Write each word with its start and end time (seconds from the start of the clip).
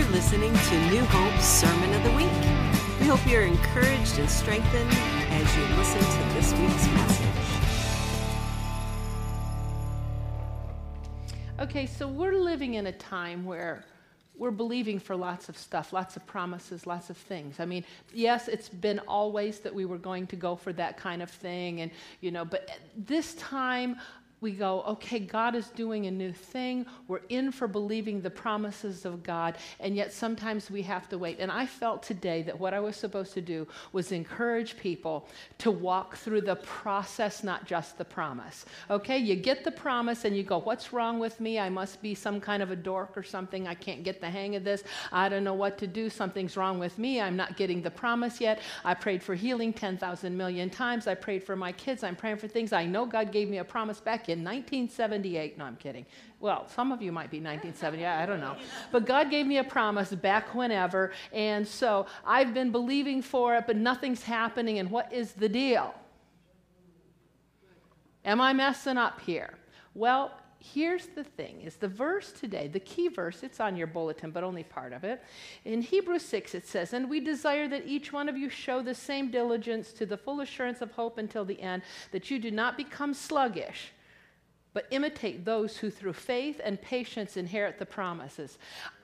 You're 0.00 0.08
listening 0.12 0.54
to 0.54 0.90
New 0.90 1.04
Hope's 1.04 1.44
Sermon 1.44 1.92
of 1.92 2.02
the 2.02 2.10
Week. 2.12 2.32
We 3.00 3.06
hope 3.06 3.20
you're 3.30 3.42
encouraged 3.42 4.18
and 4.18 4.30
strengthened 4.30 4.88
as 4.90 5.56
you 5.58 5.62
listen 5.76 6.00
to 6.00 6.34
this 6.34 6.54
week's 6.54 6.86
message. 6.94 7.26
Okay, 11.60 11.84
so 11.84 12.08
we're 12.08 12.32
living 12.32 12.74
in 12.74 12.86
a 12.86 12.92
time 12.92 13.44
where 13.44 13.84
we're 14.38 14.50
believing 14.50 14.98
for 14.98 15.14
lots 15.14 15.50
of 15.50 15.58
stuff, 15.58 15.92
lots 15.92 16.16
of 16.16 16.26
promises, 16.26 16.86
lots 16.86 17.10
of 17.10 17.18
things. 17.18 17.60
I 17.60 17.66
mean, 17.66 17.84
yes, 18.14 18.48
it's 18.48 18.70
been 18.70 19.00
always 19.00 19.58
that 19.58 19.74
we 19.74 19.84
were 19.84 19.98
going 19.98 20.26
to 20.28 20.36
go 20.36 20.56
for 20.56 20.72
that 20.72 20.96
kind 20.96 21.20
of 21.20 21.28
thing, 21.28 21.82
and 21.82 21.90
you 22.22 22.30
know, 22.30 22.46
but 22.46 22.70
this 22.96 23.34
time 23.34 23.96
we 24.40 24.52
go, 24.52 24.82
okay, 24.82 25.18
God 25.18 25.54
is 25.54 25.68
doing 25.68 26.06
a 26.06 26.10
new 26.10 26.32
thing. 26.32 26.86
We're 27.08 27.20
in 27.28 27.52
for 27.52 27.68
believing 27.68 28.22
the 28.22 28.30
promises 28.30 29.04
of 29.04 29.22
God, 29.22 29.58
and 29.80 29.94
yet 29.94 30.12
sometimes 30.12 30.70
we 30.70 30.82
have 30.82 31.08
to 31.10 31.18
wait. 31.18 31.38
And 31.40 31.52
I 31.52 31.66
felt 31.66 32.02
today 32.02 32.42
that 32.42 32.58
what 32.58 32.72
I 32.72 32.80
was 32.80 32.96
supposed 32.96 33.34
to 33.34 33.42
do 33.42 33.68
was 33.92 34.12
encourage 34.12 34.78
people 34.78 35.28
to 35.58 35.70
walk 35.70 36.16
through 36.16 36.40
the 36.42 36.56
process, 36.56 37.44
not 37.44 37.66
just 37.66 37.98
the 37.98 38.04
promise. 38.04 38.64
Okay, 38.88 39.18
you 39.18 39.36
get 39.36 39.62
the 39.62 39.70
promise 39.70 40.24
and 40.24 40.34
you 40.34 40.42
go, 40.42 40.58
what's 40.58 40.92
wrong 40.92 41.18
with 41.18 41.38
me? 41.38 41.58
I 41.58 41.68
must 41.68 42.00
be 42.00 42.14
some 42.14 42.40
kind 42.40 42.62
of 42.62 42.70
a 42.70 42.76
dork 42.76 43.18
or 43.18 43.22
something. 43.22 43.68
I 43.68 43.74
can't 43.74 44.02
get 44.04 44.22
the 44.22 44.30
hang 44.30 44.56
of 44.56 44.64
this. 44.64 44.84
I 45.12 45.28
don't 45.28 45.44
know 45.44 45.54
what 45.54 45.76
to 45.78 45.86
do. 45.86 46.08
Something's 46.08 46.56
wrong 46.56 46.78
with 46.78 46.98
me. 46.98 47.20
I'm 47.20 47.36
not 47.36 47.58
getting 47.58 47.82
the 47.82 47.90
promise 47.90 48.40
yet. 48.40 48.60
I 48.84 48.94
prayed 48.94 49.22
for 49.22 49.34
healing 49.34 49.74
10,000 49.74 50.34
million 50.34 50.70
times. 50.70 51.06
I 51.06 51.14
prayed 51.14 51.44
for 51.44 51.56
my 51.56 51.72
kids. 51.72 52.02
I'm 52.02 52.16
praying 52.16 52.38
for 52.38 52.48
things. 52.48 52.72
I 52.72 52.86
know 52.86 53.04
God 53.04 53.32
gave 53.32 53.50
me 53.50 53.58
a 53.58 53.64
promise 53.64 54.00
back 54.00 54.29
in 54.30 54.44
1978. 54.44 55.58
No, 55.58 55.64
I'm 55.64 55.76
kidding. 55.76 56.06
Well, 56.40 56.66
some 56.68 56.92
of 56.92 57.02
you 57.02 57.12
might 57.12 57.30
be 57.30 57.38
1978, 57.38 58.06
I 58.06 58.26
don't 58.26 58.40
know. 58.40 58.56
But 58.90 59.06
God 59.06 59.30
gave 59.30 59.46
me 59.46 59.58
a 59.58 59.64
promise 59.64 60.10
back 60.10 60.54
whenever, 60.54 61.12
and 61.32 61.66
so 61.66 62.06
I've 62.24 62.54
been 62.54 62.72
believing 62.72 63.20
for 63.22 63.56
it, 63.56 63.64
but 63.66 63.76
nothing's 63.76 64.22
happening, 64.22 64.78
and 64.78 64.90
what 64.90 65.12
is 65.12 65.32
the 65.32 65.48
deal? 65.48 65.94
Am 68.24 68.40
I 68.40 68.52
messing 68.52 68.96
up 68.96 69.20
here? 69.20 69.54
Well, 69.94 70.32
here's 70.60 71.06
the 71.06 71.24
thing 71.24 71.62
is 71.62 71.76
the 71.76 71.88
verse 71.88 72.32
today 72.32 72.68
the 72.68 72.80
key 72.80 73.08
verse 73.08 73.42
it's 73.42 73.60
on 73.60 73.76
your 73.76 73.86
bulletin 73.86 74.30
but 74.30 74.44
only 74.44 74.62
part 74.62 74.92
of 74.92 75.04
it 75.04 75.22
in 75.64 75.80
hebrews 75.80 76.22
6 76.22 76.54
it 76.54 76.66
says 76.66 76.92
and 76.92 77.08
we 77.08 77.18
desire 77.18 77.66
that 77.66 77.86
each 77.86 78.12
one 78.12 78.28
of 78.28 78.36
you 78.36 78.50
show 78.50 78.82
the 78.82 78.94
same 78.94 79.30
diligence 79.30 79.90
to 79.94 80.04
the 80.04 80.18
full 80.18 80.42
assurance 80.42 80.82
of 80.82 80.90
hope 80.90 81.16
until 81.16 81.46
the 81.46 81.58
end 81.62 81.82
that 82.12 82.30
you 82.30 82.38
do 82.38 82.50
not 82.50 82.76
become 82.76 83.14
sluggish 83.14 83.92
but 84.72 84.86
imitate 84.90 85.44
those 85.44 85.76
who 85.76 85.90
through 85.90 86.12
faith 86.12 86.60
and 86.62 86.80
patience 86.80 87.36
inherit 87.36 87.78
the 87.78 87.86
promises. 87.86 88.58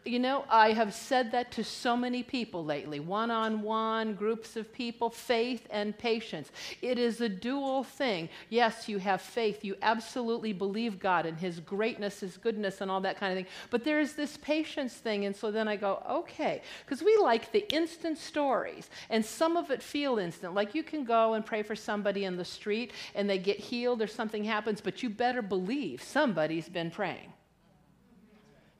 You 0.06 0.20
know, 0.20 0.44
I 0.48 0.70
have 0.70 0.94
said 0.94 1.32
that 1.32 1.50
to 1.52 1.64
so 1.64 1.96
many 1.96 2.22
people 2.22 2.64
lately 2.64 3.00
one 3.00 3.32
on 3.32 3.62
one, 3.62 4.14
groups 4.14 4.54
of 4.54 4.72
people, 4.72 5.10
faith 5.10 5.66
and 5.68 5.98
patience. 5.98 6.52
It 6.80 6.96
is 6.96 7.20
a 7.20 7.28
dual 7.28 7.82
thing. 7.82 8.28
Yes, 8.48 8.88
you 8.88 8.98
have 8.98 9.20
faith. 9.20 9.64
You 9.64 9.74
absolutely 9.82 10.52
believe 10.52 11.00
God 11.00 11.26
and 11.26 11.36
His 11.36 11.58
greatness, 11.58 12.20
His 12.20 12.36
goodness, 12.36 12.80
and 12.80 12.88
all 12.88 13.00
that 13.00 13.18
kind 13.18 13.32
of 13.32 13.36
thing. 13.44 13.52
But 13.70 13.82
there 13.82 13.98
is 13.98 14.12
this 14.12 14.36
patience 14.36 14.94
thing. 14.94 15.24
And 15.24 15.34
so 15.34 15.50
then 15.50 15.66
I 15.66 15.74
go, 15.74 16.00
okay, 16.08 16.62
because 16.84 17.02
we 17.02 17.16
like 17.16 17.50
the 17.50 17.68
instant 17.74 18.16
stories, 18.16 18.88
and 19.10 19.24
some 19.24 19.56
of 19.56 19.72
it 19.72 19.82
feel 19.82 20.18
instant. 20.18 20.54
Like 20.54 20.72
you 20.72 20.84
can 20.84 21.02
go 21.02 21.34
and 21.34 21.44
pray 21.44 21.64
for 21.64 21.74
somebody 21.74 22.26
in 22.26 22.36
the 22.36 22.44
street 22.44 22.92
and 23.16 23.28
they 23.28 23.38
get 23.38 23.58
healed 23.58 24.00
or 24.00 24.06
something 24.06 24.44
happens, 24.44 24.80
but 24.80 25.02
you 25.02 25.10
better 25.10 25.42
believe 25.42 26.00
somebody's 26.00 26.68
been 26.68 26.92
praying. 26.92 27.32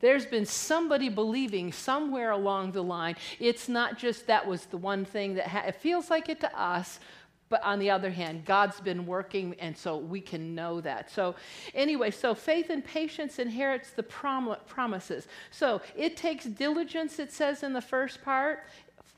There's 0.00 0.26
been 0.26 0.46
somebody 0.46 1.08
believing 1.08 1.72
somewhere 1.72 2.30
along 2.30 2.72
the 2.72 2.82
line. 2.82 3.16
It's 3.40 3.68
not 3.68 3.98
just 3.98 4.26
that 4.26 4.46
was 4.46 4.66
the 4.66 4.76
one 4.76 5.04
thing 5.04 5.34
that 5.34 5.46
ha- 5.48 5.64
it 5.66 5.76
feels 5.76 6.10
like 6.10 6.28
it 6.28 6.40
to 6.40 6.58
us, 6.58 7.00
but 7.48 7.62
on 7.62 7.78
the 7.78 7.90
other 7.90 8.10
hand, 8.10 8.44
God's 8.44 8.80
been 8.80 9.06
working, 9.06 9.54
and 9.60 9.76
so 9.76 9.96
we 9.96 10.20
can 10.20 10.54
know 10.54 10.80
that. 10.80 11.10
So, 11.10 11.36
anyway, 11.74 12.10
so 12.10 12.34
faith 12.34 12.70
and 12.70 12.84
patience 12.84 13.38
inherits 13.38 13.90
the 13.90 14.02
prom- 14.02 14.56
promises. 14.66 15.28
So, 15.50 15.80
it 15.96 16.16
takes 16.16 16.44
diligence, 16.46 17.18
it 17.18 17.32
says 17.32 17.62
in 17.62 17.72
the 17.72 17.80
first 17.80 18.22
part. 18.22 18.64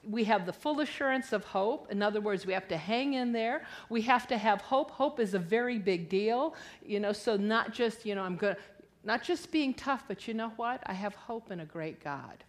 We 0.05 0.25
have 0.25 0.47
the 0.47 0.53
full 0.53 0.81
assurance 0.81 1.33
of 1.33 1.45
hope. 1.45 1.91
In 1.91 2.03
other 2.03 2.21
words, 2.21 2.47
we 2.47 2.53
have 2.53 2.69
to 2.69 2.77
hang 2.77 3.15
in 3.15 3.33
there. 3.33 3.66
We 3.89 4.03
have 4.03 4.27
to 4.28 4.39
have 4.39 4.60
hope. 4.60 4.91
Hope 4.91 5.21
is 5.21 5.34
a 5.34 5.39
very 5.39 5.78
big 5.78 6.09
deal, 6.09 6.55
you 6.84 7.00
know, 7.00 7.12
so 7.12 7.37
not 7.37 7.72
just, 7.72 8.06
you 8.06 8.15
know, 8.15 8.22
I'm 8.22 8.37
going 8.37 8.55
to, 8.55 8.60
not 9.09 9.23
just 9.23 9.51
being 9.51 9.73
tough, 9.73 10.05
but 10.07 10.29
you 10.29 10.35
know 10.35 10.51
what? 10.57 10.83
I 10.85 10.93
have 10.93 11.15
hope 11.15 11.51
in 11.51 11.61
a 11.61 11.65
great 11.65 12.05
God. 12.05 12.45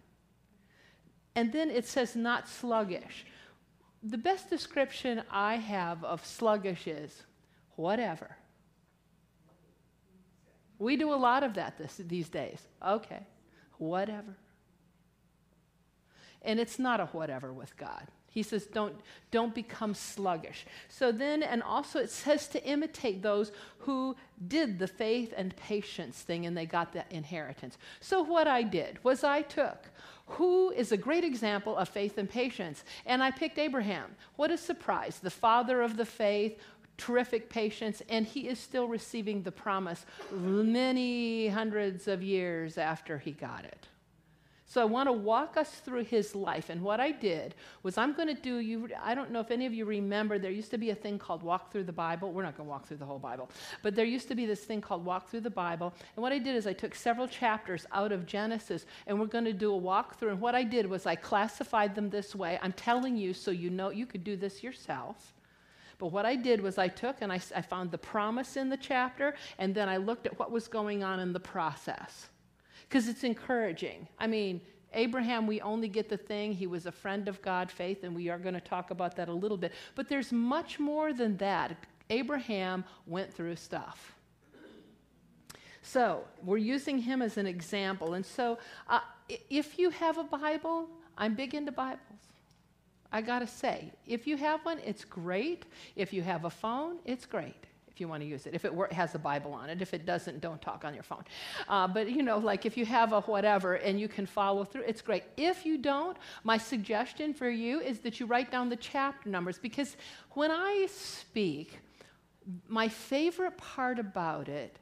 And 1.34 1.50
then 1.50 1.70
it 1.70 1.86
says, 1.86 2.14
not 2.14 2.46
sluggish. 2.46 3.24
The 4.02 4.18
best 4.18 4.50
description 4.50 5.22
I 5.30 5.54
have 5.56 6.04
of 6.04 6.24
sluggish 6.24 6.86
is 6.86 7.22
whatever. 7.76 8.36
We 10.78 10.98
do 10.98 11.14
a 11.14 11.16
lot 11.16 11.44
of 11.44 11.54
that 11.54 11.78
this, 11.78 11.96
these 11.96 12.28
days. 12.28 12.60
Okay, 12.86 13.26
whatever. 13.78 14.36
And 16.42 16.60
it's 16.60 16.78
not 16.78 17.00
a 17.00 17.06
whatever 17.06 17.54
with 17.54 17.74
God. 17.78 18.06
He 18.30 18.42
says, 18.42 18.66
don't, 18.66 18.94
don't 19.30 19.54
become 19.54 19.92
sluggish. 19.92 20.64
So 20.88 21.10
then, 21.10 21.42
and 21.42 21.62
also 21.62 21.98
it 21.98 22.10
says 22.10 22.46
to 22.48 22.64
imitate 22.64 23.22
those 23.22 23.50
who 23.80 24.16
did 24.46 24.78
the 24.78 24.86
faith 24.86 25.34
and 25.36 25.54
patience 25.56 26.20
thing 26.20 26.46
and 26.46 26.56
they 26.56 26.66
got 26.66 26.92
the 26.92 27.04
inheritance. 27.10 27.76
So 28.00 28.22
what 28.22 28.46
I 28.46 28.62
did 28.62 29.02
was 29.04 29.24
I 29.24 29.42
took 29.42 29.88
who 30.30 30.70
is 30.70 30.92
a 30.92 30.96
great 30.96 31.24
example 31.24 31.76
of 31.76 31.88
faith 31.88 32.16
and 32.16 32.30
patience, 32.30 32.84
and 33.04 33.20
I 33.22 33.32
picked 33.32 33.58
Abraham. 33.58 34.14
What 34.36 34.52
a 34.52 34.56
surprise. 34.56 35.18
The 35.18 35.30
father 35.30 35.82
of 35.82 35.96
the 35.96 36.06
faith, 36.06 36.56
terrific 36.96 37.50
patience, 37.50 38.00
and 38.08 38.24
he 38.24 38.46
is 38.46 38.60
still 38.60 38.86
receiving 38.86 39.42
the 39.42 39.50
promise 39.50 40.06
many 40.30 41.48
hundreds 41.48 42.06
of 42.06 42.22
years 42.22 42.78
after 42.78 43.18
he 43.18 43.32
got 43.32 43.64
it. 43.64 43.88
So 44.70 44.80
I 44.80 44.84
want 44.84 45.08
to 45.08 45.12
walk 45.12 45.56
us 45.56 45.68
through 45.68 46.04
his 46.04 46.32
life. 46.32 46.70
And 46.70 46.80
what 46.80 47.00
I 47.00 47.10
did 47.10 47.56
was 47.82 47.98
I'm 47.98 48.12
going 48.12 48.28
to 48.28 48.40
do 48.40 48.58
you 48.58 48.88
I 49.02 49.16
don't 49.16 49.32
know 49.32 49.40
if 49.40 49.50
any 49.50 49.66
of 49.66 49.74
you 49.74 49.84
remember 49.84 50.38
there 50.38 50.52
used 50.52 50.70
to 50.70 50.78
be 50.78 50.90
a 50.90 50.94
thing 50.94 51.18
called 51.18 51.42
walk 51.42 51.72
through 51.72 51.82
the 51.82 51.92
Bible. 51.92 52.30
We're 52.30 52.44
not 52.44 52.56
going 52.56 52.68
to 52.68 52.70
walk 52.70 52.86
through 52.86 52.98
the 52.98 53.04
whole 53.04 53.18
Bible. 53.18 53.50
But 53.82 53.96
there 53.96 54.04
used 54.04 54.28
to 54.28 54.36
be 54.36 54.46
this 54.46 54.60
thing 54.60 54.80
called 54.80 55.04
walk 55.04 55.28
through 55.28 55.40
the 55.40 55.50
Bible. 55.50 55.92
And 56.14 56.22
what 56.22 56.32
I 56.32 56.38
did 56.38 56.54
is 56.54 56.68
I 56.68 56.72
took 56.72 56.94
several 56.94 57.26
chapters 57.26 57.84
out 57.90 58.12
of 58.12 58.26
Genesis 58.26 58.86
and 59.08 59.18
we're 59.18 59.26
going 59.26 59.44
to 59.46 59.52
do 59.52 59.72
a 59.72 59.76
walk 59.76 60.20
through. 60.20 60.28
And 60.28 60.40
what 60.40 60.54
I 60.54 60.62
did 60.62 60.86
was 60.86 61.04
I 61.04 61.16
classified 61.16 61.96
them 61.96 62.08
this 62.08 62.36
way. 62.36 62.56
I'm 62.62 62.74
telling 62.74 63.16
you 63.16 63.34
so 63.34 63.50
you 63.50 63.70
know 63.70 63.90
you 63.90 64.06
could 64.06 64.22
do 64.22 64.36
this 64.36 64.62
yourself. 64.62 65.34
But 65.98 66.12
what 66.12 66.24
I 66.24 66.36
did 66.36 66.60
was 66.60 66.78
I 66.78 66.86
took 66.86 67.22
and 67.22 67.32
I, 67.32 67.40
I 67.56 67.60
found 67.60 67.90
the 67.90 67.98
promise 67.98 68.56
in 68.56 68.68
the 68.68 68.76
chapter 68.76 69.34
and 69.58 69.74
then 69.74 69.88
I 69.88 69.96
looked 69.96 70.26
at 70.26 70.38
what 70.38 70.52
was 70.52 70.68
going 70.68 71.02
on 71.02 71.18
in 71.18 71.32
the 71.32 71.40
process 71.40 72.28
because 72.90 73.06
it's 73.06 73.22
encouraging. 73.22 74.08
I 74.18 74.26
mean, 74.26 74.60
Abraham, 74.94 75.46
we 75.46 75.60
only 75.60 75.86
get 75.86 76.08
the 76.08 76.16
thing. 76.16 76.52
He 76.52 76.66
was 76.66 76.86
a 76.86 76.92
friend 76.92 77.28
of 77.28 77.40
God, 77.40 77.70
faith, 77.70 78.02
and 78.02 78.16
we 78.16 78.28
are 78.28 78.38
going 78.38 78.54
to 78.54 78.60
talk 78.60 78.90
about 78.90 79.14
that 79.14 79.28
a 79.28 79.32
little 79.32 79.56
bit. 79.56 79.72
But 79.94 80.08
there's 80.08 80.32
much 80.32 80.80
more 80.80 81.12
than 81.12 81.36
that. 81.36 81.76
Abraham 82.10 82.84
went 83.06 83.32
through 83.32 83.54
stuff. 83.54 84.16
So 85.82 86.24
we're 86.42 86.58
using 86.58 86.98
him 86.98 87.22
as 87.22 87.36
an 87.36 87.46
example. 87.46 88.14
And 88.14 88.26
so 88.26 88.58
uh, 88.88 89.00
if 89.48 89.78
you 89.78 89.90
have 89.90 90.18
a 90.18 90.24
Bible, 90.24 90.88
I'm 91.16 91.36
big 91.36 91.54
into 91.54 91.70
Bibles. 91.70 92.00
I 93.12 93.22
got 93.22 93.38
to 93.38 93.46
say, 93.46 93.92
if 94.06 94.26
you 94.26 94.36
have 94.36 94.64
one, 94.64 94.80
it's 94.84 95.04
great. 95.04 95.64
If 95.94 96.12
you 96.12 96.22
have 96.22 96.44
a 96.44 96.50
phone, 96.50 96.96
it's 97.04 97.24
great 97.24 97.69
you 98.00 98.08
want 98.08 98.22
to 98.22 98.28
use 98.28 98.46
it. 98.46 98.54
If 98.54 98.64
it 98.64 98.72
has 98.92 99.14
a 99.14 99.18
Bible 99.18 99.52
on 99.52 99.68
it. 99.70 99.80
If 99.82 99.94
it 99.94 100.06
doesn't, 100.06 100.40
don't 100.40 100.60
talk 100.60 100.84
on 100.84 100.94
your 100.94 101.02
phone. 101.02 101.24
Uh, 101.68 101.86
but 101.86 102.10
you 102.10 102.22
know, 102.22 102.38
like 102.38 102.66
if 102.66 102.76
you 102.76 102.86
have 102.86 103.12
a 103.12 103.20
whatever 103.22 103.74
and 103.74 104.00
you 104.00 104.08
can 104.08 104.26
follow 104.26 104.64
through, 104.64 104.82
it's 104.82 105.02
great. 105.02 105.24
If 105.36 105.66
you 105.66 105.78
don't, 105.78 106.16
my 106.44 106.58
suggestion 106.58 107.34
for 107.34 107.48
you 107.50 107.80
is 107.80 108.00
that 108.00 108.18
you 108.18 108.26
write 108.26 108.50
down 108.50 108.68
the 108.68 108.76
chapter 108.76 109.28
numbers 109.28 109.58
because 109.58 109.96
when 110.32 110.50
I 110.50 110.86
speak, 110.90 111.78
my 112.68 112.88
favorite 112.88 113.56
part 113.58 113.98
about 113.98 114.48
it 114.48 114.78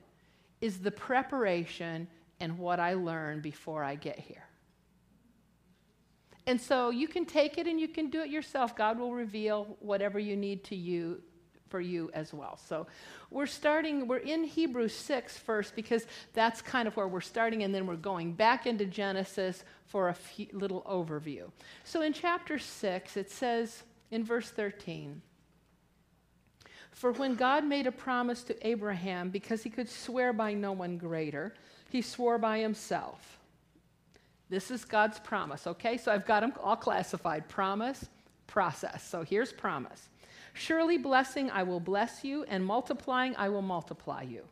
is 0.60 0.78
the 0.78 0.90
preparation 0.90 2.08
and 2.40 2.58
what 2.58 2.80
I 2.80 2.94
learn 2.94 3.40
before 3.40 3.82
I 3.82 3.94
get 3.94 4.18
here. 4.18 4.44
And 6.46 6.58
so 6.58 6.88
you 6.88 7.08
can 7.08 7.26
take 7.26 7.58
it 7.58 7.66
and 7.66 7.78
you 7.78 7.88
can 7.88 8.08
do 8.08 8.22
it 8.22 8.30
yourself. 8.30 8.74
God 8.74 8.98
will 8.98 9.12
reveal 9.12 9.76
whatever 9.80 10.18
you 10.18 10.34
need 10.34 10.64
to 10.64 10.76
you 10.76 11.20
for 11.68 11.80
you 11.80 12.10
as 12.14 12.32
well. 12.34 12.58
So 12.66 12.86
we're 13.30 13.46
starting, 13.46 14.08
we're 14.08 14.18
in 14.18 14.44
Hebrews 14.44 14.94
6 14.94 15.36
first 15.38 15.76
because 15.76 16.06
that's 16.34 16.62
kind 16.62 16.88
of 16.88 16.96
where 16.96 17.08
we're 17.08 17.20
starting, 17.20 17.62
and 17.62 17.74
then 17.74 17.86
we're 17.86 17.96
going 17.96 18.32
back 18.32 18.66
into 18.66 18.84
Genesis 18.84 19.64
for 19.86 20.08
a 20.08 20.14
few, 20.14 20.46
little 20.52 20.82
overview. 20.82 21.50
So 21.84 22.02
in 22.02 22.12
chapter 22.12 22.58
6, 22.58 23.16
it 23.16 23.30
says 23.30 23.82
in 24.10 24.24
verse 24.24 24.50
13, 24.50 25.22
For 26.90 27.12
when 27.12 27.34
God 27.34 27.64
made 27.64 27.86
a 27.86 27.92
promise 27.92 28.42
to 28.44 28.66
Abraham, 28.66 29.30
because 29.30 29.62
he 29.62 29.70
could 29.70 29.88
swear 29.88 30.32
by 30.32 30.54
no 30.54 30.72
one 30.72 30.98
greater, 30.98 31.54
he 31.90 32.02
swore 32.02 32.38
by 32.38 32.58
himself 32.58 33.38
This 34.50 34.70
is 34.70 34.84
God's 34.84 35.18
promise, 35.18 35.66
okay? 35.66 35.98
So 35.98 36.10
I've 36.10 36.26
got 36.26 36.40
them 36.40 36.54
all 36.62 36.76
classified 36.76 37.48
promise, 37.48 38.08
process. 38.46 39.06
So 39.06 39.22
here's 39.22 39.52
promise. 39.52 40.08
Surely 40.58 40.98
blessing, 40.98 41.50
I 41.50 41.62
will 41.62 41.78
bless 41.78 42.24
you, 42.24 42.42
and 42.48 42.66
multiplying, 42.66 43.36
I 43.36 43.48
will 43.48 43.62
multiply 43.62 44.22
you. 44.22 44.42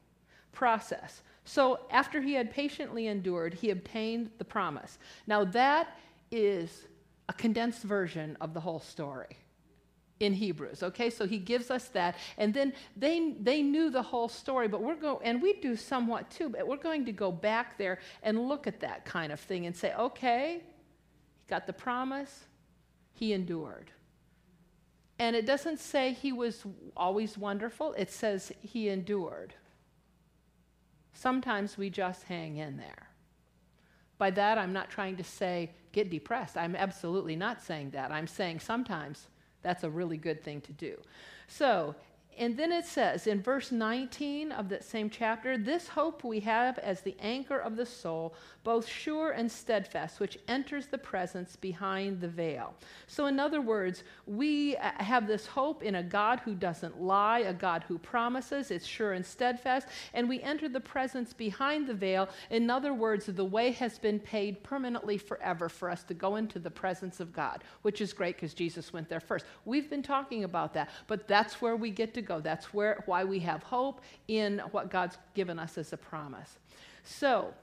Process. 0.53 1.23
So 1.45 1.81
after 1.91 2.21
he 2.21 2.35
had 2.35 2.53
patiently 2.53 3.09
endured, 3.09 3.55
he 3.55 3.71
obtained 3.71 4.31
the 4.39 4.45
promise. 4.45 4.99
Now 5.27 5.45
that 5.45 5.99
is 6.31 6.87
a 7.29 7.33
condensed 7.33 7.83
version 7.83 8.37
of 8.41 8.55
the 8.55 8.61
whole 8.61 8.79
story 8.79 9.37
in 10.21 10.33
Hebrews. 10.33 10.85
Okay, 10.85 11.11
so 11.11 11.27
he 11.27 11.39
gives 11.39 11.71
us 11.71 11.89
that, 11.89 12.17
and 12.39 12.55
then 12.55 12.73
they 12.97 13.33
they 13.41 13.63
knew 13.63 13.91
the 13.91 14.03
whole 14.03 14.29
story, 14.29 14.69
but 14.69 14.83
we're 14.83 14.95
going 14.95 15.27
and 15.27 15.43
we 15.43 15.55
do 15.55 15.75
somewhat 15.75 16.31
too, 16.31 16.49
but 16.49 16.67
we're 16.67 16.77
going 16.77 17.05
to 17.05 17.13
go 17.13 17.33
back 17.33 17.77
there 17.79 17.99
and 18.23 18.49
look 18.49 18.67
at 18.67 18.79
that 18.81 19.05
kind 19.05 19.33
of 19.33 19.41
thing 19.41 19.67
and 19.67 19.77
say, 19.77 19.93
okay, 19.95 20.63
he 20.63 21.49
got 21.49 21.67
the 21.67 21.73
promise, 21.73 22.45
he 23.13 23.33
endured. 23.33 23.91
And 25.19 25.35
it 25.35 25.47
doesn't 25.47 25.81
say 25.81 26.13
he 26.13 26.33
was 26.33 26.65
always 26.97 27.39
wonderful, 27.39 27.95
it 27.95 28.11
says 28.11 28.53
he 28.61 28.89
endured. 28.89 29.55
Sometimes 31.15 31.79
we 31.79 31.89
just 31.89 32.25
hang 32.25 32.59
in 32.59 32.77
there. 32.77 33.09
By 34.19 34.31
that, 34.33 34.59
I'm 34.59 34.73
not 34.73 34.91
trying 34.91 35.17
to 35.17 35.25
say 35.25 35.71
get 35.93 36.11
depressed. 36.11 36.57
I'm 36.57 36.77
absolutely 36.77 37.37
not 37.37 37.63
saying 37.63 37.91
that. 37.91 38.13
I'm 38.13 38.27
saying 38.27 38.61
sometimes 38.61 39.29
that's 39.63 39.85
a 39.85 39.91
really 39.91 40.19
good 40.19 40.45
thing 40.45 40.61
to 40.63 40.73
do. 40.73 40.97
So, 41.49 41.95
and 42.39 42.57
then 42.57 42.71
it 42.71 42.85
says 42.85 43.27
in 43.27 43.41
verse 43.41 43.73
19 43.73 44.53
of 44.53 44.69
that 44.69 44.85
same 44.85 45.09
chapter, 45.09 45.57
this 45.57 45.89
hope 45.89 46.23
we 46.23 46.41
have 46.41 46.79
as 46.79 47.01
the 47.01 47.17
anchor 47.19 47.59
of 47.59 47.77
the 47.77 47.87
soul, 47.87 48.35
both 48.63 48.87
sure 48.87 49.31
and 49.31 49.51
steadfast, 49.51 50.21
which 50.21 50.39
enters 50.47 50.87
the 50.87 50.99
presence 50.99 51.57
behind 51.57 52.21
the 52.21 52.29
veil. 52.29 52.75
So, 53.07 53.27
in 53.27 53.41
other 53.41 53.63
words, 53.63 54.05
we 54.27 54.77
uh, 54.77 54.91
have 54.99 55.27
this 55.27 55.47
hope 55.47 55.83
in 55.83 55.95
a 55.95 56.03
God 56.03 56.41
who 56.41 56.55
doesn't 56.55 57.01
lie, 57.01 57.39
a 57.39 57.55
God 57.55 57.85
who 57.89 57.97
promises, 57.99 58.71
it's 58.71 58.85
sure 58.85 59.13
and 59.13 59.25
steadfast, 59.25 59.89
and 60.13 60.29
we 60.29 60.43
enter 60.43 60.69
the 60.69 60.81
presence 60.81 61.33
behind 61.33 61.87
the 61.87 61.95
veil. 61.95 62.29
In 62.51 62.69
other 62.69 62.93
words, 62.93 63.27
the 63.27 63.45
way 63.45 63.71
has 63.71 63.99
been 63.99 64.21
paid 64.21 64.63
permanently 64.63 65.17
forever 65.17 65.71
for 65.71 65.89
us 65.89 66.03
to 66.05 66.15
go 66.15 66.37
into 66.37 66.59
the 66.59 66.71
presence 66.71 67.19
of 67.21 67.33
God, 67.33 67.65
which 67.83 68.03
is 68.03 68.13
great 68.13 68.37
because 68.37 68.53
Jesus 68.53 68.93
went 68.93 69.09
there 69.09 69.21
first. 69.21 69.47
We've 69.65 69.89
been 69.89 70.03
talking 70.03 70.45
about 70.45 70.75
that, 70.75 70.91
but 71.07 71.27
that's 71.27 71.63
where 71.63 71.77
we 71.77 71.91
get 71.91 72.13
to 72.15 72.26
go. 72.27 72.41
That's 72.41 72.75
where, 72.75 73.03
why 73.07 73.25
we 73.25 73.39
have 73.41 73.63
hope 73.63 74.01
in 74.29 74.61
what 74.71 74.91
God's 74.91 75.17
given 75.35 75.59
us 75.59 75.79
as 75.79 75.93
a 75.93 75.97
promise. 75.97 76.59
So, 77.05 77.55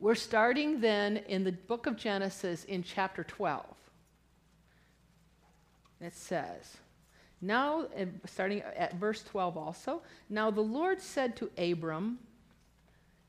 we're 0.00 0.14
starting 0.14 0.80
then 0.80 1.18
in 1.28 1.44
the 1.44 1.52
book 1.52 1.86
of 1.86 1.96
Genesis 1.96 2.64
in 2.64 2.82
chapter 2.82 3.24
12. 3.24 3.64
It 6.00 6.14
says, 6.14 6.76
Now, 7.40 7.86
starting 8.24 8.62
at 8.62 8.94
verse 8.94 9.22
12 9.24 9.56
also, 9.56 10.02
now 10.30 10.50
the 10.50 10.60
Lord 10.60 11.00
said 11.00 11.36
to 11.36 11.50
Abram, 11.58 12.18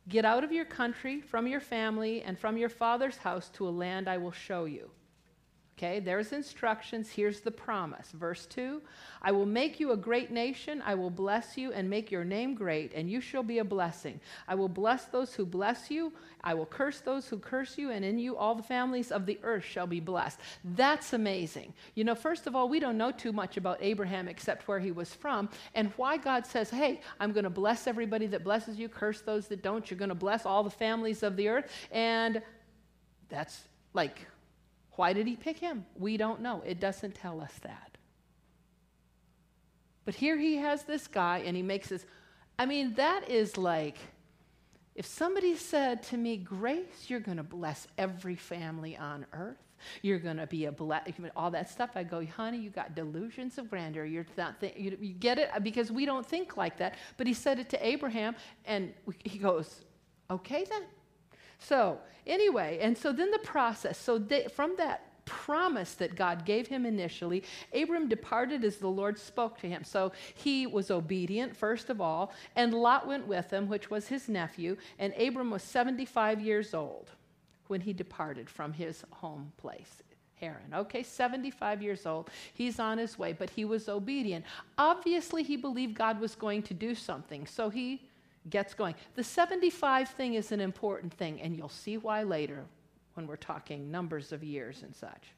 Get 0.07 0.25
out 0.25 0.43
of 0.43 0.51
your 0.51 0.65
country, 0.65 1.21
from 1.21 1.47
your 1.47 1.59
family, 1.59 2.21
and 2.21 2.37
from 2.37 2.57
your 2.57 2.69
father's 2.69 3.17
house 3.17 3.49
to 3.53 3.67
a 3.67 3.69
land 3.69 4.07
I 4.07 4.17
will 4.17 4.31
show 4.31 4.65
you. 4.65 4.89
Okay, 5.79 6.01
there's 6.01 6.33
instructions. 6.33 7.09
Here's 7.09 7.39
the 7.39 7.51
promise. 7.51 8.11
Verse 8.11 8.45
2 8.47 8.81
I 9.21 9.31
will 9.31 9.45
make 9.45 9.79
you 9.79 9.93
a 9.93 9.97
great 9.97 10.29
nation. 10.29 10.83
I 10.85 10.93
will 10.95 11.09
bless 11.09 11.57
you 11.57 11.71
and 11.71 11.89
make 11.89 12.11
your 12.11 12.25
name 12.25 12.53
great, 12.53 12.91
and 12.93 13.09
you 13.09 13.21
shall 13.21 13.43
be 13.43 13.59
a 13.59 13.63
blessing. 13.63 14.19
I 14.45 14.55
will 14.55 14.67
bless 14.67 15.05
those 15.05 15.33
who 15.33 15.45
bless 15.45 15.89
you. 15.89 16.11
I 16.43 16.53
will 16.53 16.65
curse 16.65 16.99
those 16.99 17.29
who 17.29 17.37
curse 17.37 17.77
you, 17.77 17.91
and 17.91 18.03
in 18.03 18.19
you 18.19 18.35
all 18.35 18.55
the 18.55 18.63
families 18.63 19.09
of 19.09 19.25
the 19.25 19.39
earth 19.41 19.63
shall 19.63 19.87
be 19.87 20.01
blessed. 20.01 20.41
That's 20.75 21.13
amazing. 21.13 21.73
You 21.95 22.03
know, 22.03 22.15
first 22.15 22.45
of 22.45 22.57
all, 22.57 22.67
we 22.67 22.81
don't 22.81 22.97
know 22.97 23.11
too 23.11 23.31
much 23.31 23.55
about 23.55 23.77
Abraham 23.79 24.27
except 24.27 24.67
where 24.67 24.79
he 24.79 24.91
was 24.91 25.13
from 25.13 25.47
and 25.75 25.93
why 25.95 26.17
God 26.17 26.45
says, 26.45 26.69
hey, 26.69 26.99
I'm 27.21 27.31
going 27.31 27.45
to 27.45 27.49
bless 27.49 27.87
everybody 27.87 28.27
that 28.27 28.43
blesses 28.43 28.77
you, 28.77 28.89
curse 28.89 29.21
those 29.21 29.47
that 29.47 29.63
don't. 29.63 29.89
You're 29.89 29.97
going 29.97 30.09
to 30.09 30.15
bless 30.15 30.45
all 30.45 30.61
the 30.61 30.69
families 30.69 31.23
of 31.23 31.37
the 31.37 31.47
earth. 31.47 31.71
And 31.89 32.41
that's 33.29 33.61
like, 33.93 34.27
why 34.99 35.13
did 35.13 35.27
he 35.27 35.37
pick 35.37 35.57
him? 35.57 35.85
We 35.95 36.17
don't 36.17 36.41
know. 36.41 36.61
It 36.65 36.81
doesn't 36.81 37.15
tell 37.15 37.39
us 37.39 37.53
that. 37.61 37.97
But 40.03 40.13
here 40.13 40.37
he 40.37 40.57
has 40.57 40.83
this 40.83 41.07
guy 41.07 41.37
and 41.45 41.55
he 41.55 41.63
makes 41.63 41.87
this. 41.87 42.05
I 42.57 42.65
mean, 42.65 42.95
that 42.95 43.29
is 43.29 43.57
like 43.57 43.95
if 44.95 45.05
somebody 45.05 45.55
said 45.55 46.03
to 46.03 46.17
me, 46.17 46.35
Grace, 46.35 47.05
you're 47.07 47.21
going 47.21 47.37
to 47.37 47.43
bless 47.43 47.87
every 47.97 48.35
family 48.35 48.97
on 48.97 49.25
earth. 49.31 49.63
You're 50.01 50.19
going 50.19 50.35
to 50.35 50.47
be 50.47 50.65
a 50.65 50.71
bless, 50.73 51.09
all 51.33 51.51
that 51.51 51.69
stuff. 51.69 51.91
I 51.95 52.03
go, 52.03 52.25
honey, 52.25 52.57
you 52.57 52.69
got 52.69 52.93
delusions 52.93 53.57
of 53.57 53.69
grandeur. 53.69 54.03
You're 54.03 54.25
not 54.37 54.59
th- 54.59 54.75
you, 54.75 54.97
you 54.99 55.13
get 55.13 55.39
it 55.39 55.49
because 55.63 55.93
we 55.93 56.05
don't 56.05 56.25
think 56.25 56.57
like 56.57 56.77
that. 56.79 56.95
But 57.15 57.25
he 57.25 57.33
said 57.33 57.57
it 57.57 57.69
to 57.69 57.87
Abraham, 57.87 58.35
and 58.65 58.93
he 59.23 59.39
goes, 59.39 59.85
okay 60.29 60.65
then. 60.69 60.81
So, 61.59 61.99
anyway, 62.25 62.79
and 62.81 62.97
so 62.97 63.11
then 63.11 63.31
the 63.31 63.39
process. 63.39 63.97
So, 63.97 64.17
they, 64.17 64.47
from 64.47 64.75
that 64.77 65.09
promise 65.29 65.93
that 65.93 66.15
God 66.15 66.43
gave 66.43 66.67
him 66.67 66.87
initially, 66.87 67.43
Abram 67.71 68.09
departed 68.09 68.65
as 68.65 68.77
the 68.77 68.87
Lord 68.87 69.19
spoke 69.19 69.59
to 69.59 69.69
him. 69.69 69.83
So 69.83 70.11
he 70.33 70.65
was 70.65 70.89
obedient, 70.89 71.55
first 71.55 71.91
of 71.91 72.01
all, 72.01 72.33
and 72.55 72.73
Lot 72.73 73.07
went 73.07 73.27
with 73.27 73.53
him, 73.53 73.67
which 73.67 73.91
was 73.91 74.07
his 74.07 74.27
nephew, 74.27 74.75
and 74.97 75.13
Abram 75.13 75.51
was 75.51 75.61
75 75.61 76.41
years 76.41 76.73
old 76.73 77.11
when 77.67 77.79
he 77.79 77.93
departed 77.93 78.49
from 78.49 78.73
his 78.73 79.03
home 79.11 79.51
place. 79.57 80.01
Haran. 80.39 80.73
Okay, 80.73 81.03
75 81.03 81.83
years 81.83 82.05
old. 82.05 82.29
He's 82.53 82.79
on 82.79 82.97
his 82.97 83.19
way, 83.19 83.33
but 83.33 83.49
he 83.49 83.65
was 83.65 83.89
obedient. 83.89 84.45
Obviously, 84.77 85.43
he 85.43 85.57
believed 85.57 85.95
God 85.95 86.19
was 86.19 86.33
going 86.33 86.63
to 86.63 86.73
do 86.73 86.95
something, 86.95 87.45
so 87.45 87.69
he 87.69 88.08
gets 88.49 88.73
going. 88.73 88.95
The 89.15 89.23
75 89.23 90.09
thing 90.09 90.33
is 90.33 90.51
an 90.51 90.61
important 90.61 91.13
thing, 91.13 91.41
and 91.41 91.55
you'll 91.55 91.69
see 91.69 91.97
why 91.97 92.23
later 92.23 92.65
when 93.13 93.27
we're 93.27 93.35
talking 93.35 93.91
numbers 93.91 94.31
of 94.31 94.43
years 94.43 94.83
and 94.83 94.95
such. 94.95 95.33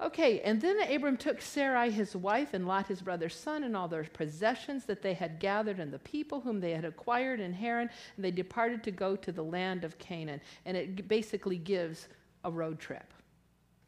Okay, 0.00 0.40
and 0.40 0.60
then 0.60 0.80
Abram 0.92 1.16
took 1.16 1.40
Sarai 1.40 1.90
his 1.90 2.16
wife 2.16 2.54
and 2.54 2.66
Lot 2.66 2.88
his 2.88 3.00
brother's 3.00 3.36
son 3.36 3.62
and 3.62 3.76
all 3.76 3.86
their 3.86 4.02
possessions 4.02 4.84
that 4.86 5.00
they 5.00 5.14
had 5.14 5.38
gathered 5.38 5.78
and 5.78 5.92
the 5.92 6.00
people 6.00 6.40
whom 6.40 6.58
they 6.60 6.72
had 6.72 6.84
acquired 6.84 7.38
in 7.38 7.52
Haran, 7.52 7.88
and 8.16 8.24
they 8.24 8.32
departed 8.32 8.82
to 8.84 8.90
go 8.90 9.14
to 9.14 9.30
the 9.30 9.44
land 9.44 9.84
of 9.84 9.98
Canaan. 9.98 10.40
And 10.64 10.76
it 10.76 11.06
basically 11.06 11.56
gives 11.56 12.08
a 12.42 12.50
road 12.50 12.80
trip. 12.80 13.14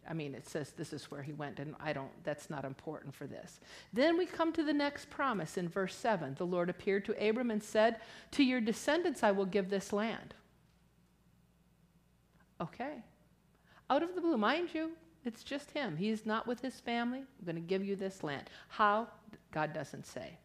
I 0.08 0.12
mean, 0.12 0.34
it 0.34 0.46
says 0.46 0.72
this 0.72 0.92
is 0.92 1.10
where 1.10 1.22
he 1.22 1.32
went, 1.32 1.58
and 1.58 1.74
I 1.80 1.92
don't, 1.92 2.10
that's 2.24 2.50
not 2.50 2.64
important 2.64 3.14
for 3.14 3.26
this. 3.26 3.60
Then 3.92 4.18
we 4.18 4.26
come 4.26 4.52
to 4.52 4.62
the 4.62 4.72
next 4.72 5.08
promise 5.10 5.56
in 5.56 5.68
verse 5.68 5.94
7. 5.94 6.34
The 6.34 6.46
Lord 6.46 6.68
appeared 6.68 7.04
to 7.06 7.28
Abram 7.28 7.50
and 7.50 7.62
said, 7.62 8.00
To 8.32 8.44
your 8.44 8.60
descendants 8.60 9.22
I 9.22 9.30
will 9.30 9.46
give 9.46 9.70
this 9.70 9.92
land. 9.92 10.34
Okay. 12.60 13.02
Out 13.90 14.02
of 14.02 14.14
the 14.14 14.20
blue, 14.20 14.36
mind 14.36 14.70
you, 14.72 14.92
it's 15.24 15.42
just 15.42 15.70
him. 15.70 15.96
He's 15.96 16.26
not 16.26 16.46
with 16.46 16.60
his 16.60 16.80
family. 16.80 17.20
I'm 17.20 17.44
going 17.44 17.56
to 17.56 17.60
give 17.60 17.84
you 17.84 17.96
this 17.96 18.22
land. 18.22 18.50
How? 18.68 19.08
God 19.52 19.72
doesn't 19.72 20.06
say. 20.06 20.36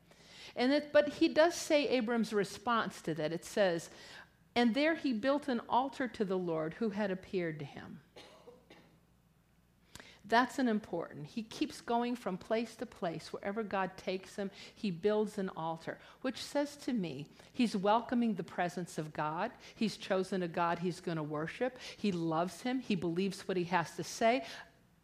And 0.56 0.72
it, 0.72 0.92
but 0.92 1.10
he 1.10 1.28
does 1.28 1.56
say 1.56 1.88
Abram's 1.88 2.34
response 2.34 3.02
to 3.02 3.14
that. 3.16 3.32
It 3.32 3.46
says, 3.46 3.90
And 4.56 4.74
there 4.74 4.96
he 4.96 5.14
built 5.14 5.48
an 5.48 5.62
altar 5.70 6.08
to 6.08 6.26
the 6.26 6.38
Lord 6.38 6.76
who 6.76 6.90
had 6.90 7.12
appeared 7.12 7.60
to 7.60 7.66
him. 7.66 8.00
That's 10.30 10.60
an 10.60 10.68
important. 10.68 11.26
He 11.26 11.42
keeps 11.42 11.82
going 11.82 12.16
from 12.16 12.38
place 12.38 12.76
to 12.76 12.86
place. 12.86 13.34
Wherever 13.34 13.64
God 13.64 13.90
takes 13.98 14.36
him, 14.36 14.52
he 14.76 14.92
builds 14.92 15.40
an 15.40 15.50
altar, 15.58 15.98
which 16.22 16.42
says 16.42 16.76
to 16.78 16.94
me, 16.94 17.26
he's 17.52 17.76
welcoming 17.76 18.36
the 18.36 18.44
presence 18.44 19.00
of 19.00 19.12
God. 19.12 19.52
He's 19.76 19.98
chosen 19.98 20.44
a 20.44 20.48
God 20.48 20.80
he's 20.80 21.00
going 21.00 21.18
to 21.18 21.24
worship. 21.24 21.80
He 21.98 22.12
loves 22.12 22.62
him. 22.62 22.80
He 22.80 22.96
believes 22.96 23.48
what 23.48 23.58
he 23.58 23.64
has 23.66 23.96
to 23.96 24.04
say. 24.04 24.44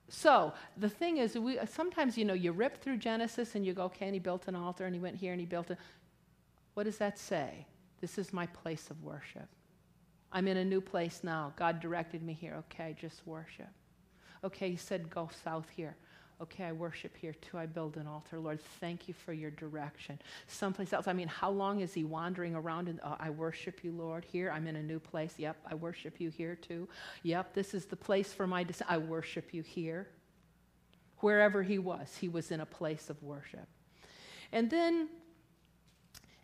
So 0.10 0.54
the 0.78 0.90
thing 0.90 1.18
is, 1.18 1.36
we, 1.36 1.58
sometimes, 1.68 2.18
you 2.18 2.26
know, 2.26 2.36
you 2.36 2.52
rip 2.52 2.80
through 2.82 2.98
Genesis 2.98 3.56
and 3.56 3.66
you 3.66 3.74
go, 3.74 3.86
okay, 3.86 4.06
and 4.06 4.14
he 4.14 4.20
built 4.20 4.48
an 4.48 4.56
altar 4.56 4.86
and 4.86 4.94
he 4.94 5.02
went 5.02 5.16
here 5.16 5.32
and 5.32 5.40
he 5.40 5.48
built 5.48 5.72
it. 5.72 5.80
What 6.76 6.84
does 6.84 6.98
that 7.00 7.18
say? 7.18 7.66
This 8.00 8.20
is 8.20 8.32
my 8.32 8.46
place 8.48 8.92
of 8.92 9.02
worship. 9.02 9.48
I'm 10.32 10.48
in 10.48 10.58
a 10.58 10.66
new 10.66 10.82
place 10.82 11.22
now. 11.24 11.54
God 11.56 11.80
directed 11.80 12.22
me 12.22 12.34
here. 12.34 12.64
Okay, 12.70 12.96
just 13.00 13.26
worship. 13.26 13.70
Okay, 14.44 14.72
he 14.72 14.78
said, 14.78 15.10
go 15.10 15.30
south 15.44 15.68
here. 15.76 15.96
Okay, 16.42 16.66
I 16.66 16.74
worship 16.74 17.16
here 17.16 17.34
too. 17.34 17.58
I 17.58 17.66
build 17.66 17.96
an 17.96 18.08
altar. 18.08 18.40
Lord, 18.40 18.60
thank 18.82 19.08
you 19.08 19.14
for 19.14 19.32
your 19.32 19.52
direction. 19.52 20.20
Someplace 20.48 20.92
else. 20.92 21.08
I 21.08 21.14
mean, 21.14 21.30
how 21.30 21.50
long 21.50 21.80
is 21.80 21.94
he 21.94 22.04
wandering 22.04 22.56
around? 22.56 22.90
And 22.90 23.00
uh, 23.02 23.16
I 23.20 23.30
worship 23.30 23.86
you, 23.86 23.94
Lord. 23.94 24.26
Here, 24.26 24.52
I'm 24.52 24.68
in 24.68 24.76
a 24.76 24.84
new 24.84 25.00
place. 25.00 25.36
Yep, 25.38 25.56
I 25.66 25.76
worship 25.76 26.20
you 26.20 26.30
here 26.30 26.56
too. 26.56 26.90
Yep, 27.24 27.54
this 27.54 27.74
is 27.74 27.86
the 27.86 27.96
place 27.96 28.34
for 28.34 28.48
my. 28.48 28.64
Dis- 28.64 28.82
I 28.88 28.98
worship 28.98 29.54
you 29.54 29.62
here. 29.62 30.10
Wherever 31.20 31.64
he 31.64 31.80
was, 31.80 32.18
he 32.20 32.28
was 32.28 32.52
in 32.52 32.60
a 32.60 32.66
place 32.66 33.10
of 33.10 33.22
worship. 33.24 33.68
And 34.52 34.70
then, 34.70 35.08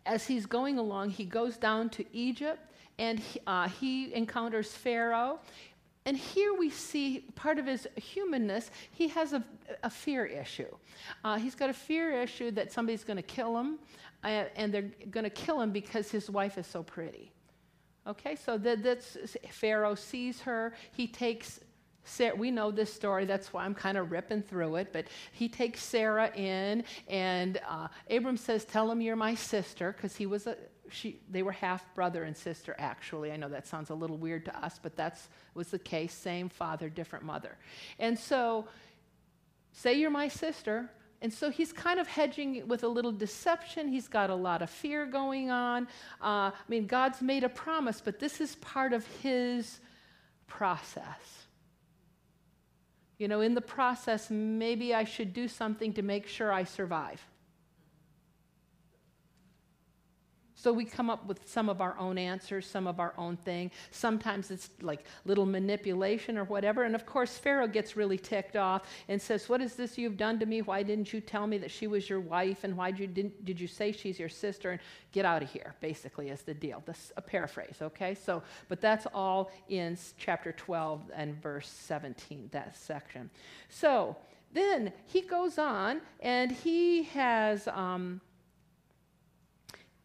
as 0.06 0.26
he's 0.26 0.46
going 0.46 0.78
along, 0.78 1.10
he 1.10 1.26
goes 1.26 1.58
down 1.58 1.90
to 1.90 2.04
Egypt 2.16 2.72
and 2.98 3.18
he, 3.18 3.40
uh, 3.46 3.68
he 3.68 4.14
encounters 4.14 4.72
Pharaoh. 4.72 5.38
And 6.04 6.16
here 6.16 6.52
we 6.54 6.68
see 6.68 7.20
part 7.36 7.58
of 7.58 7.66
his 7.66 7.86
humanness. 7.96 8.70
He 8.90 9.08
has 9.08 9.32
a, 9.32 9.44
a 9.82 9.90
fear 9.90 10.26
issue. 10.26 10.74
Uh, 11.24 11.38
he's 11.38 11.54
got 11.54 11.70
a 11.70 11.74
fear 11.74 12.20
issue 12.20 12.50
that 12.52 12.72
somebody's 12.72 13.04
going 13.04 13.18
to 13.18 13.22
kill 13.22 13.56
him, 13.56 13.78
uh, 14.24 14.44
and 14.56 14.74
they're 14.74 14.90
going 15.10 15.24
to 15.24 15.30
kill 15.30 15.60
him 15.60 15.70
because 15.70 16.10
his 16.10 16.28
wife 16.28 16.58
is 16.58 16.66
so 16.66 16.82
pretty. 16.82 17.32
Okay, 18.06 18.34
so 18.34 18.58
that, 18.58 19.02
Pharaoh 19.50 19.94
sees 19.94 20.40
her. 20.40 20.74
He 20.92 21.06
takes 21.06 21.60
Sarah, 22.04 22.34
we 22.34 22.50
know 22.50 22.72
this 22.72 22.92
story, 22.92 23.24
that's 23.26 23.52
why 23.52 23.64
I'm 23.64 23.74
kind 23.74 23.96
of 23.96 24.10
ripping 24.10 24.42
through 24.42 24.76
it. 24.76 24.92
But 24.92 25.06
he 25.32 25.48
takes 25.48 25.82
Sarah 25.82 26.34
in, 26.34 26.84
and 27.08 27.60
uh, 27.68 27.88
Abram 28.10 28.36
says, 28.36 28.64
Tell 28.64 28.90
him 28.90 29.00
you're 29.00 29.16
my 29.16 29.34
sister, 29.34 29.92
because 29.92 30.16
he 30.16 30.26
was 30.26 30.46
a, 30.46 30.56
she, 30.92 31.20
they 31.30 31.42
were 31.42 31.52
half 31.52 31.94
brother 31.94 32.24
and 32.24 32.36
sister, 32.36 32.74
actually. 32.78 33.32
I 33.32 33.36
know 33.36 33.48
that 33.48 33.66
sounds 33.66 33.90
a 33.90 33.94
little 33.94 34.16
weird 34.16 34.44
to 34.46 34.64
us, 34.64 34.78
but 34.82 34.96
that 34.96 35.18
was 35.54 35.68
the 35.68 35.78
case. 35.78 36.12
Same 36.12 36.48
father, 36.48 36.88
different 36.88 37.24
mother. 37.24 37.56
And 37.98 38.18
so, 38.18 38.66
say 39.72 39.94
you're 39.94 40.10
my 40.10 40.28
sister. 40.28 40.90
And 41.22 41.32
so 41.32 41.50
he's 41.50 41.72
kind 41.72 42.00
of 42.00 42.08
hedging 42.08 42.66
with 42.66 42.82
a 42.82 42.88
little 42.88 43.12
deception. 43.12 43.86
He's 43.86 44.08
got 44.08 44.28
a 44.28 44.34
lot 44.34 44.60
of 44.60 44.68
fear 44.68 45.06
going 45.06 45.50
on. 45.50 45.84
Uh, 46.20 46.50
I 46.50 46.52
mean, 46.68 46.86
God's 46.86 47.22
made 47.22 47.44
a 47.44 47.48
promise, 47.48 48.00
but 48.00 48.18
this 48.18 48.40
is 48.40 48.56
part 48.56 48.92
of 48.92 49.06
his 49.22 49.78
process. 50.48 51.46
You 53.18 53.28
know, 53.28 53.40
in 53.40 53.54
the 53.54 53.60
process, 53.60 54.30
maybe 54.30 54.92
I 54.94 55.04
should 55.04 55.32
do 55.32 55.46
something 55.46 55.92
to 55.92 56.02
make 56.02 56.26
sure 56.26 56.52
I 56.52 56.64
survive. 56.64 57.24
So 60.62 60.72
we 60.72 60.84
come 60.84 61.10
up 61.10 61.26
with 61.26 61.40
some 61.44 61.68
of 61.68 61.80
our 61.80 61.98
own 61.98 62.16
answers, 62.16 62.68
some 62.68 62.86
of 62.86 63.00
our 63.00 63.14
own 63.18 63.36
thing. 63.36 63.72
Sometimes 63.90 64.52
it's 64.52 64.70
like 64.80 65.04
little 65.24 65.44
manipulation 65.44 66.38
or 66.38 66.44
whatever. 66.44 66.84
And 66.84 66.94
of 66.94 67.04
course, 67.04 67.36
Pharaoh 67.36 67.66
gets 67.66 67.96
really 67.96 68.16
ticked 68.16 68.54
off 68.54 68.82
and 69.08 69.20
says, 69.20 69.48
What 69.48 69.60
is 69.60 69.74
this 69.74 69.98
you've 69.98 70.16
done 70.16 70.38
to 70.38 70.46
me? 70.46 70.62
Why 70.62 70.84
didn't 70.84 71.12
you 71.12 71.20
tell 71.20 71.48
me 71.48 71.58
that 71.58 71.72
she 71.72 71.88
was 71.88 72.08
your 72.08 72.20
wife? 72.20 72.62
And 72.62 72.76
why 72.76 72.92
did 72.92 73.18
you, 73.18 73.32
did 73.42 73.58
you 73.58 73.66
say 73.66 73.90
she's 73.90 74.20
your 74.20 74.28
sister? 74.28 74.70
And 74.70 74.80
get 75.10 75.24
out 75.24 75.42
of 75.42 75.50
here, 75.50 75.74
basically, 75.80 76.28
is 76.28 76.42
the 76.42 76.54
deal. 76.54 76.80
This 76.86 77.10
a 77.16 77.22
paraphrase, 77.22 77.78
okay? 77.82 78.14
So, 78.14 78.40
but 78.68 78.80
that's 78.80 79.08
all 79.12 79.50
in 79.68 79.98
chapter 80.16 80.52
12 80.52 81.10
and 81.12 81.42
verse 81.42 81.66
17, 81.66 82.50
that 82.52 82.76
section. 82.76 83.30
So 83.68 84.16
then 84.52 84.92
he 85.06 85.22
goes 85.22 85.58
on 85.58 86.02
and 86.20 86.52
he 86.52 87.02
has. 87.02 87.66
Um, 87.66 88.20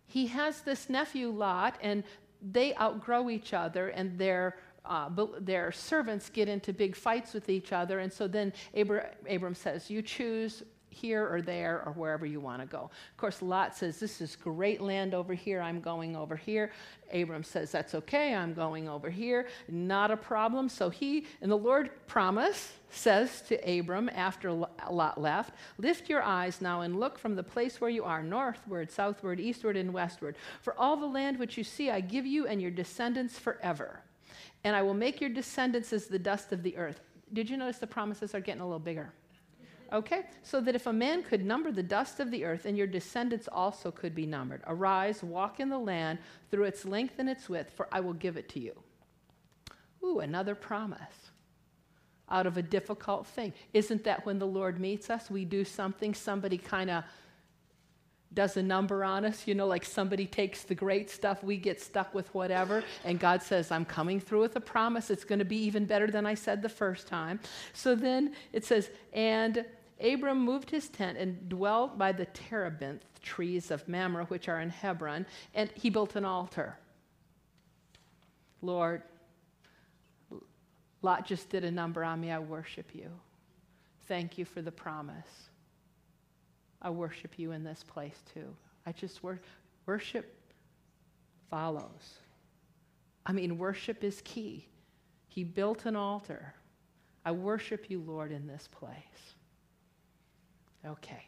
he 0.08 0.28
has 0.28 0.62
this 0.62 0.90
nephew 0.90 1.30
Lot, 1.30 1.78
and 1.82 2.04
they 2.42 2.76
outgrow 2.76 3.30
each 3.30 3.54
other, 3.54 3.90
and 3.90 4.18
their 4.18 4.56
uh, 4.86 5.10
their 5.40 5.72
servants 5.72 6.30
get 6.30 6.48
into 6.48 6.72
big 6.72 6.96
fights 6.96 7.34
with 7.34 7.50
each 7.50 7.74
other. 7.74 8.00
And 8.00 8.12
so 8.12 8.28
then 8.28 8.54
Abram, 8.74 9.06
Abram 9.30 9.54
says, 9.54 9.90
You 9.90 10.02
choose 10.02 10.64
here 10.98 11.28
or 11.32 11.42
there 11.42 11.84
or 11.86 11.92
wherever 11.94 12.26
you 12.26 12.40
want 12.40 12.62
to 12.62 12.68
go. 12.68 12.90
Of 13.12 13.18
course, 13.18 13.42
Lot 13.42 13.76
says, 13.76 14.00
This 14.00 14.20
is 14.20 14.36
great 14.36 14.82
land 14.82 15.14
over 15.14 15.34
here. 15.34 15.62
I'm 15.62 15.80
going 15.80 16.16
over 16.16 16.36
here. 16.36 16.72
Abram 17.14 17.44
says, 17.44 17.72
That's 17.72 17.96
okay. 17.96 18.34
I'm 18.34 18.54
going 18.54 18.90
over 18.90 19.10
here. 19.10 19.48
Not 19.70 20.12
a 20.12 20.18
problem. 20.18 20.70
So 20.70 20.90
he, 20.90 21.26
and 21.42 21.52
the 21.52 21.58
Lord 21.58 21.92
promise 22.08 22.74
says 22.90 23.42
to 23.44 23.80
Abram 23.80 24.10
after 24.14 24.52
Lot 24.52 25.22
left, 25.22 25.54
Lift 25.78 26.10
your 26.10 26.24
eyes 26.24 26.60
now 26.62 26.82
and 26.82 27.00
look 27.00 27.20
from 27.20 27.36
the 27.36 27.44
place 27.44 27.80
where 27.80 27.90
you 27.90 28.04
are, 28.04 28.24
northward, 28.24 28.92
southward, 28.92 29.40
eastward, 29.40 29.78
and 29.78 29.94
westward. 29.94 30.36
For 30.62 30.78
all 30.80 30.98
the 30.98 31.06
land 31.06 31.38
which 31.38 31.58
you 31.58 31.64
see, 31.64 31.92
I 31.92 32.02
give 32.02 32.26
you 32.26 32.48
and 32.48 32.62
your 32.62 32.72
descendants 32.72 33.38
forever. 33.38 34.02
And 34.64 34.76
I 34.76 34.82
will 34.82 34.94
make 34.94 35.22
your 35.22 35.30
descendants 35.30 35.94
as 35.94 36.08
the 36.08 36.20
dust 36.20 36.52
of 36.52 36.64
the 36.64 36.76
earth. 36.78 37.00
Did 37.34 37.50
you 37.50 37.58
notice 37.58 37.78
the 37.78 37.88
promises 37.88 38.34
are 38.34 38.40
getting 38.40 38.62
a 38.62 38.66
little 38.66 38.80
bigger? 38.80 39.12
Okay? 39.92 40.26
So 40.44 40.60
that 40.62 40.76
if 40.76 40.88
a 40.88 40.94
man 40.94 41.24
could 41.24 41.46
number 41.46 41.72
the 41.72 41.84
dust 41.84 42.20
of 42.20 42.32
the 42.32 42.46
earth, 42.46 42.66
and 42.66 42.78
your 42.78 42.88
descendants 42.88 43.48
also 43.52 43.92
could 43.92 44.14
be 44.14 44.26
numbered. 44.26 44.62
Arise, 44.68 45.24
walk 45.24 45.60
in 45.60 45.70
the 45.70 45.78
land 45.78 46.20
through 46.52 46.66
its 46.66 46.86
length 46.86 47.16
and 47.20 47.30
its 47.30 47.50
width, 47.50 47.72
for 47.74 47.88
I 47.92 48.00
will 48.00 48.14
give 48.14 48.38
it 48.38 48.50
to 48.50 48.60
you. 48.60 48.74
Ooh, 50.04 50.20
another 50.20 50.56
promise 50.56 51.32
out 52.30 52.46
of 52.46 52.58
a 52.58 52.62
difficult 52.62 53.26
thing. 53.26 53.54
Isn't 53.74 54.04
that 54.04 54.26
when 54.26 54.40
the 54.40 54.48
Lord 54.48 54.80
meets 54.80 55.10
us, 55.10 55.32
we 55.32 55.46
do 55.46 55.64
something, 55.64 56.14
somebody 56.14 56.58
kind 56.58 56.90
of 56.90 57.04
does 58.34 58.58
a 58.58 58.62
number 58.62 59.06
on 59.06 59.24
us, 59.24 59.48
you 59.48 59.56
know, 59.56 59.66
like 59.66 59.86
somebody 59.86 60.26
takes 60.26 60.64
the 60.64 60.76
great 60.76 61.10
stuff, 61.10 61.42
we 61.44 61.56
get 61.56 61.82
stuck 61.82 62.14
with 62.14 62.34
whatever, 62.34 62.84
and 63.06 63.20
God 63.20 63.42
says, 63.42 63.72
I'm 63.72 63.86
coming 63.86 64.20
through 64.20 64.42
with 64.42 64.56
a 64.58 64.62
promise. 64.62 65.10
It's 65.10 65.24
going 65.24 65.40
to 65.40 65.46
be 65.46 65.58
even 65.64 65.86
better 65.86 66.08
than 66.08 66.26
I 66.26 66.34
said 66.34 66.62
the 66.62 66.70
first 66.70 67.08
time. 67.08 67.40
So 67.74 67.96
then 67.96 68.34
it 68.52 68.66
says, 68.66 68.90
and 69.14 69.66
Abram 70.00 70.40
moved 70.40 70.70
his 70.70 70.90
tent 70.90 71.18
and 71.18 71.50
dwelt 71.50 71.98
by 71.98 72.12
the 72.12 72.26
terebinth 72.26 73.04
trees 73.22 73.72
of 73.72 73.88
Mamre, 73.88 74.26
which 74.26 74.48
are 74.48 74.62
in 74.62 74.70
Hebron, 74.70 75.26
and 75.54 75.72
he 75.74 75.90
built 75.90 76.16
an 76.16 76.26
altar. 76.26 76.78
Lord, 78.62 79.04
Lot 81.02 81.26
just 81.26 81.50
did 81.50 81.64
a 81.64 81.72
number 81.72 82.04
on 82.04 82.20
me. 82.20 82.32
I 82.32 82.40
worship 82.40 82.94
you. 82.94 83.10
Thank 84.08 84.38
you 84.38 84.46
for 84.46 84.62
the 84.62 84.72
promise. 84.72 85.50
I 86.82 86.90
worship 86.90 87.38
you 87.38 87.52
in 87.52 87.64
this 87.64 87.84
place 87.84 88.24
too. 88.34 88.56
I 88.86 88.92
just 88.92 89.24
wor- 89.24 89.42
worship 89.86 90.34
follows. 91.50 92.20
I 93.26 93.34
mean, 93.34 93.58
worship 93.58 94.04
is 94.04 94.22
key. 94.24 94.68
He 95.28 95.44
built 95.44 95.86
an 95.86 95.96
altar. 95.96 96.54
I 97.26 97.32
worship 97.32 97.90
you, 97.90 98.00
Lord, 98.02 98.32
in 98.32 98.48
this 98.48 98.68
place. 98.72 99.36
Okay. 100.86 101.28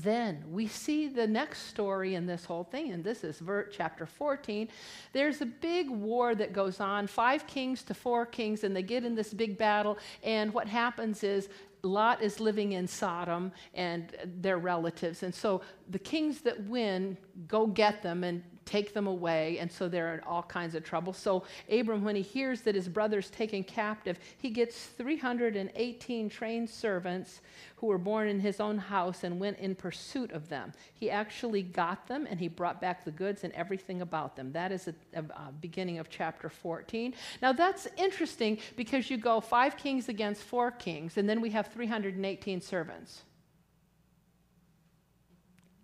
Then 0.00 0.44
we 0.50 0.66
see 0.66 1.08
the 1.08 1.26
next 1.26 1.66
story 1.68 2.14
in 2.14 2.26
this 2.26 2.44
whole 2.44 2.64
thing, 2.64 2.92
and 2.92 3.04
this 3.04 3.24
is 3.24 3.38
ver- 3.38 3.66
chapter 3.66 4.06
14. 4.06 4.68
There's 5.12 5.42
a 5.42 5.46
big 5.46 5.90
war 5.90 6.34
that 6.34 6.52
goes 6.52 6.80
on, 6.80 7.06
five 7.06 7.46
kings 7.46 7.82
to 7.84 7.94
four 7.94 8.24
kings, 8.24 8.64
and 8.64 8.74
they 8.74 8.82
get 8.82 9.04
in 9.04 9.14
this 9.14 9.34
big 9.34 9.58
battle. 9.58 9.98
And 10.22 10.52
what 10.54 10.66
happens 10.66 11.22
is 11.22 11.48
Lot 11.82 12.22
is 12.22 12.40
living 12.40 12.72
in 12.72 12.86
Sodom 12.86 13.52
and 13.74 14.16
their 14.40 14.58
relatives. 14.58 15.22
And 15.24 15.34
so 15.34 15.62
the 15.90 15.98
kings 15.98 16.40
that 16.42 16.62
win 16.64 17.18
go 17.46 17.66
get 17.66 18.02
them 18.02 18.24
and 18.24 18.42
take 18.64 18.94
them 18.94 19.06
away. 19.06 19.58
And 19.58 19.70
so 19.70 19.88
they're 19.88 20.14
in 20.14 20.20
all 20.20 20.42
kinds 20.42 20.74
of 20.74 20.84
trouble. 20.84 21.12
So 21.12 21.44
Abram, 21.70 22.04
when 22.04 22.16
he 22.16 22.22
hears 22.22 22.62
that 22.62 22.74
his 22.74 22.88
brother's 22.88 23.30
taken 23.30 23.64
captive, 23.64 24.18
he 24.38 24.50
gets 24.50 24.86
318 24.86 26.28
trained 26.28 26.70
servants 26.70 27.40
who 27.76 27.88
were 27.88 27.98
born 27.98 28.28
in 28.28 28.38
his 28.38 28.60
own 28.60 28.78
house 28.78 29.24
and 29.24 29.40
went 29.40 29.58
in 29.58 29.74
pursuit 29.74 30.30
of 30.30 30.48
them. 30.48 30.72
He 30.94 31.10
actually 31.10 31.62
got 31.62 32.06
them 32.06 32.26
and 32.30 32.38
he 32.38 32.46
brought 32.46 32.80
back 32.80 33.04
the 33.04 33.10
goods 33.10 33.42
and 33.42 33.52
everything 33.54 34.02
about 34.02 34.36
them. 34.36 34.52
That 34.52 34.70
is 34.70 34.84
the 34.84 34.94
uh, 35.16 35.22
uh, 35.34 35.50
beginning 35.60 35.98
of 35.98 36.08
chapter 36.08 36.48
14. 36.48 37.14
Now 37.42 37.52
that's 37.52 37.88
interesting 37.96 38.58
because 38.76 39.10
you 39.10 39.16
go 39.16 39.40
five 39.40 39.76
kings 39.76 40.08
against 40.08 40.42
four 40.42 40.70
kings, 40.70 41.16
and 41.16 41.28
then 41.28 41.40
we 41.40 41.50
have 41.50 41.68
318 41.68 42.60
servants. 42.60 43.22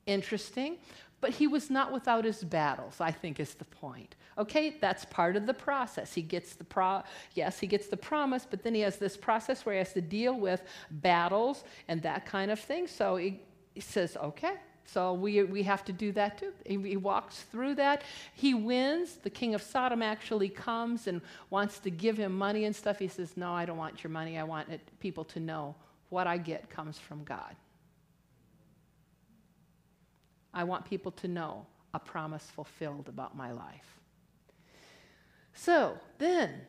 Interesting. 0.07 0.79
But 1.21 1.31
he 1.31 1.47
was 1.47 1.69
not 1.69 1.93
without 1.93 2.25
his 2.25 2.45
battles, 2.45 3.01
I 3.01 3.11
think 3.11 3.41
is 3.41 3.55
the 3.55 3.65
point. 3.65 4.15
Okay, 4.37 4.77
that's 4.81 5.05
part 5.07 5.35
of 5.35 5.47
the 5.47 5.55
process. 5.55 6.15
He 6.15 6.23
gets 6.23 6.55
the 6.55 6.65
pro 6.65 7.03
yes, 7.35 7.59
he 7.59 7.67
gets 7.67 7.89
the 7.89 7.97
promise, 7.97 8.47
but 8.49 8.63
then 8.63 8.75
he 8.75 8.83
has 8.83 8.97
this 8.97 9.17
process 9.17 9.67
where 9.67 9.75
he 9.75 9.79
has 9.79 9.93
to 9.95 10.01
deal 10.01 10.39
with 10.39 10.63
battles 10.91 11.65
and 11.89 12.01
that 12.03 12.25
kind 12.25 12.53
of 12.53 12.61
thing. 12.61 12.87
So 12.87 13.17
he, 13.17 13.41
he 13.75 13.81
says, 13.81 14.17
okay, 14.17 14.55
so 14.89 15.13
we, 15.13 15.43
we 15.43 15.63
have 15.65 15.85
to 15.85 15.93
do 15.93 16.13
that 16.13 16.39
too. 16.39 16.53
He, 16.65 16.77
he, 16.81 16.97
walks 16.97 17.43
through 17.43 17.75
that. 17.75 18.05
He 18.33 18.55
wins. 18.55 19.17
The 19.17 19.29
king 19.29 19.55
of 19.55 19.61
Sodom 19.61 20.01
actually 20.01 20.49
comes 20.49 21.09
and 21.09 21.21
wants 21.51 21.79
to 21.81 21.91
give 21.91 22.17
him 22.17 22.37
money 22.37 22.65
and 22.65 22.75
stuff. 22.75 22.99
He 22.99 23.09
says, 23.09 23.37
No, 23.37 23.53
I 23.53 23.67
don't 23.67 23.77
want 23.77 24.03
your 24.03 24.11
money. 24.11 24.39
I 24.39 24.45
want 24.45 24.71
it, 24.71 24.81
people 24.99 25.25
to 25.25 25.41
know 25.41 25.75
what 26.09 26.27
I 26.27 26.39
get 26.39 26.71
comes 26.71 26.99
from 26.99 27.23
God. 27.25 27.55
I 30.53 30.65
want 30.65 30.85
people 30.85 31.13
to 31.13 31.29
know 31.29 31.67
a 31.95 31.99
promise 31.99 32.45
fulfilled 32.45 33.09
about 33.09 33.37
my 33.37 33.53
life. 33.53 33.99
So 35.55 35.99
then, 36.19 36.63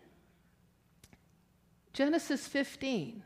Genesis 1.94 2.48
15, 2.48 3.24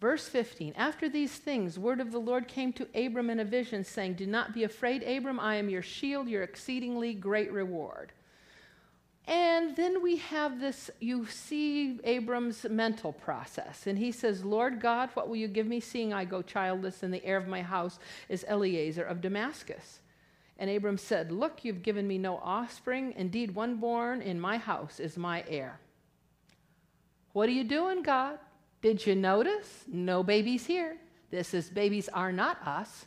verse 0.00 0.28
15. 0.28 0.74
After 0.76 1.08
these 1.08 1.32
things, 1.32 1.78
word 1.78 2.00
of 2.00 2.12
the 2.12 2.18
Lord 2.18 2.48
came 2.48 2.72
to 2.74 2.88
Abram 2.94 3.30
in 3.30 3.40
a 3.40 3.44
vision, 3.44 3.84
saying, 3.84 4.14
Do 4.14 4.26
not 4.26 4.54
be 4.54 4.64
afraid, 4.64 5.02
Abram, 5.02 5.38
I 5.38 5.56
am 5.56 5.68
your 5.68 5.82
shield, 5.82 6.28
your 6.28 6.42
exceedingly 6.42 7.14
great 7.14 7.52
reward. 7.52 8.12
And 9.30 9.76
then 9.76 10.02
we 10.02 10.16
have 10.16 10.58
this, 10.58 10.90
you 10.98 11.24
see 11.24 12.00
Abram's 12.02 12.66
mental 12.68 13.12
process. 13.12 13.86
And 13.86 13.96
he 13.96 14.10
says, 14.10 14.44
Lord 14.44 14.80
God, 14.80 15.10
what 15.14 15.28
will 15.28 15.36
you 15.36 15.46
give 15.46 15.68
me, 15.68 15.78
seeing 15.78 16.12
I 16.12 16.24
go 16.24 16.42
childless, 16.42 17.04
and 17.04 17.14
the 17.14 17.24
heir 17.24 17.36
of 17.36 17.46
my 17.46 17.62
house 17.62 18.00
is 18.28 18.44
Eliezer 18.50 19.04
of 19.04 19.20
Damascus? 19.20 20.00
And 20.58 20.68
Abram 20.68 20.98
said, 20.98 21.30
Look, 21.30 21.64
you've 21.64 21.84
given 21.84 22.08
me 22.08 22.18
no 22.18 22.38
offspring. 22.38 23.14
Indeed, 23.16 23.54
one 23.54 23.76
born 23.76 24.20
in 24.20 24.40
my 24.40 24.58
house 24.58 24.98
is 24.98 25.16
my 25.16 25.44
heir. 25.46 25.78
What 27.32 27.48
are 27.48 27.52
you 27.52 27.62
doing, 27.62 28.02
God? 28.02 28.36
Did 28.82 29.06
you 29.06 29.14
notice? 29.14 29.84
No 29.86 30.24
babies 30.24 30.66
here. 30.66 30.96
This 31.30 31.54
is 31.54 31.70
babies 31.70 32.08
are 32.08 32.32
not 32.32 32.58
us. 32.66 33.06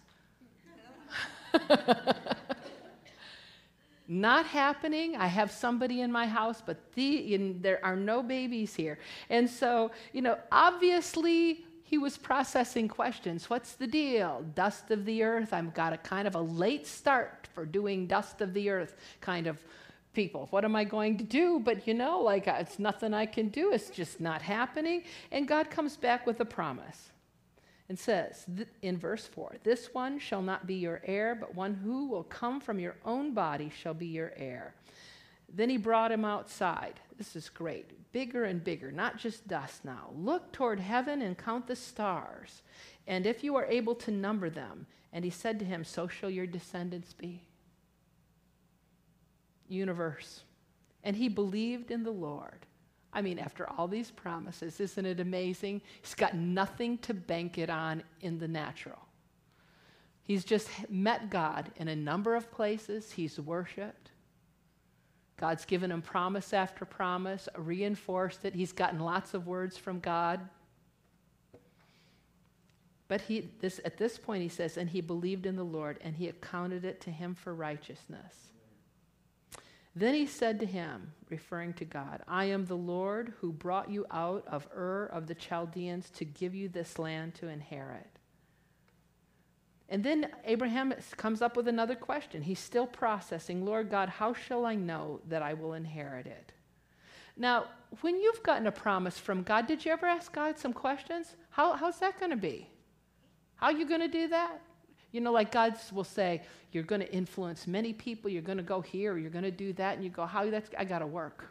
not 4.07 4.45
happening. 4.45 5.15
I 5.15 5.27
have 5.27 5.51
somebody 5.51 6.01
in 6.01 6.11
my 6.11 6.27
house, 6.27 6.61
but 6.65 6.77
the, 6.93 7.33
in, 7.33 7.61
there 7.61 7.83
are 7.83 7.95
no 7.95 8.21
babies 8.21 8.75
here. 8.75 8.99
And 9.29 9.49
so, 9.49 9.91
you 10.11 10.21
know, 10.21 10.37
obviously 10.51 11.65
he 11.83 11.97
was 11.97 12.17
processing 12.17 12.87
questions. 12.87 13.49
What's 13.49 13.73
the 13.73 13.87
deal? 13.87 14.43
Dust 14.55 14.91
of 14.91 15.05
the 15.05 15.23
earth. 15.23 15.53
I've 15.53 15.73
got 15.73 15.93
a 15.93 15.97
kind 15.97 16.27
of 16.27 16.35
a 16.35 16.41
late 16.41 16.87
start 16.87 17.47
for 17.53 17.65
doing 17.65 18.07
dust 18.07 18.41
of 18.41 18.53
the 18.53 18.69
earth 18.69 18.95
kind 19.21 19.47
of 19.47 19.57
people. 20.13 20.47
What 20.51 20.65
am 20.65 20.75
I 20.75 20.83
going 20.83 21.17
to 21.17 21.23
do? 21.23 21.59
But 21.59 21.87
you 21.87 21.93
know, 21.93 22.19
like 22.19 22.47
uh, 22.47 22.57
it's 22.59 22.79
nothing 22.79 23.13
I 23.13 23.25
can 23.25 23.49
do. 23.49 23.71
It's 23.71 23.89
just 23.89 24.19
not 24.19 24.41
happening. 24.41 25.03
And 25.31 25.47
God 25.47 25.69
comes 25.69 25.95
back 25.95 26.27
with 26.27 26.39
a 26.39 26.45
promise 26.45 27.12
and 27.89 27.99
says 27.99 28.45
in 28.81 28.97
verse 28.97 29.25
4 29.27 29.57
This 29.63 29.93
one 29.93 30.19
shall 30.19 30.41
not 30.41 30.67
be 30.67 30.75
your 30.75 31.01
heir, 31.05 31.35
but 31.35 31.55
one 31.55 31.73
who 31.73 32.07
will 32.07 32.23
come 32.23 32.59
from 32.59 32.79
your 32.79 32.95
own 33.05 33.33
body 33.33 33.69
shall 33.69 33.93
be 33.93 34.07
your 34.07 34.33
heir. 34.35 34.73
Then 35.53 35.69
he 35.69 35.77
brought 35.77 36.11
him 36.11 36.25
outside. 36.25 36.99
This 37.17 37.35
is 37.35 37.49
great. 37.49 38.11
Bigger 38.11 38.45
and 38.45 38.63
bigger, 38.63 38.91
not 38.91 39.17
just 39.17 39.47
dust 39.47 39.85
now. 39.85 40.09
Look 40.15 40.51
toward 40.51 40.79
heaven 40.79 41.21
and 41.21 41.37
count 41.37 41.67
the 41.67 41.75
stars, 41.75 42.63
and 43.07 43.25
if 43.25 43.43
you 43.43 43.55
are 43.55 43.65
able 43.65 43.95
to 43.95 44.11
number 44.11 44.49
them. 44.49 44.87
And 45.13 45.23
he 45.23 45.31
said 45.31 45.59
to 45.59 45.65
him, 45.65 45.85
So 45.85 46.07
shall 46.07 46.31
your 46.31 46.47
descendants 46.47 47.13
be. 47.13 47.43
Universe. 49.69 50.41
And 51.03 51.15
he 51.15 51.29
believed 51.29 51.91
in 51.91 52.03
the 52.03 52.11
Lord. 52.11 52.65
I 53.13 53.21
mean, 53.21 53.37
after 53.37 53.69
all 53.69 53.87
these 53.87 54.11
promises, 54.11 54.79
isn't 54.79 55.05
it 55.05 55.19
amazing? 55.19 55.81
He's 56.01 56.15
got 56.15 56.35
nothing 56.35 56.97
to 56.99 57.13
bank 57.13 57.57
it 57.57 57.69
on 57.69 58.03
in 58.21 58.39
the 58.39 58.47
natural. 58.47 58.99
He's 60.23 60.43
just 60.43 60.69
met 60.89 61.29
God 61.29 61.71
in 61.75 61.89
a 61.89 61.95
number 61.95 62.35
of 62.35 62.51
places, 62.51 63.11
he's 63.11 63.39
worshiped. 63.39 64.11
God's 65.37 65.65
given 65.65 65.91
him 65.91 66.01
promise 66.01 66.53
after 66.53 66.85
promise, 66.85 67.49
reinforced 67.57 68.45
it. 68.45 68.55
He's 68.55 68.71
gotten 68.71 68.99
lots 68.99 69.33
of 69.33 69.47
words 69.47 69.77
from 69.77 69.99
God. 69.99 70.39
But 73.07 73.21
he, 73.21 73.49
this, 73.59 73.81
at 73.83 73.97
this 73.97 74.17
point, 74.17 74.41
he 74.41 74.49
says, 74.49 74.77
and 74.77 74.89
he 74.89 75.01
believed 75.01 75.45
in 75.45 75.55
the 75.55 75.63
Lord, 75.63 75.99
and 76.01 76.15
he 76.15 76.29
accounted 76.29 76.85
it 76.85 77.01
to 77.01 77.11
him 77.11 77.35
for 77.35 77.53
righteousness. 77.53 78.52
Then 79.95 80.15
he 80.15 80.25
said 80.25 80.59
to 80.59 80.65
him, 80.65 81.11
referring 81.29 81.73
to 81.73 81.85
God, 81.85 82.23
I 82.27 82.45
am 82.45 82.65
the 82.65 82.77
Lord 82.77 83.33
who 83.39 83.51
brought 83.51 83.91
you 83.91 84.05
out 84.11 84.43
of 84.47 84.67
Ur 84.75 85.09
of 85.11 85.27
the 85.27 85.35
Chaldeans 85.35 86.09
to 86.11 86.25
give 86.25 86.55
you 86.55 86.67
this 86.67 86.97
land 86.97 87.35
to 87.35 87.47
inherit. 87.47 88.07
And 89.89 90.03
then 90.03 90.31
Abraham 90.45 90.93
comes 91.17 91.41
up 91.43 91.55
with 91.55 91.67
another 91.67 91.95
question. 91.95 92.41
He's 92.41 92.59
still 92.59 92.87
processing 92.87 93.63
Lord 93.65 93.91
God, 93.91 94.09
how 94.09 94.33
shall 94.33 94.65
I 94.65 94.75
know 94.75 95.21
that 95.27 95.43
I 95.43 95.53
will 95.53 95.73
inherit 95.73 96.25
it? 96.25 96.53
Now, 97.37 97.65
when 98.01 98.19
you've 98.19 98.43
gotten 98.43 98.67
a 98.67 98.71
promise 98.71 99.19
from 99.19 99.43
God, 99.43 99.67
did 99.67 99.85
you 99.85 99.91
ever 99.91 100.05
ask 100.05 100.31
God 100.33 100.57
some 100.57 100.73
questions? 100.73 101.35
How, 101.49 101.73
how's 101.73 101.99
that 101.99 102.19
going 102.19 102.31
to 102.31 102.37
be? 102.37 102.67
How 103.55 103.67
are 103.67 103.73
you 103.73 103.87
going 103.87 104.01
to 104.01 104.07
do 104.07 104.27
that? 104.29 104.61
You 105.13 105.21
know, 105.21 105.31
like 105.31 105.51
God 105.51 105.75
will 105.93 106.03
say, 106.03 106.41
you're 106.71 106.83
going 106.83 106.99
to 106.99 107.13
influence 107.13 107.67
many 107.67 107.93
people, 107.93 108.29
you're 108.29 108.41
going 108.41 108.57
to 108.57 108.63
go 108.63 108.81
here, 108.81 109.17
you're 109.17 109.29
going 109.29 109.43
to 109.43 109.51
do 109.51 109.71
that, 109.73 109.95
and 109.95 110.03
you 110.03 110.09
go, 110.09 110.25
how 110.25 110.49
that's 110.49 110.69
I 110.77 110.83
got 110.83 110.99
to 110.99 111.07
work. 111.07 111.45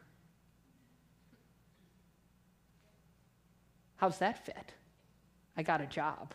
How's 3.97 4.19
that 4.19 4.45
fit? 4.45 4.75
I 5.56 5.63
got 5.63 5.80
a 5.80 5.87
job. 5.87 6.34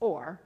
Or 0.00 0.40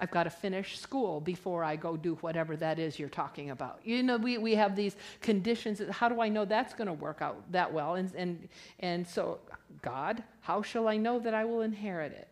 I've 0.00 0.10
got 0.10 0.24
to 0.24 0.30
finish 0.30 0.78
school 0.78 1.20
before 1.20 1.62
I 1.62 1.76
go 1.76 1.98
do 1.98 2.14
whatever 2.22 2.56
that 2.56 2.78
is 2.78 2.98
you're 2.98 3.10
talking 3.10 3.50
about. 3.50 3.80
You 3.84 4.02
know, 4.02 4.16
we, 4.16 4.38
we 4.38 4.54
have 4.54 4.74
these 4.74 4.96
conditions. 5.20 5.82
How 5.90 6.08
do 6.08 6.22
I 6.22 6.30
know 6.30 6.46
that's 6.46 6.72
going 6.72 6.86
to 6.86 6.94
work 6.94 7.20
out 7.20 7.52
that 7.52 7.70
well? 7.70 7.96
And, 7.96 8.14
and, 8.14 8.48
and 8.80 9.06
so, 9.06 9.40
God, 9.82 10.22
how 10.40 10.62
shall 10.62 10.88
I 10.88 10.96
know 10.96 11.18
that 11.18 11.34
I 11.34 11.44
will 11.44 11.60
inherit 11.60 12.12
it? 12.12 12.27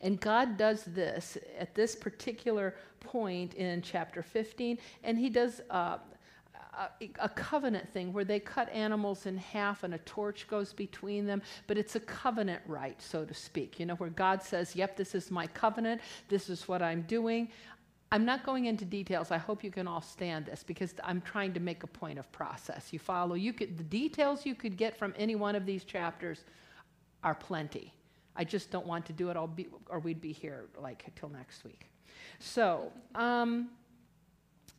And 0.00 0.20
God 0.20 0.56
does 0.56 0.84
this 0.84 1.38
at 1.58 1.74
this 1.74 1.94
particular 1.94 2.74
point 3.00 3.54
in 3.54 3.82
chapter 3.82 4.22
15, 4.22 4.78
and 5.02 5.18
He 5.18 5.28
does 5.28 5.60
uh, 5.70 5.98
a, 7.20 7.28
covenant 7.28 7.88
thing 7.92 8.12
where 8.12 8.24
they 8.24 8.40
cut 8.40 8.68
animals 8.70 9.26
in 9.26 9.36
half 9.36 9.84
and 9.84 9.94
a 9.94 9.98
torch 9.98 10.46
goes 10.48 10.72
between 10.72 11.26
them, 11.26 11.42
but 11.66 11.78
it's 11.78 11.96
a 11.96 12.00
covenant 12.00 12.62
rite, 12.66 13.00
so 13.00 13.24
to 13.24 13.34
speak. 13.34 13.78
You 13.78 13.86
know, 13.86 13.94
where 13.96 14.10
God 14.10 14.42
says, 14.42 14.74
Yep, 14.74 14.96
this 14.96 15.14
is 15.14 15.30
my 15.30 15.46
covenant, 15.48 16.00
this 16.28 16.48
is 16.48 16.68
what 16.68 16.82
I'm 16.82 17.02
doing. 17.02 17.48
I'm 18.12 18.24
not 18.24 18.44
going 18.44 18.66
into 18.66 18.84
details. 18.84 19.32
I 19.32 19.38
hope 19.38 19.64
you 19.64 19.72
can 19.72 19.88
all 19.88 20.00
stand 20.00 20.46
this 20.46 20.62
because 20.62 20.94
I'm 21.02 21.20
trying 21.20 21.52
to 21.54 21.60
make 21.60 21.82
a 21.82 21.88
point 21.88 22.18
of 22.18 22.30
process. 22.30 22.92
You 22.92 23.00
follow? 23.00 23.34
You 23.34 23.52
could 23.52 23.76
the 23.76 23.84
details 23.84 24.46
you 24.46 24.54
could 24.54 24.76
get 24.76 24.96
from 24.96 25.14
any 25.16 25.34
one 25.34 25.56
of 25.56 25.66
these 25.66 25.84
chapters 25.84 26.44
are 27.24 27.34
plenty. 27.34 27.92
I 28.36 28.44
just 28.44 28.70
don't 28.70 28.86
want 28.86 29.06
to 29.06 29.12
do 29.12 29.30
it, 29.30 29.36
I'll 29.36 29.46
be, 29.46 29.68
or 29.88 29.98
we'd 29.98 30.20
be 30.20 30.32
here 30.32 30.66
like 30.80 31.04
till 31.14 31.28
next 31.28 31.64
week. 31.64 31.86
So, 32.38 32.92
um, 33.14 33.70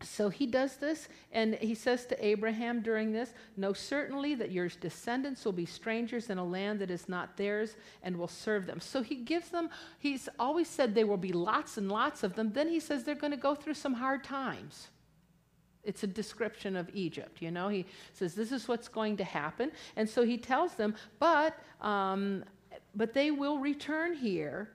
so 0.02 0.30
he 0.30 0.46
does 0.46 0.76
this, 0.76 1.08
and 1.32 1.56
he 1.56 1.74
says 1.74 2.06
to 2.08 2.26
Abraham 2.26 2.82
during 2.82 3.13
this, 3.13 3.34
Know 3.56 3.72
certainly 3.72 4.36
that 4.36 4.52
your 4.52 4.68
descendants 4.68 5.46
will 5.46 5.54
be 5.54 5.65
strangers 5.65 6.30
in 6.30 6.38
a 6.38 6.44
land 6.44 6.80
that 6.80 6.91
is 6.91 7.08
not 7.08 7.38
theirs 7.38 7.78
and 8.04 8.18
will 8.18 8.28
serve 8.28 8.65
them. 8.65 8.82
So 8.82 9.02
he 9.02 9.15
gives 9.15 9.50
them, 9.50 9.70
he's 10.00 10.28
always 10.38 10.68
said 10.68 10.94
there 10.94 11.08
will 11.08 11.18
be 11.18 11.32
lots 11.32 11.78
and 11.78 11.89
lots 11.89 12.24
of 12.24 12.36
them. 12.36 12.52
Then 12.52 12.68
he 12.68 12.80
says 12.80 13.04
they're 13.04 13.15
going 13.15 13.32
to 13.32 13.38
go 13.38 13.56
through 13.56 13.76
some 13.76 13.94
hard 13.94 14.24
times. 14.24 14.89
It's 15.86 16.04
a 16.04 16.08
description 16.08 16.76
of 16.76 16.89
Egypt, 16.94 17.41
you 17.41 17.52
know. 17.52 17.70
He 17.70 17.86
says 18.13 18.34
this 18.34 18.52
is 18.52 18.68
what's 18.68 18.88
going 18.88 19.18
to 19.18 19.24
happen. 19.24 19.72
And 19.96 20.10
so 20.10 20.24
he 20.24 20.38
tells 20.38 20.74
them, 20.74 20.96
but 21.20 21.58
um, 21.80 22.44
but 22.95 23.13
they 23.13 23.31
will 23.31 23.58
return 23.58 24.13
here, 24.13 24.69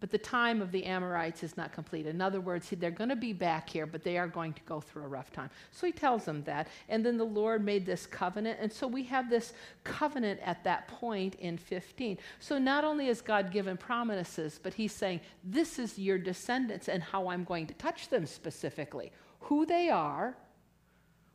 but 0.00 0.10
the 0.10 0.18
time 0.18 0.60
of 0.60 0.70
the 0.70 0.84
Amorites 0.84 1.42
is 1.42 1.56
not 1.56 1.72
complete. 1.72 2.06
In 2.06 2.20
other 2.20 2.40
words, 2.40 2.68
they're 2.76 2.90
going 2.90 3.08
to 3.08 3.16
be 3.16 3.32
back 3.32 3.70
here, 3.70 3.86
but 3.86 4.02
they 4.02 4.18
are 4.18 4.26
going 4.26 4.52
to 4.52 4.60
go 4.66 4.80
through 4.80 5.04
a 5.04 5.08
rough 5.08 5.32
time. 5.32 5.48
So 5.70 5.86
he 5.86 5.92
tells 5.92 6.26
them 6.26 6.42
that. 6.44 6.68
And 6.90 7.06
then 7.06 7.16
the 7.16 7.24
Lord 7.24 7.64
made 7.64 7.86
this 7.86 8.04
covenant. 8.04 8.58
And 8.60 8.70
so 8.70 8.86
we 8.86 9.04
have 9.04 9.30
this 9.30 9.54
covenant 9.82 10.40
at 10.44 10.62
that 10.64 10.88
point 10.88 11.36
in 11.36 11.56
15. 11.56 12.18
So 12.38 12.58
not 12.58 12.84
only 12.84 13.08
is 13.08 13.22
God 13.22 13.50
given 13.50 13.78
promises, 13.78 14.60
but 14.62 14.74
he's 14.74 14.92
saying, 14.92 15.20
This 15.42 15.78
is 15.78 15.98
your 15.98 16.18
descendants 16.18 16.88
and 16.88 17.02
how 17.02 17.28
I'm 17.28 17.44
going 17.44 17.66
to 17.68 17.74
touch 17.74 18.10
them 18.10 18.26
specifically, 18.26 19.10
who 19.40 19.64
they 19.64 19.88
are 19.88 20.36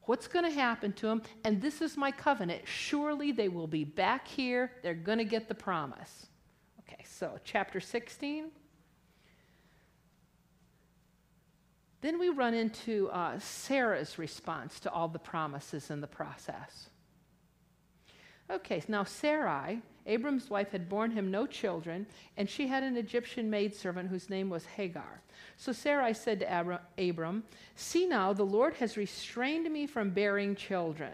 what's 0.09 0.27
going 0.27 0.43
to 0.43 0.49
happen 0.49 0.91
to 0.91 1.05
them, 1.05 1.21
and 1.43 1.61
this 1.61 1.83
is 1.83 1.95
my 1.95 2.09
covenant. 2.09 2.63
Surely 2.65 3.31
they 3.31 3.47
will 3.47 3.67
be 3.67 3.83
back 3.83 4.27
here. 4.27 4.71
They're 4.81 4.95
going 4.95 5.19
to 5.19 5.23
get 5.23 5.47
the 5.47 5.53
promise. 5.53 6.25
Okay, 6.79 7.03
so 7.05 7.37
chapter 7.43 7.79
16. 7.79 8.45
Then 12.01 12.17
we 12.17 12.29
run 12.29 12.55
into 12.55 13.07
uh, 13.09 13.37
Sarah's 13.37 14.17
response 14.17 14.79
to 14.79 14.91
all 14.91 15.09
the 15.09 15.19
promises 15.19 15.91
in 15.91 16.01
the 16.01 16.07
process. 16.07 16.89
Okay, 18.49 18.81
now 18.87 19.03
Sarai, 19.03 19.83
Abram's 20.05 20.49
wife, 20.49 20.71
had 20.71 20.89
borne 20.89 21.11
him 21.11 21.29
no 21.29 21.45
children, 21.45 22.05
and 22.37 22.49
she 22.49 22.67
had 22.67 22.83
an 22.83 22.97
Egyptian 22.97 23.49
maidservant 23.49 24.09
whose 24.09 24.29
name 24.29 24.49
was 24.49 24.65
Hagar. 24.65 25.21
So 25.57 25.71
Sarai 25.71 26.13
said 26.13 26.39
to 26.39 26.79
Abram, 26.97 27.43
See 27.75 28.07
now, 28.07 28.33
the 28.33 28.45
Lord 28.45 28.73
has 28.75 28.97
restrained 28.97 29.71
me 29.71 29.87
from 29.87 30.09
bearing 30.09 30.55
children. 30.55 31.13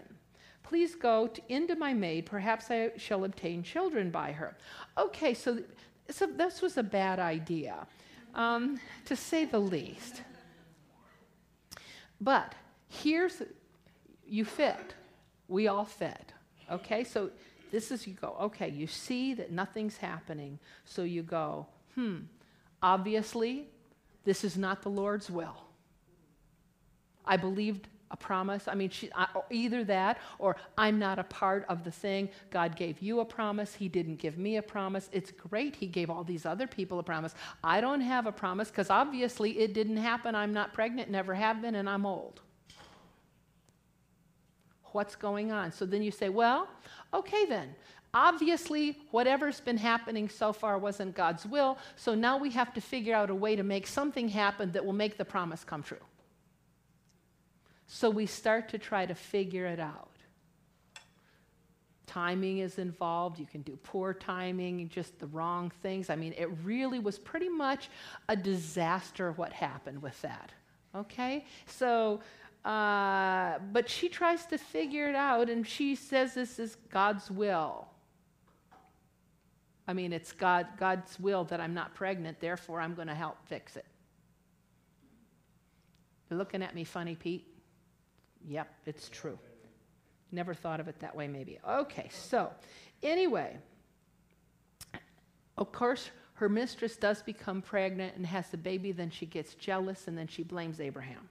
Please 0.63 0.95
go 0.95 1.27
to, 1.27 1.41
into 1.49 1.75
my 1.75 1.93
maid. 1.93 2.25
Perhaps 2.25 2.71
I 2.71 2.91
shall 2.97 3.23
obtain 3.23 3.61
children 3.61 4.09
by 4.09 4.31
her. 4.31 4.57
Okay, 4.97 5.33
so, 5.33 5.59
so 6.09 6.25
this 6.25 6.61
was 6.61 6.77
a 6.77 6.83
bad 6.83 7.19
idea, 7.19 7.85
um, 8.33 8.79
to 9.05 9.15
say 9.15 9.45
the 9.45 9.59
least. 9.59 10.23
But 12.19 12.55
here's 12.87 13.41
you 14.27 14.45
fit. 14.45 14.95
We 15.47 15.67
all 15.67 15.85
fit. 15.85 16.33
Okay, 16.71 17.03
so 17.03 17.29
this 17.71 17.91
is 17.91 18.07
you 18.07 18.13
go, 18.13 18.35
okay, 18.41 18.69
you 18.69 18.87
see 18.87 19.33
that 19.33 19.51
nothing's 19.51 19.97
happening. 19.97 20.59
So 20.85 21.03
you 21.03 21.23
go, 21.23 21.67
hmm, 21.95 22.19
obviously 22.81 23.67
this 24.23 24.43
is 24.43 24.57
not 24.57 24.81
the 24.81 24.89
Lord's 24.89 25.29
will. 25.29 25.63
I 27.25 27.37
believed 27.37 27.87
a 28.11 28.17
promise. 28.17 28.67
I 28.67 28.75
mean, 28.75 28.89
she, 28.89 29.09
either 29.49 29.83
that 29.85 30.19
or 30.37 30.55
I'm 30.77 30.99
not 30.99 31.19
a 31.19 31.23
part 31.23 31.65
of 31.67 31.83
the 31.83 31.91
thing. 31.91 32.29
God 32.51 32.75
gave 32.75 33.01
you 33.01 33.19
a 33.19 33.25
promise. 33.25 33.73
He 33.73 33.89
didn't 33.89 34.17
give 34.17 34.37
me 34.37 34.57
a 34.57 34.61
promise. 34.61 35.09
It's 35.11 35.31
great. 35.31 35.75
He 35.75 35.87
gave 35.87 36.09
all 36.09 36.23
these 36.23 36.45
other 36.45 36.67
people 36.67 36.99
a 36.99 37.03
promise. 37.03 37.33
I 37.63 37.81
don't 37.81 38.01
have 38.01 38.25
a 38.27 38.31
promise 38.31 38.69
because 38.69 38.89
obviously 38.89 39.59
it 39.59 39.73
didn't 39.73 39.97
happen. 39.97 40.35
I'm 40.35 40.53
not 40.53 40.73
pregnant, 40.73 41.09
never 41.09 41.33
have 41.33 41.61
been, 41.61 41.75
and 41.75 41.89
I'm 41.89 42.05
old. 42.05 42.41
What's 44.95 45.17
going 45.17 45.51
on? 45.51 45.73
So 45.73 45.85
then 45.85 46.01
you 46.01 46.09
say, 46.09 46.29
well, 46.29 46.69
okay 47.13 47.45
then. 47.45 47.75
Obviously, 48.13 48.97
whatever's 49.11 49.59
been 49.59 49.75
happening 49.75 50.29
so 50.29 50.53
far 50.53 50.77
wasn't 50.77 51.13
God's 51.13 51.45
will, 51.45 51.77
so 51.97 52.15
now 52.15 52.37
we 52.37 52.49
have 52.51 52.73
to 52.75 52.79
figure 52.79 53.13
out 53.13 53.29
a 53.29 53.35
way 53.35 53.57
to 53.57 53.63
make 53.63 53.87
something 53.87 54.29
happen 54.29 54.71
that 54.71 54.85
will 54.85 54.93
make 54.93 55.17
the 55.17 55.25
promise 55.25 55.65
come 55.65 55.83
true. 55.83 55.97
So 57.87 58.09
we 58.09 58.25
start 58.25 58.69
to 58.69 58.77
try 58.77 59.05
to 59.05 59.13
figure 59.13 59.65
it 59.65 59.81
out. 59.81 60.15
Timing 62.07 62.59
is 62.59 62.77
involved. 62.77 63.37
You 63.37 63.47
can 63.47 63.63
do 63.63 63.77
poor 63.83 64.13
timing, 64.13 64.87
just 64.87 65.19
the 65.19 65.27
wrong 65.27 65.73
things. 65.83 66.09
I 66.09 66.15
mean, 66.15 66.33
it 66.37 66.49
really 66.63 66.99
was 66.99 67.19
pretty 67.19 67.49
much 67.49 67.89
a 68.29 68.37
disaster 68.37 69.33
what 69.33 69.51
happened 69.51 70.01
with 70.01 70.21
that. 70.21 70.53
Okay? 70.95 71.43
So, 71.65 72.21
uh, 72.65 73.59
but 73.71 73.87
she 73.87 74.09
tries 74.09 74.47
to 74.47 74.57
figure 74.57 75.07
it 75.07 75.15
out 75.15 75.49
and 75.51 75.67
she 75.67 75.93
says 75.95 76.33
this 76.33 76.57
is 76.57 76.75
God's 76.89 77.29
will. 77.29 77.87
I 79.87 79.93
mean, 79.93 80.11
it's 80.11 80.31
God, 80.31 80.65
God's 80.77 81.19
will 81.19 81.43
that 81.45 81.61
I'm 81.61 81.75
not 81.75 81.93
pregnant, 81.93 82.39
therefore 82.39 82.81
I'm 82.81 82.95
going 82.95 83.07
to 83.07 83.13
help 83.13 83.37
fix 83.45 83.75
it. 83.75 83.85
You're 86.27 86.39
looking 86.39 86.63
at 86.63 86.73
me 86.73 86.83
funny, 86.83 87.13
Pete? 87.13 87.45
Yep, 88.47 88.67
it's 88.87 89.09
true. 89.09 89.37
Never 90.31 90.55
thought 90.55 90.79
of 90.79 90.87
it 90.87 90.99
that 91.01 91.15
way, 91.15 91.27
maybe. 91.27 91.59
Okay, 91.69 92.09
so 92.11 92.51
anyway, 93.03 93.57
of 95.55 95.71
course, 95.71 96.09
her 96.33 96.49
mistress 96.49 96.97
does 96.97 97.21
become 97.21 97.61
pregnant 97.61 98.15
and 98.15 98.25
has 98.25 98.49
the 98.49 98.57
baby, 98.57 98.91
then 98.91 99.11
she 99.11 99.27
gets 99.27 99.53
jealous 99.53 100.07
and 100.07 100.17
then 100.17 100.25
she 100.27 100.41
blames 100.41 100.81
Abraham. 100.81 101.29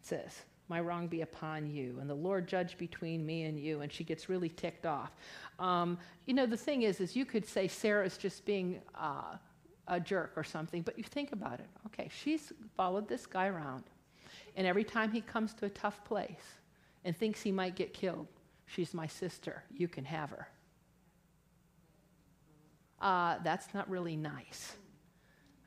Says, 0.00 0.42
My 0.68 0.80
wrong 0.80 1.06
be 1.06 1.22
upon 1.22 1.70
you, 1.70 1.98
and 2.00 2.08
the 2.08 2.14
Lord 2.14 2.46
judge 2.46 2.78
between 2.78 3.24
me 3.24 3.44
and 3.44 3.58
you. 3.58 3.80
And 3.80 3.92
she 3.92 4.04
gets 4.04 4.28
really 4.28 4.48
ticked 4.48 4.86
off. 4.86 5.12
Um, 5.58 5.98
you 6.26 6.34
know, 6.34 6.46
the 6.46 6.56
thing 6.56 6.82
is, 6.82 7.00
is 7.00 7.14
you 7.14 7.24
could 7.24 7.46
say 7.46 7.68
Sarah's 7.68 8.16
just 8.16 8.44
being 8.44 8.80
uh, 8.94 9.36
a 9.88 10.00
jerk 10.00 10.32
or 10.36 10.44
something, 10.44 10.82
but 10.82 10.96
you 10.96 11.04
think 11.04 11.32
about 11.32 11.60
it. 11.60 11.68
Okay, 11.86 12.08
she's 12.12 12.52
followed 12.76 13.08
this 13.08 13.26
guy 13.26 13.46
around, 13.46 13.84
and 14.56 14.66
every 14.66 14.84
time 14.84 15.10
he 15.10 15.20
comes 15.20 15.52
to 15.54 15.66
a 15.66 15.70
tough 15.70 16.04
place 16.04 16.58
and 17.04 17.16
thinks 17.16 17.42
he 17.42 17.52
might 17.52 17.74
get 17.74 17.92
killed, 17.92 18.28
she's 18.66 18.94
my 18.94 19.06
sister. 19.06 19.64
You 19.74 19.88
can 19.88 20.04
have 20.04 20.30
her. 20.30 20.48
Uh, 23.00 23.38
that's 23.42 23.72
not 23.74 23.88
really 23.88 24.16
nice. 24.16 24.76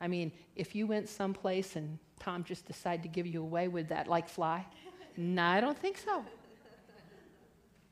I 0.04 0.10
mean, 0.10 0.34
if 0.58 0.76
you 0.76 0.86
went 0.86 1.08
someplace 1.08 1.78
and 1.78 1.98
Tom 2.20 2.44
just 2.44 2.66
decided 2.66 3.04
to 3.04 3.08
give 3.08 3.26
you 3.26 3.42
away, 3.42 3.70
would 3.70 3.88
that 3.88 4.10
like 4.10 4.28
fly? 4.28 4.66
no, 5.16 5.42
I 5.42 5.62
don't 5.62 5.80
think 5.80 5.98
so. 5.98 6.26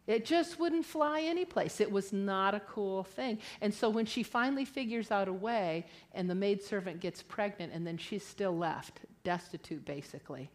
It 0.08 0.26
just 0.26 0.60
wouldn't 0.60 0.84
fly 0.84 1.22
anyplace. 1.22 1.80
It 1.80 1.90
was 1.90 2.12
not 2.12 2.54
a 2.54 2.60
cool 2.60 3.06
thing. 3.06 3.40
And 3.62 3.74
so 3.74 3.90
when 3.90 4.06
she 4.06 4.24
finally 4.24 4.66
figures 4.66 5.10
out 5.10 5.30
a 5.30 5.34
way 5.34 5.86
and 6.14 6.30
the 6.30 6.36
maidservant 6.36 7.00
gets 7.00 7.24
pregnant 7.24 7.72
and 7.72 7.88
then 7.88 7.98
she's 7.98 8.26
still 8.26 8.58
left, 8.58 9.00
destitute 9.24 9.86
basically, 9.86 10.52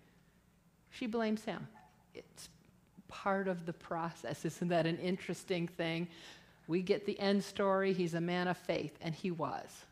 she 0.91 1.07
blames 1.07 1.43
him. 1.43 1.67
It's 2.13 2.51
part 3.09 3.49
of 3.49 3.65
the 3.65 3.73
process. 3.73 4.45
Isn't 4.45 4.69
that 4.69 4.85
an 4.85 4.99
interesting 4.99 5.69
thing? 5.69 6.09
We 6.69 6.83
get 6.83 7.07
the 7.07 7.19
end 7.19 7.43
story. 7.43 7.95
He's 7.95 8.13
a 8.13 8.21
man 8.21 8.47
of 8.47 8.59
faith, 8.59 8.99
and 9.01 9.15
he 9.15 9.31
was. 9.31 9.86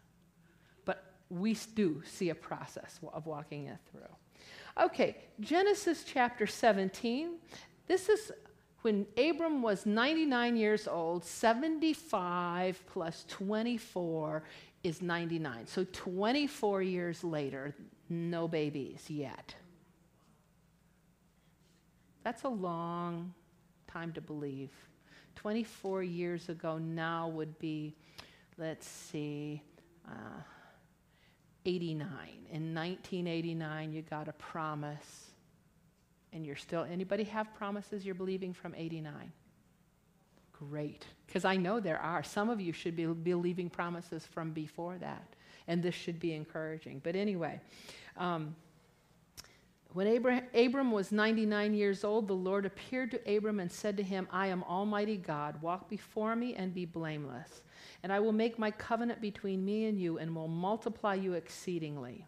We 1.35 1.57
do 1.75 2.01
see 2.07 2.31
a 2.31 2.35
process 2.35 3.01
of 3.13 3.27
walking 3.27 3.67
it 3.67 3.79
through. 3.91 4.85
Okay, 4.85 5.17
Genesis 5.41 6.05
chapter 6.05 6.47
17. 6.47 7.39
This 7.89 8.09
is 8.09 8.31
when 8.83 9.07
Abram 9.19 9.61
was 9.61 9.85
99 9.85 10.57
years 10.57 10.87
old, 10.87 11.25
75 11.25 12.85
plus 12.87 13.25
24 13.29 14.45
is 14.85 15.03
99. 15.03 15.67
So 15.67 15.85
24 15.93 16.83
years 16.83 17.25
later, 17.25 17.75
no 18.09 18.47
babies 18.47 19.05
yet. 19.09 19.55
That's 22.23 22.45
a 22.45 22.49
long 22.49 23.35
time 23.89 24.13
to 24.13 24.21
believe. 24.21 24.71
24 25.35 26.05
years 26.05 26.49
ago 26.49 26.79
now 26.79 27.29
would 27.29 27.59
be, 27.59 27.97
let's 28.57 28.87
see, 28.87 29.63
uh, 30.07 30.43
89. 31.67 32.09
In 32.51 32.75
1989, 32.75 33.93
you 33.93 34.03
got 34.03 34.29
a 34.29 34.33
promise 34.33 35.31
and 36.33 36.45
you're 36.45 36.57
still, 36.57 36.83
anybody 36.83 37.25
have 37.25 37.55
promises 37.55 38.05
you're 38.05 38.15
believing 38.15 38.53
from 38.53 38.75
89? 38.75 39.33
Great. 40.53 41.07
Because 41.27 41.45
I 41.45 41.57
know 41.57 41.81
there 41.81 41.99
are. 41.99 42.23
Some 42.23 42.51
of 42.51 42.61
you 42.61 42.73
should 42.73 42.97
be 42.97 43.07
believing 43.07 43.71
promises 43.71 44.27
from 44.27 44.51
before 44.51 44.99
that. 44.99 45.35
And 45.69 45.83
this 45.83 45.95
should 45.95 46.21
be 46.21 46.35
encouraging. 46.35 47.01
But 47.03 47.17
anyway, 47.17 47.61
um, 48.17 48.55
when 49.95 50.09
Abram 50.55 50.91
was 50.91 51.13
99 51.13 51.73
years 51.73 52.03
old, 52.03 52.27
the 52.27 52.35
Lord 52.35 52.67
appeared 52.67 53.13
to 53.13 53.37
Abram 53.37 53.61
and 53.61 53.71
said 53.71 53.97
to 53.97 54.03
him, 54.03 54.27
I 54.33 54.49
am 54.49 54.65
Almighty 54.65 55.17
God. 55.17 55.63
Walk 55.63 55.89
before 55.89 56.35
me 56.35 56.57
and 56.57 56.75
be 56.75 56.85
blameless. 56.85 57.63
And 58.03 58.13
I 58.13 58.19
will 58.19 58.33
make 58.33 58.59
my 58.59 58.73
covenant 58.73 59.21
between 59.21 59.65
me 59.65 59.85
and 59.85 59.97
you 59.97 60.19
and 60.19 60.35
will 60.35 60.49
multiply 60.49 61.15
you 61.15 61.35
exceedingly. 61.35 62.27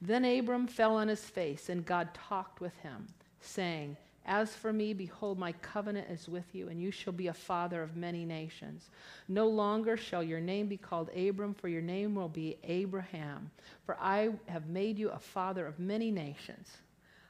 Then 0.00 0.24
Abram 0.24 0.68
fell 0.68 0.94
on 0.94 1.08
his 1.08 1.24
face, 1.24 1.68
and 1.68 1.84
God 1.84 2.14
talked 2.14 2.60
with 2.60 2.76
him 2.78 3.08
saying, 3.40 3.96
As 4.24 4.54
for 4.54 4.72
me, 4.72 4.92
behold, 4.92 5.40
my 5.40 5.50
covenant 5.54 6.08
is 6.08 6.28
with 6.28 6.54
you, 6.54 6.68
and 6.68 6.80
you 6.80 6.92
shall 6.92 7.12
be 7.12 7.26
a 7.26 7.34
father 7.34 7.82
of 7.82 7.96
many 7.96 8.24
nations. 8.24 8.90
No 9.26 9.48
longer 9.48 9.96
shall 9.96 10.22
your 10.22 10.40
name 10.40 10.68
be 10.68 10.76
called 10.76 11.10
Abram, 11.16 11.54
for 11.54 11.66
your 11.66 11.82
name 11.82 12.14
will 12.14 12.28
be 12.28 12.58
Abraham. 12.62 13.50
For 13.84 13.96
I 14.00 14.30
have 14.46 14.68
made 14.68 15.00
you 15.00 15.10
a 15.10 15.18
father 15.18 15.66
of 15.66 15.80
many 15.80 16.12
nations. 16.12 16.81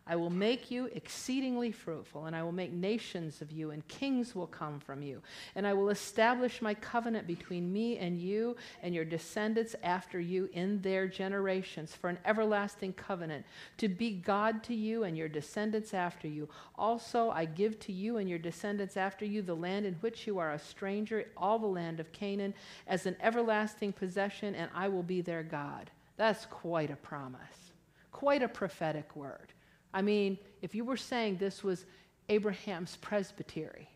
I 0.04 0.16
will 0.16 0.30
make 0.30 0.70
you 0.70 0.86
exceedingly 0.86 1.70
fruitful, 1.70 2.26
and 2.26 2.34
I 2.34 2.42
will 2.42 2.50
make 2.50 2.72
nations 2.72 3.40
of 3.40 3.52
you, 3.52 3.70
and 3.70 3.86
kings 3.86 4.34
will 4.34 4.48
come 4.48 4.80
from 4.80 5.00
you. 5.00 5.22
And 5.54 5.64
I 5.64 5.74
will 5.74 5.90
establish 5.90 6.60
my 6.60 6.74
covenant 6.74 7.28
between 7.28 7.72
me 7.72 7.98
and 7.98 8.18
you 8.18 8.56
and 8.82 8.94
your 8.94 9.04
descendants 9.04 9.76
after 9.84 10.18
you 10.18 10.48
in 10.54 10.82
their 10.82 11.06
generations 11.06 11.94
for 11.94 12.10
an 12.10 12.18
everlasting 12.24 12.94
covenant, 12.94 13.46
to 13.78 13.88
be 13.88 14.10
God 14.10 14.64
to 14.64 14.74
you 14.74 15.04
and 15.04 15.16
your 15.16 15.28
descendants 15.28 15.94
after 15.94 16.26
you. 16.26 16.48
Also, 16.76 17.30
I 17.30 17.44
give 17.44 17.78
to 17.80 17.92
you 17.92 18.16
and 18.16 18.28
your 18.28 18.40
descendants 18.40 18.96
after 18.96 19.24
you 19.24 19.40
the 19.40 19.54
land 19.54 19.86
in 19.86 19.94
which 19.94 20.26
you 20.26 20.38
are 20.38 20.52
a 20.52 20.58
stranger, 20.58 21.26
all 21.36 21.60
the 21.60 21.66
land 21.66 22.00
of 22.00 22.10
Canaan, 22.10 22.54
as 22.88 23.06
an 23.06 23.16
everlasting 23.20 23.92
possession, 23.92 24.56
and 24.56 24.68
I 24.74 24.88
will 24.88 25.04
be 25.04 25.20
their 25.20 25.44
God. 25.44 25.92
That's 26.16 26.44
quite 26.46 26.90
a 26.90 26.96
promise, 26.96 27.72
quite 28.10 28.42
a 28.42 28.48
prophetic 28.48 29.14
word. 29.14 29.52
I 29.94 30.02
mean, 30.02 30.38
if 30.62 30.74
you 30.74 30.84
were 30.84 30.96
saying 30.96 31.36
this 31.36 31.62
was 31.62 31.84
Abraham's 32.28 32.96
presbytery, 32.96 33.88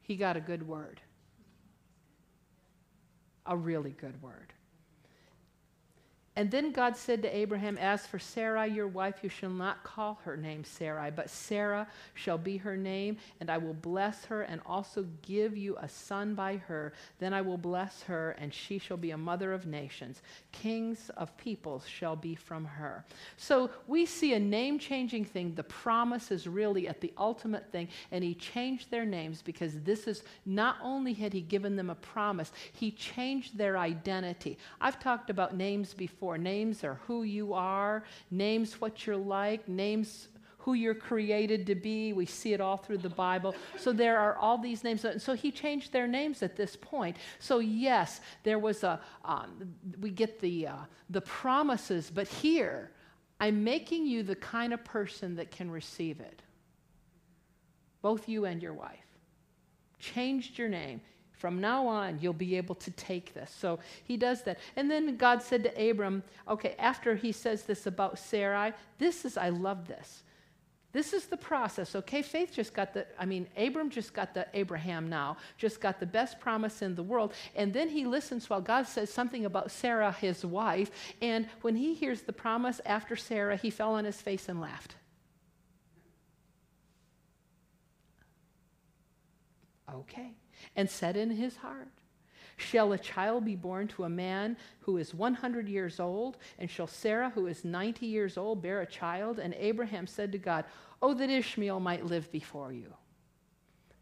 he 0.00 0.16
got 0.16 0.36
a 0.36 0.40
good 0.40 0.66
word. 0.66 1.00
A 3.46 3.56
really 3.56 3.90
good 3.90 4.20
word. 4.22 4.52
And 6.38 6.52
then 6.52 6.70
God 6.70 6.96
said 6.96 7.20
to 7.22 7.36
Abraham, 7.36 7.76
As 7.78 8.06
for 8.06 8.20
Sarai, 8.20 8.68
your 8.68 8.86
wife, 8.86 9.16
you 9.24 9.28
shall 9.28 9.50
not 9.50 9.82
call 9.82 10.20
her 10.22 10.36
name 10.36 10.62
Sarai, 10.62 11.10
but 11.10 11.28
Sarah 11.28 11.88
shall 12.14 12.38
be 12.38 12.56
her 12.58 12.76
name, 12.76 13.16
and 13.40 13.50
I 13.50 13.58
will 13.58 13.74
bless 13.74 14.24
her 14.26 14.42
and 14.42 14.60
also 14.64 15.04
give 15.22 15.56
you 15.56 15.76
a 15.78 15.88
son 15.88 16.36
by 16.36 16.58
her. 16.58 16.92
Then 17.18 17.34
I 17.34 17.40
will 17.40 17.58
bless 17.58 18.04
her, 18.04 18.36
and 18.38 18.54
she 18.54 18.78
shall 18.78 18.96
be 18.96 19.10
a 19.10 19.18
mother 19.18 19.52
of 19.52 19.66
nations. 19.66 20.22
Kings 20.52 21.10
of 21.16 21.36
peoples 21.38 21.84
shall 21.88 22.14
be 22.14 22.36
from 22.36 22.64
her. 22.64 23.04
So 23.36 23.70
we 23.88 24.06
see 24.06 24.34
a 24.34 24.38
name 24.38 24.78
changing 24.78 25.24
thing. 25.24 25.56
The 25.56 25.64
promise 25.64 26.30
is 26.30 26.46
really 26.46 26.86
at 26.86 27.00
the 27.00 27.12
ultimate 27.18 27.72
thing, 27.72 27.88
and 28.12 28.22
he 28.22 28.34
changed 28.34 28.92
their 28.92 29.04
names 29.04 29.42
because 29.42 29.80
this 29.80 30.06
is 30.06 30.22
not 30.46 30.76
only 30.84 31.14
had 31.14 31.32
he 31.32 31.40
given 31.40 31.74
them 31.74 31.90
a 31.90 31.96
promise, 31.96 32.52
he 32.74 32.92
changed 32.92 33.58
their 33.58 33.76
identity. 33.76 34.56
I've 34.80 35.00
talked 35.00 35.30
about 35.30 35.56
names 35.56 35.94
before 35.94 36.27
for. 36.28 36.36
Names 36.36 36.84
are 36.84 37.00
who 37.06 37.22
you 37.22 37.54
are, 37.54 38.04
names 38.30 38.82
what 38.82 39.06
you're 39.06 39.16
like, 39.16 39.66
names 39.66 40.28
who 40.58 40.74
you're 40.74 40.94
created 40.94 41.66
to 41.66 41.74
be. 41.74 42.12
We 42.12 42.26
see 42.26 42.52
it 42.52 42.60
all 42.60 42.76
through 42.76 42.98
the 42.98 43.08
Bible. 43.08 43.54
So 43.78 43.94
there 43.94 44.18
are 44.18 44.36
all 44.36 44.58
these 44.58 44.84
names. 44.84 45.06
So 45.16 45.32
he 45.32 45.50
changed 45.50 45.90
their 45.90 46.06
names 46.06 46.42
at 46.42 46.54
this 46.54 46.76
point. 46.76 47.16
So 47.38 47.60
yes, 47.60 48.20
there 48.42 48.58
was 48.58 48.84
a, 48.84 49.00
um, 49.24 49.74
we 50.00 50.10
get 50.10 50.38
the, 50.38 50.66
uh, 50.66 50.76
the 51.08 51.22
promises, 51.22 52.10
but 52.14 52.28
here, 52.28 52.90
I'm 53.40 53.64
making 53.64 54.04
you 54.04 54.22
the 54.22 54.36
kind 54.36 54.74
of 54.74 54.84
person 54.84 55.36
that 55.36 55.50
can 55.50 55.70
receive 55.70 56.20
it. 56.20 56.42
Both 58.02 58.28
you 58.28 58.44
and 58.44 58.62
your 58.62 58.74
wife. 58.74 58.98
Changed 59.98 60.58
your 60.58 60.68
name. 60.68 61.00
From 61.38 61.60
now 61.60 61.86
on, 61.86 62.18
you'll 62.20 62.32
be 62.32 62.56
able 62.56 62.74
to 62.74 62.90
take 62.90 63.32
this. 63.32 63.54
So 63.58 63.78
he 64.04 64.16
does 64.16 64.42
that. 64.42 64.58
And 64.74 64.90
then 64.90 65.16
God 65.16 65.40
said 65.40 65.62
to 65.62 65.90
Abram, 65.90 66.24
okay, 66.48 66.74
after 66.78 67.14
he 67.14 67.30
says 67.30 67.62
this 67.62 67.86
about 67.86 68.18
Sarai, 68.18 68.72
this 68.98 69.24
is, 69.24 69.36
I 69.36 69.50
love 69.50 69.86
this. 69.86 70.24
This 70.90 71.12
is 71.12 71.26
the 71.26 71.36
process, 71.36 71.94
okay? 71.94 72.22
Faith 72.22 72.52
just 72.52 72.74
got 72.74 72.92
the, 72.92 73.06
I 73.18 73.24
mean, 73.24 73.46
Abram 73.56 73.88
just 73.88 74.14
got 74.14 74.34
the 74.34 74.46
Abraham 74.54 75.08
now, 75.08 75.36
just 75.58 75.80
got 75.80 76.00
the 76.00 76.06
best 76.06 76.40
promise 76.40 76.82
in 76.82 76.96
the 76.96 77.02
world. 77.02 77.34
And 77.54 77.72
then 77.72 77.88
he 77.88 78.04
listens 78.04 78.50
while 78.50 78.62
God 78.62 78.88
says 78.88 79.12
something 79.12 79.44
about 79.44 79.70
Sarah, 79.70 80.10
his 80.10 80.44
wife. 80.44 80.90
And 81.22 81.46
when 81.60 81.76
he 81.76 81.94
hears 81.94 82.22
the 82.22 82.32
promise 82.32 82.80
after 82.84 83.14
Sarah, 83.14 83.56
he 83.56 83.70
fell 83.70 83.94
on 83.94 84.06
his 84.06 84.20
face 84.20 84.48
and 84.48 84.60
laughed. 84.60 84.96
Okay. 89.94 90.32
And 90.76 90.88
said 90.90 91.16
in 91.16 91.30
his 91.30 91.56
heart, 91.56 91.88
Shall 92.56 92.92
a 92.92 92.98
child 92.98 93.44
be 93.44 93.54
born 93.54 93.86
to 93.88 94.04
a 94.04 94.08
man 94.08 94.56
who 94.80 94.96
is 94.96 95.14
100 95.14 95.68
years 95.68 96.00
old? 96.00 96.38
And 96.58 96.68
shall 96.68 96.88
Sarah, 96.88 97.30
who 97.30 97.46
is 97.46 97.64
90 97.64 98.04
years 98.04 98.36
old, 98.36 98.62
bear 98.62 98.80
a 98.80 98.86
child? 98.86 99.38
And 99.38 99.54
Abraham 99.54 100.08
said 100.08 100.32
to 100.32 100.38
God, 100.38 100.64
Oh, 101.00 101.14
that 101.14 101.30
Ishmael 101.30 101.78
might 101.78 102.04
live 102.04 102.30
before 102.32 102.72
you. 102.72 102.92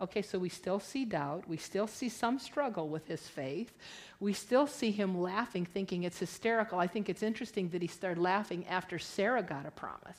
Okay, 0.00 0.22
so 0.22 0.38
we 0.38 0.48
still 0.48 0.80
see 0.80 1.04
doubt. 1.04 1.48
We 1.48 1.56
still 1.58 1.86
see 1.86 2.08
some 2.08 2.38
struggle 2.38 2.88
with 2.88 3.06
his 3.06 3.26
faith. 3.28 3.72
We 4.20 4.32
still 4.32 4.66
see 4.66 4.90
him 4.90 5.20
laughing, 5.20 5.64
thinking 5.64 6.04
it's 6.04 6.18
hysterical. 6.18 6.78
I 6.78 6.86
think 6.86 7.08
it's 7.08 7.22
interesting 7.22 7.70
that 7.70 7.82
he 7.82 7.88
started 7.88 8.20
laughing 8.20 8.66
after 8.68 8.98
Sarah 8.98 9.42
got 9.42 9.66
a 9.66 9.70
promise. 9.70 10.18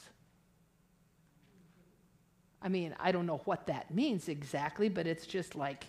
I 2.61 2.69
mean, 2.69 2.95
I 2.99 3.11
don't 3.11 3.27
know 3.27 3.41
what 3.45 3.67
that 3.67 3.93
means 3.93 4.29
exactly, 4.29 4.89
but 4.89 5.05
it's 5.05 5.27
just 5.27 5.55
like 5.55 5.85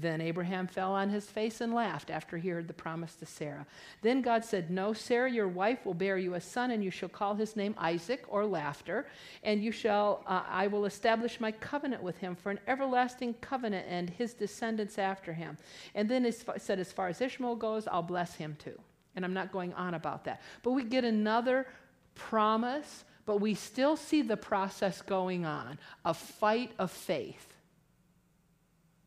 then 0.00 0.22
Abraham 0.22 0.66
fell 0.66 0.92
on 0.92 1.10
his 1.10 1.26
face 1.26 1.60
and 1.60 1.74
laughed 1.74 2.10
after 2.10 2.38
he 2.38 2.48
heard 2.48 2.66
the 2.66 2.72
promise 2.72 3.14
to 3.16 3.26
Sarah. 3.26 3.66
Then 4.00 4.22
God 4.22 4.42
said, 4.42 4.70
No, 4.70 4.94
Sarah, 4.94 5.30
your 5.30 5.48
wife 5.48 5.84
will 5.84 5.92
bear 5.92 6.16
you 6.16 6.34
a 6.34 6.40
son, 6.40 6.70
and 6.70 6.82
you 6.82 6.90
shall 6.90 7.10
call 7.10 7.34
his 7.34 7.56
name 7.56 7.74
Isaac 7.76 8.24
or 8.28 8.46
laughter. 8.46 9.06
And 9.42 9.62
you 9.62 9.70
shall, 9.70 10.24
uh, 10.26 10.44
I 10.48 10.66
will 10.68 10.86
establish 10.86 11.40
my 11.40 11.52
covenant 11.52 12.02
with 12.02 12.16
him 12.18 12.34
for 12.34 12.50
an 12.50 12.60
everlasting 12.66 13.34
covenant 13.34 13.86
and 13.88 14.08
his 14.08 14.32
descendants 14.32 14.98
after 14.98 15.34
him. 15.34 15.58
And 15.94 16.08
then 16.08 16.24
it 16.24 16.42
said, 16.56 16.78
As 16.78 16.90
far 16.90 17.08
as 17.08 17.20
Ishmael 17.20 17.56
goes, 17.56 17.86
I'll 17.86 18.02
bless 18.02 18.34
him 18.34 18.56
too. 18.58 18.78
And 19.14 19.26
I'm 19.26 19.34
not 19.34 19.52
going 19.52 19.74
on 19.74 19.92
about 19.92 20.24
that. 20.24 20.40
But 20.62 20.70
we 20.70 20.84
get 20.84 21.04
another 21.04 21.66
promise, 22.14 23.04
but 23.26 23.42
we 23.42 23.54
still 23.54 23.96
see 23.96 24.22
the 24.22 24.38
process 24.38 25.02
going 25.02 25.44
on 25.44 25.78
a 26.06 26.14
fight 26.14 26.70
of 26.78 26.90
faith 26.90 27.51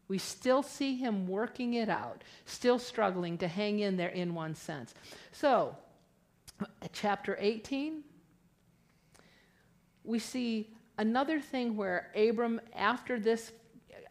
we 0.07 0.17
still 0.17 0.61
see 0.61 0.95
him 0.95 1.27
working 1.27 1.73
it 1.73 1.89
out, 1.89 2.23
still 2.45 2.77
struggling 2.79 3.37
to 3.39 3.47
hang 3.47 3.79
in 3.79 3.97
there 3.97 4.09
in 4.09 4.35
one 4.35 4.55
sense. 4.55 4.93
So, 5.31 5.75
chapter 6.93 7.37
18, 7.39 8.03
we 10.03 10.19
see 10.19 10.69
another 10.97 11.39
thing 11.39 11.75
where 11.75 12.11
Abram, 12.15 12.61
after 12.75 13.19
this 13.19 13.51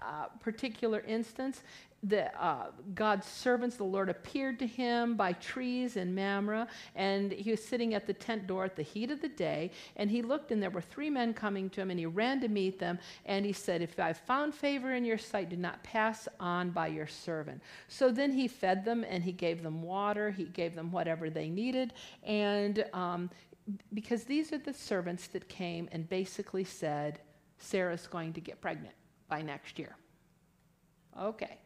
uh, 0.02 0.26
particular 0.40 1.00
instance, 1.00 1.62
the, 2.04 2.34
uh, 2.42 2.66
God's 2.94 3.26
servants, 3.26 3.76
the 3.76 3.84
Lord 3.84 4.10
appeared 4.10 4.58
to 4.58 4.66
him 4.66 5.16
by 5.16 5.32
trees 5.32 5.96
in 5.96 6.14
Mamre, 6.14 6.66
and 6.94 7.32
he 7.32 7.50
was 7.50 7.64
sitting 7.64 7.94
at 7.94 8.06
the 8.06 8.12
tent 8.12 8.46
door 8.46 8.64
at 8.64 8.76
the 8.76 8.82
heat 8.82 9.10
of 9.10 9.22
the 9.22 9.28
day, 9.28 9.70
and 9.96 10.10
he 10.10 10.20
looked, 10.20 10.52
and 10.52 10.62
there 10.62 10.70
were 10.70 10.82
three 10.82 11.08
men 11.08 11.32
coming 11.32 11.70
to 11.70 11.80
him, 11.80 11.90
and 11.90 11.98
he 11.98 12.06
ran 12.06 12.40
to 12.40 12.48
meet 12.48 12.78
them, 12.78 12.98
and 13.24 13.46
he 13.46 13.52
said, 13.52 13.80
If 13.80 13.98
I've 13.98 14.18
found 14.18 14.54
favor 14.54 14.92
in 14.92 15.04
your 15.04 15.18
sight, 15.18 15.48
do 15.48 15.56
not 15.56 15.82
pass 15.82 16.28
on 16.38 16.70
by 16.70 16.88
your 16.88 17.06
servant. 17.06 17.62
So 17.88 18.10
then 18.10 18.32
he 18.32 18.48
fed 18.48 18.84
them, 18.84 19.04
and 19.08 19.24
he 19.24 19.32
gave 19.32 19.62
them 19.62 19.82
water, 19.82 20.30
he 20.30 20.44
gave 20.44 20.74
them 20.74 20.92
whatever 20.92 21.30
they 21.30 21.48
needed, 21.48 21.94
and 22.22 22.84
um, 22.92 23.30
because 23.94 24.24
these 24.24 24.52
are 24.52 24.58
the 24.58 24.74
servants 24.74 25.26
that 25.28 25.48
came 25.48 25.88
and 25.90 26.06
basically 26.08 26.64
said, 26.64 27.20
Sarah's 27.56 28.06
going 28.06 28.34
to 28.34 28.40
get 28.42 28.60
pregnant 28.60 28.94
by 29.28 29.40
next 29.40 29.78
year. 29.78 29.96
Okay. 31.18 31.58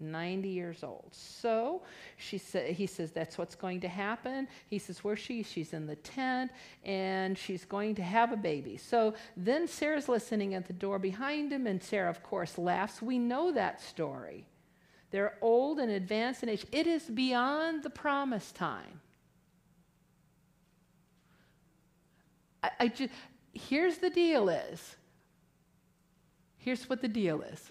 90 0.00 0.48
years 0.48 0.82
old. 0.82 1.08
So 1.12 1.82
she 2.16 2.38
sa- 2.38 2.60
he 2.60 2.86
says, 2.86 3.12
That's 3.12 3.38
what's 3.38 3.54
going 3.54 3.80
to 3.80 3.88
happen. 3.88 4.48
He 4.68 4.78
says, 4.78 5.04
Where's 5.04 5.18
she? 5.18 5.42
She's 5.42 5.72
in 5.72 5.86
the 5.86 5.96
tent 5.96 6.50
and 6.84 7.38
she's 7.38 7.64
going 7.64 7.94
to 7.96 8.02
have 8.02 8.32
a 8.32 8.36
baby. 8.36 8.76
So 8.76 9.14
then 9.36 9.68
Sarah's 9.68 10.08
listening 10.08 10.54
at 10.54 10.66
the 10.66 10.72
door 10.72 10.98
behind 10.98 11.52
him, 11.52 11.66
and 11.66 11.82
Sarah, 11.82 12.10
of 12.10 12.22
course, 12.22 12.58
laughs. 12.58 13.00
We 13.00 13.18
know 13.18 13.52
that 13.52 13.80
story. 13.80 14.46
They're 15.10 15.38
old 15.40 15.78
and 15.78 15.92
advanced 15.92 16.42
in 16.42 16.48
age. 16.48 16.66
It 16.72 16.86
is 16.86 17.04
beyond 17.04 17.84
the 17.84 17.90
promise 17.90 18.50
time. 18.50 19.00
I, 22.64 22.70
I 22.80 22.88
just, 22.88 23.12
here's 23.52 23.98
the 23.98 24.10
deal 24.10 24.48
is, 24.48 24.96
here's 26.56 26.88
what 26.88 27.00
the 27.00 27.08
deal 27.08 27.42
is 27.42 27.70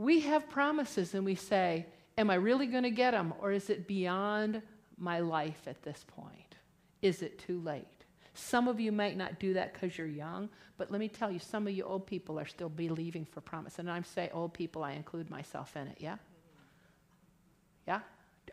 we 0.00 0.20
have 0.20 0.48
promises 0.48 1.12
and 1.12 1.26
we 1.26 1.34
say, 1.34 1.84
Am 2.16 2.30
I 2.30 2.34
really 2.34 2.66
going 2.66 2.84
to 2.84 2.90
get 2.90 3.10
them? 3.10 3.34
Or 3.40 3.52
is 3.52 3.68
it 3.68 3.86
beyond 3.86 4.62
my 4.98 5.20
life 5.20 5.60
at 5.66 5.82
this 5.82 6.04
point? 6.06 6.56
Is 7.02 7.22
it 7.22 7.38
too 7.38 7.60
late? 7.60 7.86
Some 8.34 8.66
of 8.66 8.80
you 8.80 8.92
might 8.92 9.16
not 9.16 9.38
do 9.38 9.54
that 9.54 9.72
because 9.72 9.96
you're 9.96 10.06
young, 10.06 10.48
but 10.78 10.90
let 10.90 11.00
me 11.00 11.08
tell 11.08 11.30
you, 11.30 11.38
some 11.38 11.66
of 11.66 11.74
you 11.74 11.84
old 11.84 12.06
people 12.06 12.38
are 12.38 12.46
still 12.46 12.68
believing 12.68 13.26
for 13.26 13.40
promise. 13.40 13.78
And 13.78 13.90
I'm 13.90 14.04
saying 14.04 14.30
old 14.32 14.54
people, 14.54 14.82
I 14.82 14.92
include 14.92 15.30
myself 15.30 15.76
in 15.76 15.86
it, 15.86 15.98
yeah? 15.98 16.16
Yeah? 17.86 18.00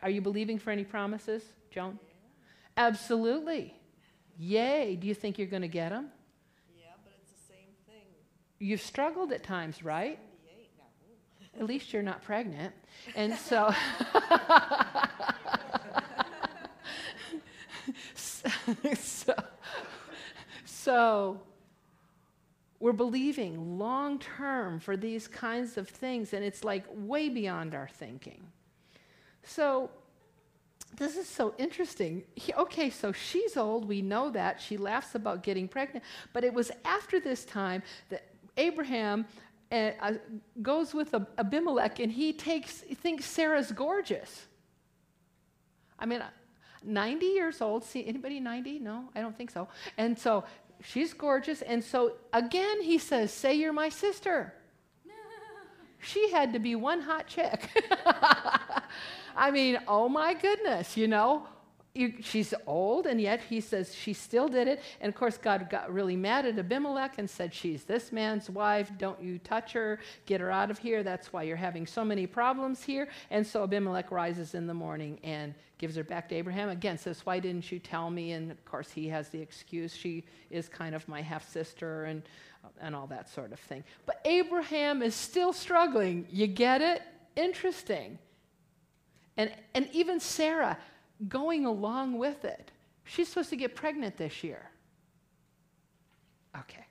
Are 0.02 0.10
you 0.10 0.20
believing 0.20 0.58
for 0.58 0.70
any 0.70 0.84
promises, 0.84 1.42
Joan? 1.70 1.98
Yeah. 2.02 2.86
Absolutely. 2.86 3.74
Yay. 4.38 4.96
Do 4.96 5.06
you 5.06 5.14
think 5.14 5.38
you're 5.38 5.46
going 5.46 5.62
to 5.62 5.68
get 5.68 5.90
them? 5.90 6.08
Yeah, 6.78 6.86
but 7.04 7.12
it's 7.22 7.32
the 7.32 7.52
same 7.54 7.68
thing. 7.86 8.04
You've 8.58 8.82
struggled 8.82 9.32
at 9.32 9.42
times, 9.42 9.82
right? 9.82 10.18
At 11.58 11.66
least 11.66 11.92
you're 11.92 12.02
not 12.02 12.22
pregnant. 12.22 12.72
And 13.14 13.34
so, 13.36 13.74
so, 18.94 19.34
so, 20.64 21.40
we're 22.80 22.92
believing 22.92 23.78
long 23.78 24.20
term 24.20 24.78
for 24.78 24.96
these 24.96 25.26
kinds 25.26 25.76
of 25.76 25.88
things, 25.88 26.32
and 26.32 26.44
it's 26.44 26.62
like 26.62 26.84
way 26.90 27.28
beyond 27.28 27.74
our 27.74 27.88
thinking. 27.88 28.44
So, 29.42 29.90
this 30.96 31.16
is 31.16 31.28
so 31.28 31.54
interesting. 31.58 32.22
He, 32.34 32.54
okay, 32.54 32.88
so 32.88 33.12
she's 33.12 33.56
old, 33.56 33.86
we 33.86 34.00
know 34.00 34.30
that. 34.30 34.60
She 34.60 34.76
laughs 34.76 35.14
about 35.14 35.42
getting 35.42 35.68
pregnant. 35.68 36.04
But 36.32 36.44
it 36.44 36.54
was 36.54 36.70
after 36.84 37.20
this 37.20 37.44
time 37.44 37.82
that 38.08 38.24
Abraham 38.56 39.26
uh, 39.70 40.12
goes 40.62 40.94
with 40.94 41.14
Abimelech, 41.36 42.00
and 42.00 42.10
he 42.10 42.32
takes 42.32 42.82
he 42.82 42.94
thinks 42.94 43.24
Sarah's 43.24 43.72
gorgeous. 43.72 44.46
I 45.98 46.06
mean, 46.06 46.22
90 46.84 47.26
years 47.26 47.60
old. 47.60 47.84
See 47.84 48.06
anybody 48.06 48.40
90? 48.40 48.78
No, 48.78 49.04
I 49.14 49.20
don't 49.20 49.36
think 49.36 49.50
so. 49.50 49.68
And 49.96 50.18
so 50.18 50.44
she's 50.82 51.12
gorgeous, 51.12 51.62
and 51.62 51.82
so 51.82 52.14
again 52.32 52.82
he 52.82 52.98
says, 52.98 53.32
"Say 53.32 53.54
you're 53.54 53.72
my 53.72 53.88
sister." 53.88 54.54
she 56.00 56.30
had 56.30 56.52
to 56.52 56.58
be 56.58 56.74
one 56.74 57.00
hot 57.00 57.26
chick. 57.26 57.68
I 59.36 59.50
mean, 59.50 59.78
oh 59.86 60.08
my 60.08 60.34
goodness, 60.34 60.96
you 60.96 61.08
know 61.08 61.46
you, 61.94 62.14
she's 62.20 62.54
old, 62.66 63.06
and 63.06 63.20
yet 63.20 63.40
he 63.40 63.60
says 63.60 63.94
she 63.94 64.12
still 64.12 64.48
did 64.48 64.68
it. 64.68 64.82
And 65.00 65.08
of 65.08 65.18
course, 65.18 65.36
God 65.36 65.68
got 65.68 65.92
really 65.92 66.16
mad 66.16 66.46
at 66.46 66.58
Abimelech 66.58 67.18
and 67.18 67.28
said, 67.28 67.52
She's 67.52 67.84
this 67.84 68.12
man's 68.12 68.48
wife. 68.48 68.90
Don't 68.98 69.20
you 69.20 69.38
touch 69.38 69.72
her. 69.72 69.98
Get 70.26 70.40
her 70.40 70.50
out 70.50 70.70
of 70.70 70.78
here. 70.78 71.02
That's 71.02 71.32
why 71.32 71.42
you're 71.42 71.56
having 71.56 71.86
so 71.86 72.04
many 72.04 72.26
problems 72.26 72.82
here. 72.82 73.08
And 73.30 73.46
so 73.46 73.64
Abimelech 73.64 74.10
rises 74.10 74.54
in 74.54 74.66
the 74.66 74.74
morning 74.74 75.18
and 75.24 75.54
gives 75.78 75.96
her 75.96 76.04
back 76.04 76.28
to 76.28 76.34
Abraham. 76.34 76.68
Again, 76.68 76.98
says, 76.98 77.24
Why 77.24 77.40
didn't 77.40 77.72
you 77.72 77.78
tell 77.78 78.10
me? 78.10 78.32
And 78.32 78.50
of 78.50 78.64
course, 78.64 78.90
he 78.90 79.08
has 79.08 79.30
the 79.30 79.40
excuse. 79.40 79.96
She 79.96 80.24
is 80.50 80.68
kind 80.68 80.94
of 80.94 81.06
my 81.08 81.22
half 81.22 81.48
sister 81.48 82.04
and, 82.04 82.22
and 82.80 82.94
all 82.94 83.06
that 83.08 83.28
sort 83.28 83.52
of 83.52 83.58
thing. 83.58 83.82
But 84.06 84.20
Abraham 84.24 85.02
is 85.02 85.14
still 85.14 85.52
struggling. 85.52 86.26
You 86.30 86.46
get 86.46 86.80
it? 86.80 87.02
Interesting. 87.34 88.18
And, 89.36 89.52
and 89.74 89.88
even 89.92 90.20
Sarah, 90.20 90.76
going 91.26 91.66
along 91.66 92.18
with 92.18 92.44
it. 92.44 92.70
She's 93.04 93.28
supposed 93.28 93.50
to 93.50 93.56
get 93.56 93.74
pregnant 93.74 94.16
this 94.16 94.44
year. 94.44 94.70
Okay, 96.56 96.84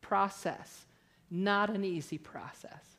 process. 0.00 0.86
Not 1.30 1.70
an 1.70 1.84
easy 1.84 2.18
process. 2.18 2.96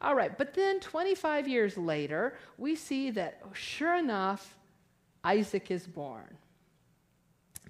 All 0.00 0.14
right, 0.14 0.36
but 0.36 0.54
then 0.54 0.80
25 0.80 1.48
years 1.48 1.76
later, 1.76 2.36
we 2.58 2.76
see 2.76 3.10
that 3.12 3.40
oh, 3.44 3.52
sure 3.52 3.96
enough, 3.96 4.56
Isaac 5.24 5.70
is 5.70 5.86
born. 5.86 6.36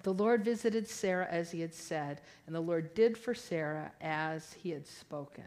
The 0.03 0.13
Lord 0.13 0.43
visited 0.43 0.87
Sarah 0.87 1.27
as 1.29 1.51
he 1.51 1.61
had 1.61 1.73
said, 1.73 2.21
and 2.45 2.55
the 2.55 2.59
Lord 2.59 2.93
did 2.93 3.17
for 3.17 3.33
Sarah 3.33 3.91
as 4.01 4.53
he 4.53 4.69
had 4.69 4.85
spoken. 4.85 5.45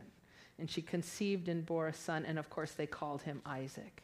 And 0.59 0.69
she 0.69 0.83
conceived 0.83 1.49
and 1.49 1.65
bore 1.65 1.89
a 1.89 1.95
son, 1.95 2.25
and 2.25 2.39
of 2.39 2.51
course 2.51 2.73
they 2.73 2.87
called 2.87 3.23
him 3.23 3.41
Isaac. 3.47 4.03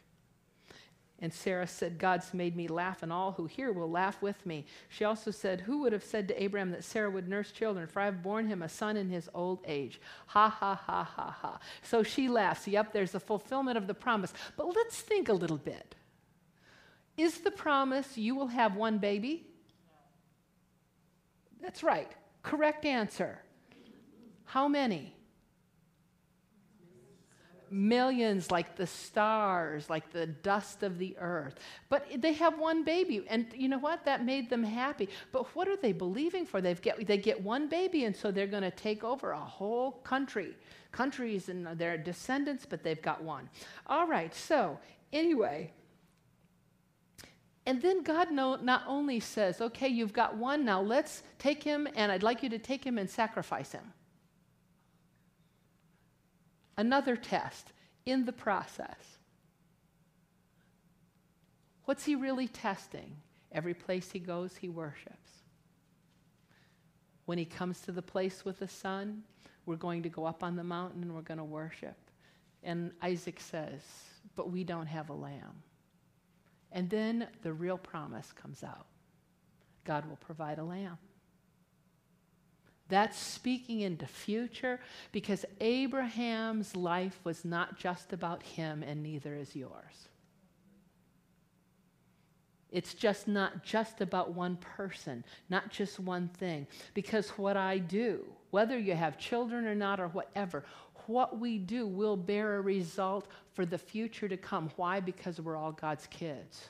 And 1.24 1.32
Sarah 1.32 1.66
said, 1.66 1.96
God's 1.96 2.34
made 2.34 2.54
me 2.54 2.68
laugh, 2.68 3.02
and 3.02 3.10
all 3.10 3.32
who 3.32 3.46
hear 3.46 3.72
will 3.72 3.90
laugh 3.90 4.20
with 4.20 4.44
me. 4.44 4.66
She 4.90 5.04
also 5.04 5.30
said, 5.30 5.62
Who 5.62 5.78
would 5.78 5.94
have 5.94 6.04
said 6.04 6.28
to 6.28 6.42
Abraham 6.42 6.70
that 6.72 6.84
Sarah 6.84 7.08
would 7.08 7.30
nurse 7.30 7.50
children? 7.50 7.86
For 7.86 8.00
I 8.00 8.04
have 8.04 8.22
borne 8.22 8.46
him 8.46 8.60
a 8.60 8.68
son 8.68 8.98
in 8.98 9.08
his 9.08 9.30
old 9.32 9.60
age. 9.66 10.02
Ha, 10.26 10.50
ha, 10.50 10.74
ha, 10.74 11.02
ha, 11.02 11.30
ha. 11.40 11.58
So 11.80 12.02
she 12.02 12.28
laughs. 12.28 12.68
Yep, 12.68 12.92
there's 12.92 13.12
the 13.12 13.20
fulfillment 13.20 13.78
of 13.78 13.86
the 13.86 13.94
promise. 13.94 14.34
But 14.58 14.76
let's 14.76 15.00
think 15.00 15.30
a 15.30 15.32
little 15.32 15.56
bit. 15.56 15.94
Is 17.16 17.38
the 17.38 17.50
promise 17.50 18.18
you 18.18 18.34
will 18.34 18.48
have 18.48 18.76
one 18.76 18.98
baby? 18.98 19.46
That's 21.62 21.82
right. 21.82 22.12
Correct 22.42 22.84
answer. 22.84 23.38
How 24.44 24.68
many? 24.68 25.16
Millions, 27.74 28.52
like 28.52 28.76
the 28.76 28.86
stars, 28.86 29.90
like 29.90 30.12
the 30.12 30.26
dust 30.26 30.84
of 30.84 30.96
the 30.96 31.16
earth. 31.18 31.56
But 31.88 32.06
they 32.18 32.32
have 32.34 32.56
one 32.56 32.84
baby, 32.84 33.24
and 33.28 33.46
you 33.52 33.68
know 33.68 33.78
what? 33.78 34.04
That 34.04 34.24
made 34.24 34.48
them 34.48 34.62
happy. 34.62 35.08
But 35.32 35.52
what 35.56 35.66
are 35.66 35.76
they 35.76 35.90
believing 35.90 36.46
for? 36.46 36.60
They've 36.60 36.80
get, 36.80 37.04
they 37.04 37.18
get 37.18 37.42
one 37.42 37.68
baby, 37.68 38.04
and 38.04 38.14
so 38.14 38.30
they're 38.30 38.46
going 38.46 38.62
to 38.62 38.70
take 38.70 39.02
over 39.02 39.32
a 39.32 39.40
whole 39.40 39.90
country, 40.04 40.56
countries 40.92 41.48
and 41.48 41.66
their 41.76 41.98
descendants, 41.98 42.64
but 42.64 42.84
they've 42.84 43.02
got 43.02 43.24
one. 43.24 43.48
All 43.88 44.06
right, 44.06 44.32
so 44.32 44.78
anyway, 45.12 45.72
and 47.66 47.82
then 47.82 48.04
God 48.04 48.30
no, 48.30 48.54
not 48.54 48.84
only 48.86 49.18
says, 49.18 49.60
okay, 49.60 49.88
you've 49.88 50.12
got 50.12 50.36
one, 50.36 50.64
now 50.64 50.80
let's 50.80 51.24
take 51.40 51.64
him, 51.64 51.88
and 51.96 52.12
I'd 52.12 52.22
like 52.22 52.44
you 52.44 52.48
to 52.50 52.58
take 52.58 52.84
him 52.84 52.98
and 52.98 53.10
sacrifice 53.10 53.72
him. 53.72 53.92
Another 56.76 57.16
test 57.16 57.72
in 58.06 58.24
the 58.24 58.32
process. 58.32 59.18
What's 61.84 62.04
he 62.04 62.14
really 62.14 62.48
testing? 62.48 63.16
Every 63.52 63.74
place 63.74 64.10
he 64.10 64.18
goes, 64.18 64.56
he 64.56 64.68
worships. 64.68 65.30
When 67.26 67.38
he 67.38 67.44
comes 67.44 67.80
to 67.82 67.92
the 67.92 68.02
place 68.02 68.44
with 68.44 68.58
the 68.58 68.68
son, 68.68 69.22
we're 69.66 69.76
going 69.76 70.02
to 70.02 70.08
go 70.08 70.26
up 70.26 70.42
on 70.42 70.56
the 70.56 70.64
mountain 70.64 71.02
and 71.02 71.14
we're 71.14 71.22
going 71.22 71.38
to 71.38 71.44
worship. 71.44 71.96
And 72.62 72.92
Isaac 73.02 73.40
says, 73.40 73.80
But 74.34 74.50
we 74.50 74.64
don't 74.64 74.86
have 74.86 75.08
a 75.10 75.14
lamb. 75.14 75.62
And 76.72 76.90
then 76.90 77.28
the 77.42 77.52
real 77.52 77.78
promise 77.78 78.32
comes 78.32 78.64
out 78.64 78.86
God 79.84 80.06
will 80.08 80.16
provide 80.16 80.58
a 80.58 80.64
lamb. 80.64 80.98
That's 82.94 83.18
speaking 83.18 83.80
into 83.80 84.06
future 84.06 84.78
because 85.10 85.44
Abraham's 85.60 86.76
life 86.76 87.18
was 87.24 87.44
not 87.44 87.76
just 87.76 88.12
about 88.12 88.40
him, 88.40 88.84
and 88.84 89.02
neither 89.02 89.34
is 89.34 89.56
yours. 89.56 90.08
It's 92.70 92.94
just 92.94 93.26
not 93.26 93.64
just 93.64 94.00
about 94.00 94.34
one 94.34 94.58
person, 94.58 95.24
not 95.50 95.70
just 95.70 95.98
one 95.98 96.28
thing. 96.28 96.68
Because 96.94 97.30
what 97.30 97.56
I 97.56 97.78
do, 97.78 98.24
whether 98.52 98.78
you 98.78 98.94
have 98.94 99.18
children 99.18 99.66
or 99.66 99.74
not 99.74 99.98
or 99.98 100.06
whatever, 100.06 100.64
what 101.08 101.40
we 101.40 101.58
do 101.58 101.88
will 101.88 102.16
bear 102.16 102.58
a 102.58 102.60
result 102.60 103.26
for 103.54 103.66
the 103.66 103.76
future 103.76 104.28
to 104.28 104.36
come. 104.36 104.70
Why? 104.76 105.00
Because 105.00 105.40
we're 105.40 105.56
all 105.56 105.72
God's 105.72 106.06
kids. 106.06 106.68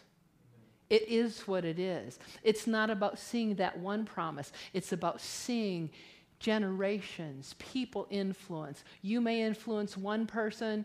It 0.94 1.09
is 1.09 1.40
what 1.48 1.64
it 1.64 1.80
is. 1.80 2.20
It's 2.44 2.68
not 2.68 2.88
about 2.88 3.18
seeing 3.18 3.57
that 3.57 3.76
one 3.76 4.04
promise, 4.04 4.52
it's 4.72 4.92
about 4.92 5.20
seeing 5.20 5.90
generations, 6.38 7.57
people 7.59 8.07
influence. 8.11 8.85
You 9.02 9.20
may 9.20 9.42
influence 9.42 9.96
one 9.96 10.24
person 10.24 10.85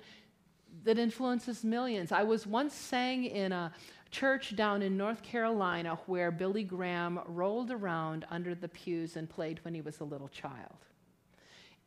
that 0.83 0.97
influences 0.97 1.63
millions. 1.63 2.11
I 2.11 2.23
was 2.23 2.47
once 2.47 2.73
sang 2.73 3.25
in 3.25 3.51
a 3.51 3.71
church 4.09 4.55
down 4.55 4.81
in 4.81 4.97
North 4.97 5.21
Carolina 5.21 5.99
where 6.07 6.31
Billy 6.31 6.63
Graham 6.63 7.19
rolled 7.27 7.69
around 7.69 8.25
under 8.31 8.55
the 8.55 8.67
pews 8.67 9.15
and 9.15 9.29
played 9.29 9.59
when 9.63 9.75
he 9.75 9.81
was 9.81 9.99
a 9.99 10.03
little 10.03 10.29
child 10.29 10.88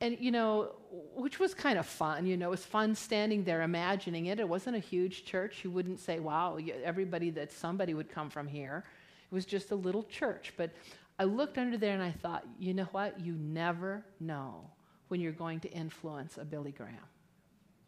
and 0.03 0.19
you 0.21 0.33
know, 0.33 0.73
which 1.15 1.38
was 1.38 1.55
kind 1.55 1.79
of 1.79 1.87
fun. 1.87 2.27
You 2.27 2.37
know, 2.37 2.49
it 2.49 2.51
was 2.51 2.65
fun 2.65 2.95
standing 2.95 3.45
there 3.45 3.62
imagining 3.62 4.27
it. 4.27 4.41
It 4.41 4.49
wasn't 4.49 4.77
a 4.77 4.81
huge 4.81 5.25
church. 5.25 5.65
You 5.65 5.71
wouldn't 5.71 6.01
say, 6.01 6.19
"Wow, 6.19 6.59
everybody 6.85 7.31
that 7.31 7.53
somebody 7.53 7.95
would 7.95 8.11
come 8.11 8.29
from 8.29 8.49
here." 8.49 8.85
It 9.31 9.35
was 9.35 9.47
just 9.47 9.71
a 9.71 9.77
little 9.77 10.03
church. 10.03 10.53
But 10.57 10.71
I 11.19 11.25
looked 11.25 11.57
under 11.57 11.79
there 11.79 11.95
and 11.95 12.03
I 12.03 12.11
thought, 12.11 12.45
you 12.59 12.75
know 12.75 12.88
what? 12.93 13.21
You 13.21 13.35
never 13.35 14.05
know 14.19 14.71
when 15.09 15.21
you're 15.21 15.33
going 15.33 15.61
to 15.61 15.71
influence 15.71 16.37
a 16.37 16.45
Billy 16.45 16.73
Graham. 16.73 17.07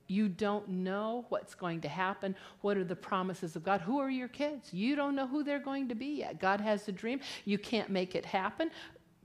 You 0.07 0.29
don't 0.29 0.69
know 0.69 1.25
what's 1.31 1.55
going 1.55 1.81
to 1.81 1.89
happen. 1.89 2.37
What 2.61 2.77
are 2.77 2.85
the 2.85 2.97
promises 2.97 3.57
of 3.57 3.65
God? 3.65 3.81
Who 3.81 3.99
are 3.99 4.11
your 4.11 4.29
kids? 4.29 4.73
You 4.73 4.97
don't 4.97 5.17
know 5.17 5.27
who 5.27 5.43
they're 5.43 5.59
going 5.59 5.89
to 5.89 5.95
be 5.95 6.19
yet. 6.19 6.39
God 6.39 6.61
has 6.61 6.87
a 6.89 6.93
dream. 6.93 7.21
You 7.45 7.59
can't 7.59 7.89
make 7.89 8.15
it 8.15 8.27
happen. 8.27 8.71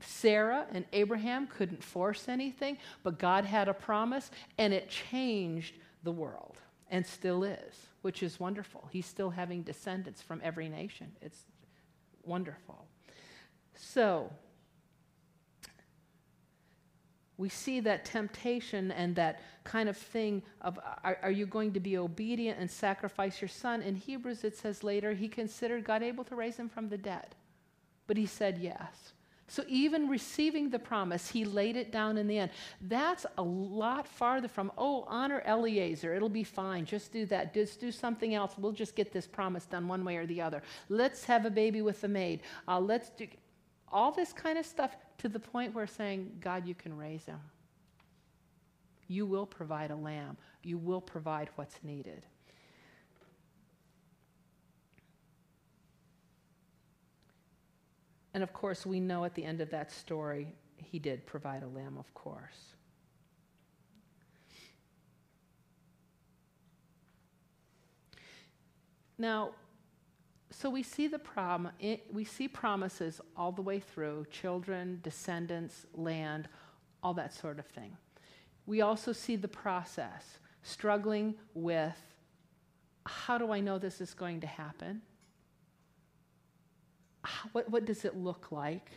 Sarah 0.00 0.66
and 0.72 0.84
Abraham 0.92 1.46
couldn't 1.46 1.82
force 1.82 2.28
anything, 2.28 2.78
but 3.02 3.18
God 3.18 3.44
had 3.44 3.68
a 3.68 3.74
promise, 3.74 4.30
and 4.58 4.72
it 4.72 4.88
changed 4.88 5.74
the 6.02 6.12
world 6.12 6.56
and 6.90 7.06
still 7.06 7.44
is, 7.44 7.86
which 8.02 8.22
is 8.22 8.40
wonderful. 8.40 8.88
He's 8.90 9.06
still 9.06 9.30
having 9.30 9.62
descendants 9.62 10.22
from 10.22 10.40
every 10.42 10.68
nation. 10.68 11.12
It's 11.20 11.44
wonderful. 12.24 12.86
So, 13.74 14.30
we 17.40 17.48
see 17.48 17.80
that 17.80 18.04
temptation 18.04 18.90
and 18.92 19.16
that 19.16 19.40
kind 19.64 19.88
of 19.88 19.96
thing 19.96 20.42
of 20.60 20.78
are, 21.02 21.18
are, 21.22 21.30
you 21.30 21.46
going 21.46 21.72
to 21.72 21.80
be 21.80 21.96
obedient 21.96 22.58
and 22.58 22.70
sacrifice 22.70 23.40
your 23.40 23.48
son 23.48 23.80
in 23.80 23.96
hebrews 23.96 24.44
it 24.44 24.54
says 24.56 24.84
later 24.84 25.14
he 25.14 25.26
considered 25.26 25.82
god 25.82 26.02
able 26.02 26.22
to 26.22 26.34
raise 26.34 26.56
him 26.58 26.68
from 26.68 26.90
the 26.90 26.98
dead 26.98 27.34
but 28.06 28.18
he 28.18 28.26
said 28.26 28.58
yes 28.58 29.14
so 29.50 29.64
even 29.66 30.08
receiving 30.08 30.70
the 30.70 30.78
promise, 30.78 31.28
he 31.28 31.44
laid 31.44 31.74
it 31.74 31.90
down 31.90 32.16
in 32.18 32.28
the 32.28 32.38
end. 32.38 32.52
That's 32.82 33.26
a 33.36 33.42
lot 33.42 34.06
farther 34.06 34.46
from, 34.46 34.70
oh, 34.78 35.04
honor 35.08 35.42
Eliezer. 35.44 36.14
It'll 36.14 36.28
be 36.28 36.44
fine. 36.44 36.84
Just 36.84 37.10
do 37.10 37.26
that. 37.26 37.52
Just 37.52 37.80
do 37.80 37.90
something 37.90 38.32
else. 38.32 38.54
We'll 38.56 38.70
just 38.70 38.94
get 38.94 39.10
this 39.10 39.26
promise 39.26 39.64
done 39.64 39.88
one 39.88 40.04
way 40.04 40.18
or 40.18 40.24
the 40.24 40.40
other. 40.40 40.62
Let's 40.88 41.24
have 41.24 41.46
a 41.46 41.50
baby 41.50 41.82
with 41.82 42.00
the 42.00 42.06
maid. 42.06 42.42
Uh, 42.68 42.78
let's 42.78 43.10
do 43.10 43.26
all 43.90 44.12
this 44.12 44.32
kind 44.32 44.56
of 44.56 44.64
stuff 44.64 44.94
to 45.18 45.28
the 45.28 45.40
point 45.40 45.74
where 45.74 45.88
saying, 45.88 46.30
God, 46.40 46.64
you 46.64 46.76
can 46.76 46.96
raise 46.96 47.24
him. 47.24 47.40
You 49.08 49.26
will 49.26 49.46
provide 49.46 49.90
a 49.90 49.96
lamb. 49.96 50.36
You 50.62 50.78
will 50.78 51.00
provide 51.00 51.48
what's 51.56 51.74
needed. 51.82 52.24
And 58.34 58.42
of 58.42 58.52
course, 58.52 58.86
we 58.86 59.00
know 59.00 59.24
at 59.24 59.34
the 59.34 59.44
end 59.44 59.60
of 59.60 59.70
that 59.70 59.90
story, 59.90 60.54
he 60.76 60.98
did 60.98 61.26
provide 61.26 61.62
a 61.62 61.68
lamb, 61.68 61.96
of 61.98 62.12
course. 62.14 62.74
Now, 69.18 69.50
so 70.50 70.70
we 70.70 70.82
see 70.82 71.06
the 71.06 71.18
problem, 71.18 71.72
we 72.10 72.24
see 72.24 72.48
promises 72.48 73.20
all 73.36 73.52
the 73.52 73.62
way 73.62 73.78
through 73.78 74.26
children, 74.30 75.00
descendants, 75.02 75.86
land, 75.94 76.48
all 77.02 77.14
that 77.14 77.34
sort 77.34 77.58
of 77.58 77.66
thing. 77.66 77.96
We 78.66 78.80
also 78.80 79.12
see 79.12 79.36
the 79.36 79.48
process, 79.48 80.38
struggling 80.62 81.34
with 81.54 81.96
how 83.06 83.38
do 83.38 83.52
I 83.52 83.60
know 83.60 83.78
this 83.78 84.00
is 84.00 84.14
going 84.14 84.40
to 84.40 84.46
happen? 84.46 85.02
Ah, 87.24 87.48
what, 87.52 87.70
what 87.70 87.84
does 87.84 88.04
it 88.04 88.16
look 88.16 88.50
like? 88.50 88.90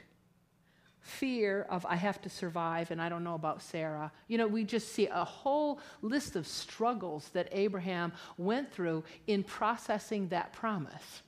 Fear 1.02 1.64
of, 1.70 1.86
I 1.86 1.96
have 1.96 2.22
to 2.22 2.30
survive, 2.30 2.90
and 2.92 3.02
I 3.02 3.10
don't 3.10 3.24
know 3.24 3.36
about 3.36 3.62
Sarah. 3.62 4.12
You 4.28 4.38
know, 4.38 4.48
we 4.48 4.64
just 4.64 4.94
see 4.94 5.08
a 5.08 5.26
whole 5.26 5.80
list 6.02 6.38
of 6.38 6.48
struggles 6.48 7.30
that 7.34 7.50
Abraham 7.52 8.14
went 8.38 8.72
through 8.72 9.04
in 9.28 9.44
processing 9.44 10.30
that 10.30 10.54
promise. 10.54 11.24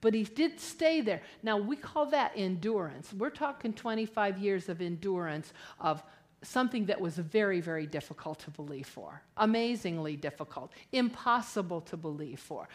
But 0.00 0.14
he 0.14 0.22
did 0.22 0.60
stay 0.60 1.00
there. 1.00 1.22
Now, 1.42 1.56
we 1.56 1.74
call 1.74 2.06
that 2.06 2.32
endurance. 2.36 3.12
We're 3.12 3.30
talking 3.30 3.72
25 3.72 4.38
years 4.38 4.68
of 4.68 4.80
endurance 4.80 5.52
of 5.80 6.02
something 6.42 6.86
that 6.86 7.00
was 7.00 7.16
very, 7.16 7.60
very 7.60 7.86
difficult 7.86 8.38
to 8.40 8.50
believe 8.50 8.86
for, 8.86 9.22
amazingly 9.36 10.16
difficult, 10.16 10.72
impossible 10.92 11.80
to 11.80 11.96
believe 11.96 12.38
for. 12.38 12.68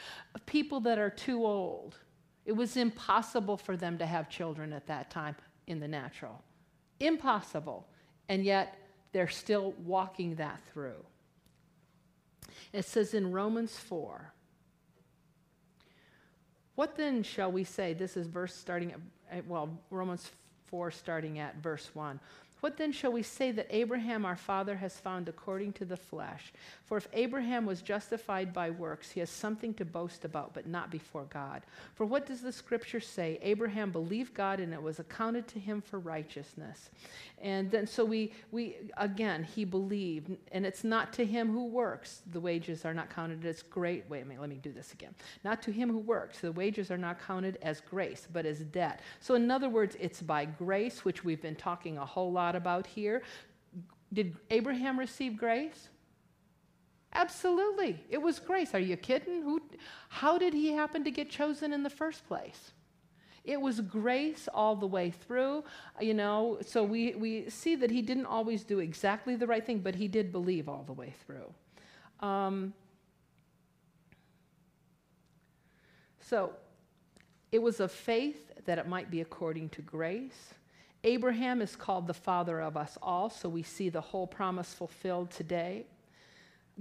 People 0.46 0.80
that 0.82 1.00
are 1.00 1.10
too 1.10 1.46
old, 1.46 1.98
it 2.46 2.54
was 2.54 2.78
impossible 2.78 3.58
for 3.58 3.78
them 3.78 3.98
to 3.98 4.06
have 4.06 4.30
children 4.30 4.74
at 4.74 4.88
that 4.88 5.12
time 5.12 5.36
in 5.68 5.80
the 5.80 5.88
natural. 5.88 6.44
Impossible. 7.00 7.88
And 8.30 8.44
yet, 8.44 8.78
they're 9.12 9.28
still 9.28 9.74
walking 9.84 10.36
that 10.36 10.60
through. 10.72 11.04
It 12.74 12.86
says 12.86 13.14
in 13.14 13.32
Romans 13.32 13.78
4 13.78 14.34
What 16.76 16.96
then 16.96 17.24
shall 17.24 17.52
we 17.52 17.64
say? 17.64 17.94
This 17.94 18.18
is 18.18 18.28
verse 18.28 18.56
starting 18.56 18.94
at, 19.30 19.46
well, 19.48 19.70
Romans 19.90 20.32
4, 20.68 20.92
starting 20.92 21.40
at 21.40 21.58
verse 21.58 21.90
1. 21.94 22.20
What 22.62 22.78
then 22.78 22.92
shall 22.92 23.12
we 23.12 23.24
say 23.24 23.52
that 23.52 23.68
Abraham 23.72 24.24
our 24.24 24.36
father 24.36 24.76
has 24.76 25.00
found 25.00 25.28
according 25.28 25.74
to 25.74 25.86
the 25.86 25.98
flesh? 25.98 26.54
For 26.86 26.98
if 26.98 27.08
Abraham 27.12 27.66
was 27.66 27.82
justified 27.82 28.54
by 28.54 28.70
works, 28.70 29.10
he 29.10 29.20
has 29.20 29.32
something 29.32 29.74
to 29.76 29.86
boast 29.86 30.26
about, 30.26 30.54
but 30.54 30.68
not 30.68 30.92
before 30.92 31.26
God. 31.26 31.64
For 31.96 32.06
what 32.06 32.28
does 32.28 32.42
the 32.42 32.52
scripture 32.52 33.00
say? 33.00 33.40
Abraham 33.42 33.92
believed 33.92 34.36
God 34.36 34.60
and 34.60 34.74
it 34.74 34.82
was 34.82 35.00
accounted 35.00 35.48
to 35.50 35.60
him 35.60 35.82
for 35.82 35.98
righteousness. 35.98 36.92
And 37.42 37.72
then 37.72 37.88
so 37.88 38.06
we 38.06 38.34
we 38.52 38.76
again 38.98 39.44
he 39.44 39.66
believed, 39.66 40.38
and 40.52 40.64
it's 40.64 40.84
not 40.84 41.12
to 41.14 41.26
him 41.26 41.52
who 41.52 41.66
works, 41.66 42.22
the 42.32 42.40
wages 42.40 42.86
are 42.86 42.94
not 42.94 43.10
counted 43.10 43.44
as 43.44 43.64
great. 43.64 44.06
Wait 44.08 44.22
a 44.22 44.26
minute, 44.26 44.40
let 44.40 44.50
me 44.52 44.60
do 44.62 44.72
this 44.72 44.94
again. 44.94 45.16
Not 45.44 45.64
to 45.64 45.72
him 45.72 45.90
who 45.90 45.98
works, 45.98 46.40
the 46.40 46.52
wages 46.52 46.92
are 46.92 46.98
not 46.98 47.20
counted 47.26 47.58
as 47.64 47.82
grace, 47.82 48.28
but 48.32 48.46
as 48.46 48.60
debt. 48.60 49.00
So 49.20 49.34
in 49.34 49.50
other 49.50 49.70
words, 49.70 49.98
it's 50.00 50.22
by 50.22 50.46
grace, 50.46 51.04
which 51.04 51.24
we've 51.24 51.42
been 51.42 51.56
talking 51.56 51.98
a 51.98 52.06
whole 52.06 52.32
lot 52.32 52.51
about 52.56 52.88
here. 52.88 53.22
Did 54.14 54.36
Abraham 54.50 55.00
receive 55.00 55.38
grace? 55.38 55.90
Absolutely. 57.14 58.04
It 58.10 58.22
was 58.22 58.40
grace. 58.40 58.74
Are 58.74 58.80
you 58.80 58.96
kidding? 58.96 59.42
Who, 59.42 59.62
how 60.10 60.38
did 60.38 60.54
he 60.54 60.74
happen 60.74 61.04
to 61.04 61.12
get 61.12 61.30
chosen 61.30 61.74
in 61.74 61.84
the 61.84 61.90
first 61.90 62.26
place? 62.28 62.72
It 63.44 63.60
was 63.60 63.82
grace 63.82 64.48
all 64.54 64.76
the 64.76 64.86
way 64.86 65.10
through, 65.10 65.64
you 66.00 66.14
know. 66.14 66.60
So 66.66 66.84
we, 66.84 67.16
we 67.16 67.50
see 67.50 67.76
that 67.76 67.90
he 67.90 68.02
didn't 68.02 68.28
always 68.28 68.64
do 68.64 68.80
exactly 68.80 69.36
the 69.36 69.48
right 69.48 69.66
thing, 69.66 69.80
but 69.80 69.96
he 69.96 70.08
did 70.08 70.32
believe 70.32 70.70
all 70.70 70.84
the 70.84 70.94
way 70.94 71.14
through. 71.26 71.52
Um, 72.20 72.74
so 76.20 76.54
it 77.52 77.62
was 77.62 77.80
of 77.80 77.92
faith 77.92 78.52
that 78.66 78.78
it 78.78 78.88
might 78.88 79.10
be 79.10 79.22
according 79.22 79.70
to 79.70 79.82
grace. 79.82 80.54
Abraham 81.04 81.62
is 81.62 81.76
called 81.76 82.06
the 82.06 82.14
father 82.14 82.62
of 82.62 82.78
us 82.78 82.98
all, 83.02 83.30
so 83.30 83.50
we 83.50 83.64
see 83.64 83.90
the 83.90 84.02
whole 84.02 84.28
promise 84.28 84.74
fulfilled 84.74 85.32
today. 85.32 85.86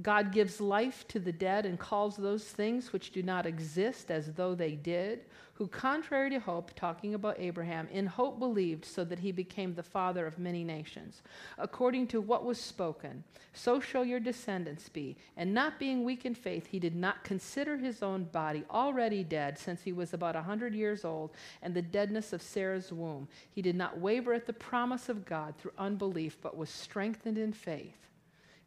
God 0.02 0.32
gives 0.32 0.60
life 0.60 1.06
to 1.08 1.18
the 1.18 1.32
dead 1.32 1.66
and 1.66 1.78
calls 1.78 2.16
those 2.16 2.44
things 2.44 2.92
which 2.92 3.10
do 3.10 3.22
not 3.22 3.44
exist 3.44 4.10
as 4.10 4.32
though 4.32 4.54
they 4.54 4.72
did, 4.72 5.24
who, 5.54 5.66
contrary 5.66 6.30
to 6.30 6.38
hope, 6.38 6.72
talking 6.74 7.12
about 7.12 7.38
Abraham, 7.38 7.86
in 7.92 8.06
hope 8.06 8.38
believed, 8.38 8.84
so 8.84 9.04
that 9.04 9.18
he 9.18 9.30
became 9.30 9.74
the 9.74 9.82
father 9.82 10.26
of 10.26 10.38
many 10.38 10.64
nations. 10.64 11.20
According 11.58 12.06
to 12.08 12.20
what 12.20 12.46
was 12.46 12.58
spoken, 12.58 13.24
so 13.52 13.78
shall 13.78 14.04
your 14.04 14.20
descendants 14.20 14.88
be. 14.88 15.16
And 15.36 15.52
not 15.52 15.78
being 15.78 16.02
weak 16.02 16.24
in 16.24 16.34
faith, 16.34 16.68
he 16.68 16.78
did 16.78 16.94
not 16.94 17.24
consider 17.24 17.76
his 17.76 18.02
own 18.02 18.24
body 18.24 18.64
already 18.70 19.22
dead, 19.22 19.58
since 19.58 19.82
he 19.82 19.92
was 19.92 20.14
about 20.14 20.36
a 20.36 20.42
hundred 20.42 20.72
years 20.72 21.04
old, 21.04 21.32
and 21.60 21.74
the 21.74 21.82
deadness 21.82 22.32
of 22.32 22.40
Sarah's 22.40 22.90
womb. 22.90 23.28
He 23.50 23.60
did 23.60 23.76
not 23.76 23.98
waver 23.98 24.32
at 24.32 24.46
the 24.46 24.54
promise 24.54 25.10
of 25.10 25.26
God 25.26 25.56
through 25.58 25.72
unbelief, 25.76 26.38
but 26.40 26.56
was 26.56 26.70
strengthened 26.70 27.36
in 27.36 27.52
faith 27.52 28.00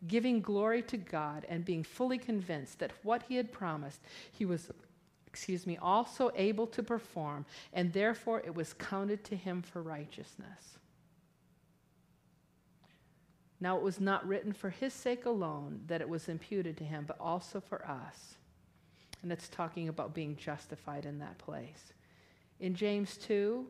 giving 0.07 0.41
glory 0.41 0.81
to 0.83 0.97
God 0.97 1.45
and 1.49 1.63
being 1.63 1.83
fully 1.83 2.17
convinced 2.17 2.79
that 2.79 2.91
what 3.03 3.23
he 3.23 3.35
had 3.35 3.51
promised, 3.51 4.01
he 4.31 4.45
was 4.45 4.71
excuse 5.33 5.65
me, 5.65 5.77
also 5.81 6.31
able 6.35 6.67
to 6.67 6.83
perform, 6.83 7.43
and 7.73 7.91
therefore 7.91 8.39
it 8.45 8.53
was 8.53 8.73
counted 8.73 9.23
to 9.23 9.35
him 9.35 9.63
for 9.63 9.81
righteousness. 9.81 10.77
Now 13.59 13.75
it 13.77 13.81
was 13.81 13.99
not 13.99 14.27
written 14.27 14.53
for 14.53 14.69
his 14.69 14.93
sake 14.93 15.25
alone 15.25 15.81
that 15.87 16.01
it 16.01 16.09
was 16.09 16.29
imputed 16.29 16.77
to 16.77 16.83
him, 16.83 17.05
but 17.07 17.17
also 17.19 17.59
for 17.59 17.83
us. 17.89 18.35
And 19.23 19.31
it's 19.31 19.49
talking 19.49 19.89
about 19.89 20.13
being 20.13 20.35
justified 20.35 21.05
in 21.05 21.17
that 21.19 21.39
place. 21.39 21.93
In 22.59 22.75
James 22.75 23.17
2, 23.17 23.65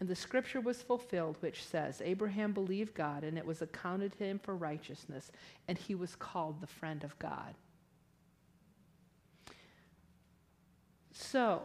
and 0.00 0.08
the 0.08 0.14
scripture 0.14 0.60
was 0.60 0.80
fulfilled, 0.80 1.36
which 1.40 1.64
says, 1.64 2.00
Abraham 2.04 2.52
believed 2.52 2.94
God, 2.94 3.24
and 3.24 3.36
it 3.36 3.44
was 3.44 3.62
accounted 3.62 4.12
to 4.18 4.24
him 4.24 4.38
for 4.38 4.54
righteousness, 4.54 5.32
and 5.66 5.76
he 5.76 5.94
was 5.94 6.14
called 6.14 6.60
the 6.60 6.66
friend 6.68 7.02
of 7.02 7.18
God. 7.18 7.54
So, 11.12 11.62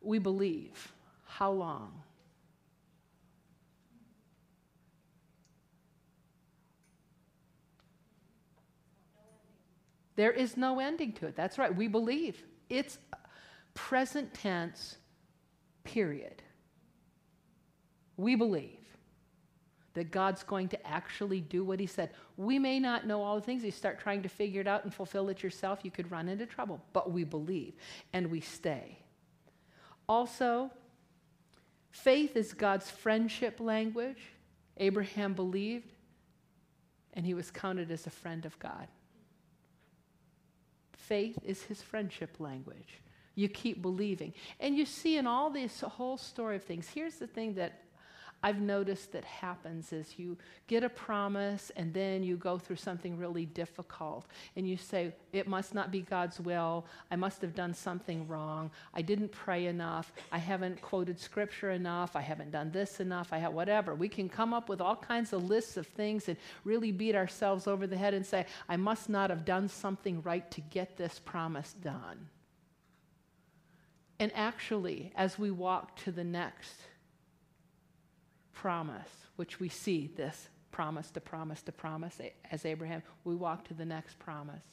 we 0.00 0.18
believe. 0.18 0.92
How 1.24 1.52
long? 1.52 2.02
There 10.18 10.32
is 10.32 10.56
no 10.56 10.80
ending 10.80 11.12
to 11.12 11.28
it. 11.28 11.36
That's 11.36 11.58
right. 11.58 11.72
We 11.72 11.86
believe. 11.86 12.42
It's 12.68 12.98
present 13.74 14.34
tense, 14.34 14.96
period. 15.84 16.42
We 18.16 18.34
believe 18.34 18.80
that 19.94 20.10
God's 20.10 20.42
going 20.42 20.70
to 20.70 20.86
actually 20.86 21.40
do 21.40 21.62
what 21.62 21.78
He 21.78 21.86
said. 21.86 22.10
We 22.36 22.58
may 22.58 22.80
not 22.80 23.06
know 23.06 23.22
all 23.22 23.36
the 23.36 23.42
things. 23.42 23.62
You 23.62 23.70
start 23.70 24.00
trying 24.00 24.22
to 24.22 24.28
figure 24.28 24.60
it 24.60 24.66
out 24.66 24.82
and 24.82 24.92
fulfill 24.92 25.28
it 25.28 25.40
yourself, 25.40 25.78
you 25.84 25.92
could 25.92 26.10
run 26.10 26.28
into 26.28 26.46
trouble. 26.46 26.80
But 26.92 27.12
we 27.12 27.22
believe 27.22 27.74
and 28.12 28.28
we 28.28 28.40
stay. 28.40 28.98
Also, 30.08 30.72
faith 31.92 32.36
is 32.36 32.54
God's 32.54 32.90
friendship 32.90 33.60
language. 33.60 34.32
Abraham 34.78 35.34
believed, 35.34 35.92
and 37.12 37.24
he 37.24 37.34
was 37.34 37.52
counted 37.52 37.92
as 37.92 38.08
a 38.08 38.10
friend 38.10 38.44
of 38.44 38.58
God. 38.58 38.88
Faith 41.08 41.38
is 41.42 41.62
his 41.62 41.80
friendship 41.80 42.36
language. 42.38 43.00
You 43.34 43.48
keep 43.48 43.80
believing. 43.80 44.34
And 44.60 44.76
you 44.76 44.84
see 44.84 45.16
in 45.16 45.26
all 45.26 45.48
this 45.48 45.80
whole 45.80 46.18
story 46.18 46.56
of 46.56 46.64
things, 46.64 46.86
here's 46.94 47.14
the 47.14 47.26
thing 47.26 47.54
that 47.54 47.80
I've 48.40 48.60
noticed 48.60 49.12
that 49.12 49.24
happens 49.24 49.92
is 49.92 50.16
you 50.16 50.38
get 50.68 50.84
a 50.84 50.88
promise 50.88 51.72
and 51.74 51.92
then 51.92 52.22
you 52.22 52.36
go 52.36 52.56
through 52.56 52.76
something 52.76 53.18
really 53.18 53.46
difficult 53.46 54.26
and 54.54 54.68
you 54.68 54.76
say, 54.76 55.12
It 55.32 55.48
must 55.48 55.74
not 55.74 55.90
be 55.90 56.02
God's 56.02 56.38
will. 56.38 56.86
I 57.10 57.16
must 57.16 57.42
have 57.42 57.54
done 57.54 57.74
something 57.74 58.28
wrong. 58.28 58.70
I 58.94 59.02
didn't 59.02 59.32
pray 59.32 59.66
enough. 59.66 60.12
I 60.30 60.38
haven't 60.38 60.80
quoted 60.80 61.18
scripture 61.18 61.72
enough. 61.72 62.14
I 62.14 62.20
haven't 62.20 62.52
done 62.52 62.70
this 62.70 63.00
enough. 63.00 63.32
I 63.32 63.38
have 63.38 63.54
whatever. 63.54 63.96
We 63.96 64.08
can 64.08 64.28
come 64.28 64.54
up 64.54 64.68
with 64.68 64.80
all 64.80 64.96
kinds 64.96 65.32
of 65.32 65.48
lists 65.48 65.76
of 65.76 65.88
things 65.88 66.28
and 66.28 66.36
really 66.62 66.92
beat 66.92 67.16
ourselves 67.16 67.66
over 67.66 67.88
the 67.88 67.96
head 67.96 68.14
and 68.14 68.24
say, 68.24 68.46
I 68.68 68.76
must 68.76 69.08
not 69.08 69.30
have 69.30 69.44
done 69.44 69.68
something 69.68 70.22
right 70.22 70.48
to 70.52 70.60
get 70.60 70.96
this 70.96 71.18
promise 71.24 71.72
done. 71.72 72.28
And 74.20 74.32
actually, 74.34 75.12
as 75.16 75.38
we 75.38 75.50
walk 75.50 75.96
to 76.04 76.12
the 76.12 76.24
next, 76.24 76.82
promise, 78.60 79.08
which 79.36 79.60
we 79.60 79.68
see 79.68 80.10
this 80.16 80.48
promise 80.72 81.12
to 81.12 81.20
promise 81.20 81.62
to 81.62 81.70
promise 81.70 82.20
as 82.50 82.64
Abraham, 82.64 83.02
we 83.22 83.36
walk 83.36 83.68
to 83.68 83.74
the 83.74 83.84
next 83.84 84.18
promise. 84.18 84.64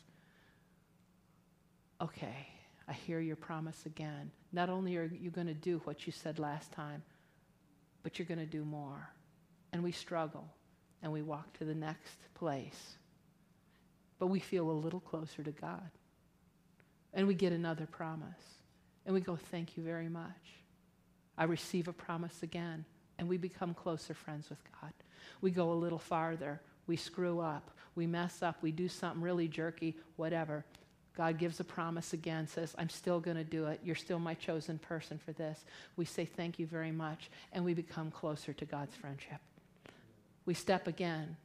Okay, 2.02 2.48
I 2.88 2.94
hear 2.94 3.20
your 3.20 3.36
promise 3.36 3.86
again. 3.86 4.32
Not 4.52 4.70
only 4.70 4.98
are 4.98 5.06
you 5.06 5.30
going 5.30 5.46
to 5.48 5.54
do 5.54 5.82
what 5.84 6.08
you 6.08 6.12
said 6.12 6.40
last 6.40 6.72
time, 6.72 7.04
but 8.02 8.18
you're 8.18 8.26
going 8.26 8.40
to 8.40 8.46
do 8.48 8.66
more. 8.66 9.08
And 9.72 9.84
we 9.84 9.92
struggle 9.92 10.48
and 11.04 11.12
we 11.12 11.22
walk 11.22 11.56
to 11.60 11.66
the 11.66 11.76
next 11.76 12.18
place. 12.34 12.96
But 14.18 14.28
we 14.28 14.40
feel 14.40 14.72
a 14.72 14.72
little 14.72 15.00
closer 15.00 15.44
to 15.44 15.52
God. 15.52 15.92
And 17.14 17.28
we 17.28 17.36
get 17.36 17.54
another 17.54 17.86
promise. 17.86 18.26
And 19.06 19.14
we 19.14 19.22
go, 19.22 19.36
Thank 19.36 19.78
you 19.78 19.84
very 19.84 20.10
much. 20.10 20.56
I 21.38 21.44
receive 21.44 21.88
a 21.88 21.94
promise 21.94 22.42
again 22.42 22.86
and 23.18 23.28
we 23.28 23.38
become 23.38 23.74
closer 23.74 24.14
friends 24.14 24.50
with 24.50 24.60
God. 24.82 24.92
We 25.42 25.52
go 25.52 25.72
a 25.72 25.74
little 25.74 26.00
farther. 26.00 26.62
We 26.88 26.96
screw 26.96 27.40
up. 27.40 27.72
We 27.96 28.08
mess 28.08 28.42
up. 28.42 28.58
We 28.62 28.72
do 28.72 28.88
something 28.88 29.22
really 29.22 29.48
jerky, 29.48 29.96
whatever. 30.18 30.66
God 31.16 31.38
gives 31.38 31.60
a 31.60 31.64
promise 31.64 32.12
again, 32.14 32.48
says, 32.48 32.76
I'm 32.78 32.90
still 32.90 33.20
going 33.20 33.38
to 33.38 33.44
do 33.44 33.68
it. 33.68 33.80
You're 33.84 33.96
still 33.96 34.20
my 34.20 34.34
chosen 34.34 34.78
person 34.78 35.18
for 35.18 35.32
this. 35.32 35.64
We 35.96 36.06
say, 36.06 36.26
Thank 36.26 36.60
you 36.60 36.68
very 36.68 36.92
much. 36.92 37.30
And 37.54 37.64
we 37.64 37.74
become 37.74 38.12
closer 38.12 38.52
to 38.54 38.66
God's 38.66 38.96
friendship. 38.96 39.40
We 40.46 40.54
step 40.54 40.88
again, 40.88 41.38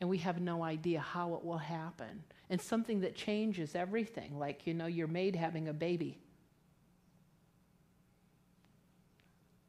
and 0.00 0.10
we 0.10 0.18
have 0.18 0.40
no 0.40 0.62
idea 0.62 1.00
how 1.00 1.34
it 1.34 1.44
will 1.44 1.58
happen. 1.58 2.24
And 2.50 2.60
something 2.60 3.00
that 3.00 3.14
changes 3.14 3.74
everything, 3.74 4.38
like, 4.38 4.66
you 4.66 4.74
know, 4.74 4.86
your 4.86 5.06
maid 5.06 5.36
having 5.36 5.68
a 5.68 5.72
baby. 5.72 6.18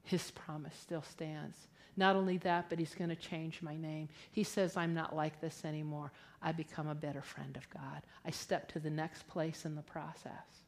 His 0.10 0.32
promise 0.32 0.76
still 0.76 1.03
stands. 1.03 1.55
Not 1.95 2.16
only 2.16 2.38
that, 2.39 2.70
but 2.70 2.80
he's 2.80 2.95
going 2.95 3.10
to 3.10 3.16
change 3.16 3.62
my 3.62 3.76
name. 3.76 4.10
He 4.32 4.43
says, 4.43 4.76
I'm 4.76 4.93
not 4.93 5.16
like 5.16 5.39
this 5.39 5.64
anymore. 5.64 6.12
I 6.41 6.51
become 6.51 6.88
a 6.88 6.95
better 6.95 7.22
friend 7.22 7.55
of 7.55 7.70
God. 7.70 8.01
I 8.26 8.32
step 8.32 8.72
to 8.72 8.80
the 8.80 8.89
next 8.89 9.28
place 9.28 9.66
in 9.66 9.76
the 9.76 9.82
process. 9.82 10.64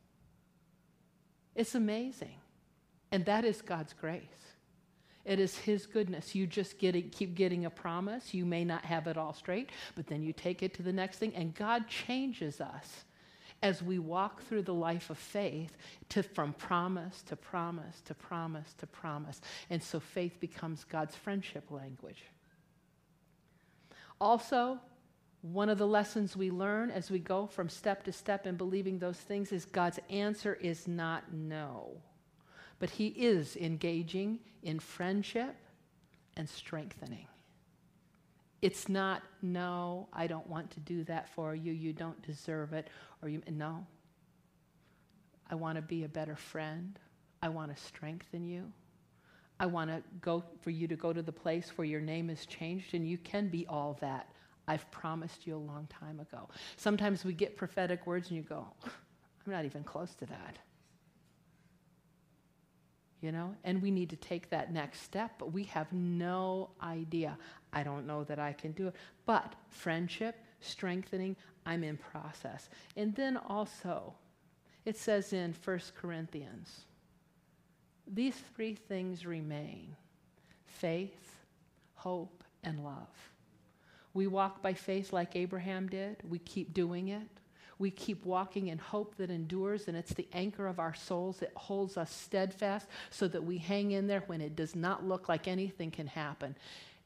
It's 1.56 1.74
amazing. 1.74 2.36
And 3.12 3.26
that 3.26 3.46
is 3.46 3.62
God's 3.62 3.94
grace. 3.94 4.22
It 5.26 5.39
is 5.39 5.58
His 5.58 5.86
goodness. 5.86 6.36
You 6.36 6.46
just 6.46 6.78
get 6.78 6.96
it, 6.96 7.12
keep 7.12 7.34
getting 7.36 7.66
a 7.66 7.70
promise. 7.70 8.34
You 8.34 8.46
may 8.46 8.64
not 8.64 8.86
have 8.86 9.08
it 9.08 9.18
all 9.18 9.34
straight, 9.34 9.70
but 9.96 10.08
then 10.08 10.22
you 10.22 10.34
take 10.34 10.62
it 10.62 10.74
to 10.76 10.84
the 10.84 10.94
next 10.94 11.18
thing, 11.18 11.34
and 11.36 11.56
God 11.56 11.88
changes 11.88 12.62
us 12.62 13.06
as 13.64 13.84
we 13.84 13.99
walk 13.99 14.43
through 14.43 14.64
the 14.64 14.74
life 14.74 15.09
of 15.09 15.18
faith 15.18 15.78
to, 16.09 16.24
from 16.24 16.53
promise 16.53 17.22
to 17.24 17.36
promise 17.36 18.01
to 18.05 18.14
promise 18.14 18.74
to 18.80 18.88
promise. 18.88 19.41
And 19.70 19.82
so 19.82 19.99
faith 19.99 20.39
becomes 20.39 20.84
God's 20.84 21.16
friendship 21.16 21.70
language. 21.70 22.24
Also, 24.20 24.80
one 25.41 25.70
of 25.70 25.78
the 25.78 25.88
lessons 25.88 26.38
we 26.38 26.51
learn 26.51 26.91
as 26.91 27.09
we 27.09 27.20
go 27.20 27.47
from 27.47 27.70
step 27.70 28.03
to 28.03 28.12
step 28.12 28.45
in 28.45 28.55
believing 28.55 28.99
those 28.99 29.18
things 29.18 29.51
is 29.51 29.66
God's 29.66 29.99
answer 30.09 30.53
is 30.55 30.88
not 30.88 31.34
no, 31.34 31.97
but 32.80 32.91
He 32.91 33.07
is 33.07 33.55
engaging 33.57 34.39
in 34.62 34.80
friendship 34.80 35.55
and 36.38 36.47
strengthening. 36.47 37.28
It's 38.62 38.88
not, 38.88 39.24
no, 39.41 40.07
I 40.14 40.28
don't 40.28 40.47
want 40.47 40.70
to 40.72 40.80
do 40.82 41.03
that 41.05 41.30
for 41.30 41.55
you, 41.55 41.72
you 41.72 41.93
don't 41.93 42.22
deserve 42.22 42.74
it, 42.74 42.89
or 43.22 43.30
you, 43.30 43.41
no. 43.49 43.86
I 45.49 45.55
want 45.55 45.78
to 45.78 45.82
be 45.82 46.03
a 46.03 46.09
better 46.09 46.36
friend. 46.36 46.97
I 47.41 47.49
want 47.49 47.76
to 47.76 47.84
strengthen 47.84 48.45
you. 48.45 48.72
I 49.59 49.66
want 49.66 49.89
to 49.89 50.01
go 50.22 50.43
for 50.62 50.70
you 50.70 50.88
to 50.88 50.95
go 50.95 51.12
to 51.12 51.22
the 51.22 51.32
place 51.32 51.74
where 51.76 51.86
your 51.86 52.01
name 52.01 52.30
is 52.30 52.45
changed 52.45 52.93
and 52.93 53.07
you 53.07 53.18
can 53.18 53.47
be 53.47 53.66
all 53.68 53.97
that 54.01 54.30
I've 54.68 54.89
promised 54.91 55.45
you 55.45 55.55
a 55.55 55.59
long 55.59 55.88
time 55.88 56.20
ago. 56.20 56.49
Sometimes 56.78 57.26
we 57.26 57.34
get 57.34 57.57
prophetic 57.57 58.07
words 58.07 58.30
and 58.30 58.38
you 58.38 58.43
go, 58.43 58.66
I'm 58.86 59.51
not 59.51 59.66
even 59.66 59.84
close 59.84 60.14
to 60.16 60.26
that. 60.28 60.57
You 63.22 63.32
know, 63.32 63.56
and 63.64 63.82
we 63.84 63.92
need 63.92 64.10
to 64.10 64.16
take 64.16 64.50
that 64.50 64.74
next 64.74 65.04
step, 65.04 65.34
but 65.38 65.54
we 65.54 65.64
have 65.66 65.94
no 65.94 66.72
idea. 66.82 67.38
I 67.72 67.84
don't 67.84 68.08
know 68.08 68.24
that 68.24 68.40
I 68.40 68.52
can 68.54 68.72
do 68.72 68.88
it. 68.88 68.96
But 69.28 69.54
friendship, 69.70 70.36
strengthening, 70.60 71.36
I'm 71.66 71.84
in 71.84 71.98
process. 71.98 72.68
And 72.98 73.14
then 73.16 73.38
also, 73.38 74.16
it 74.86 74.98
says 74.98 75.34
in 75.34 75.54
1 75.64 75.80
Corinthians, 75.96 76.86
these 78.08 78.36
three 78.56 78.74
things 78.74 79.26
remain 79.26 79.96
faith, 80.66 81.36
hope, 81.94 82.44
and 82.64 82.84
love. 82.84 83.32
We 84.14 84.28
walk 84.28 84.62
by 84.62 84.74
faith 84.74 85.14
like 85.14 85.36
Abraham 85.36 85.88
did. 85.88 86.18
We 86.28 86.40
keep 86.40 86.74
doing 86.74 87.10
it. 87.10 87.41
We 87.82 87.90
keep 87.90 88.28
walking 88.28 88.68
in 88.68 88.78
hope 88.78 89.16
that 89.16 89.32
endures, 89.32 89.88
and 89.88 89.98
it's 89.98 90.14
the 90.14 90.28
anchor 90.34 90.68
of 90.68 90.78
our 90.78 90.94
souls. 90.94 91.42
It 91.42 91.52
holds 91.56 91.98
us 91.98 92.14
steadfast 92.14 92.88
so 93.10 93.28
that 93.30 93.44
we 93.44 93.58
hang 93.58 93.90
in 93.90 94.06
there 94.06 94.24
when 94.28 94.40
it 94.40 94.56
does 94.56 94.76
not 94.76 95.04
look 95.04 95.28
like 95.28 95.48
anything 95.48 95.90
can 95.90 96.06
happen. 96.06 96.56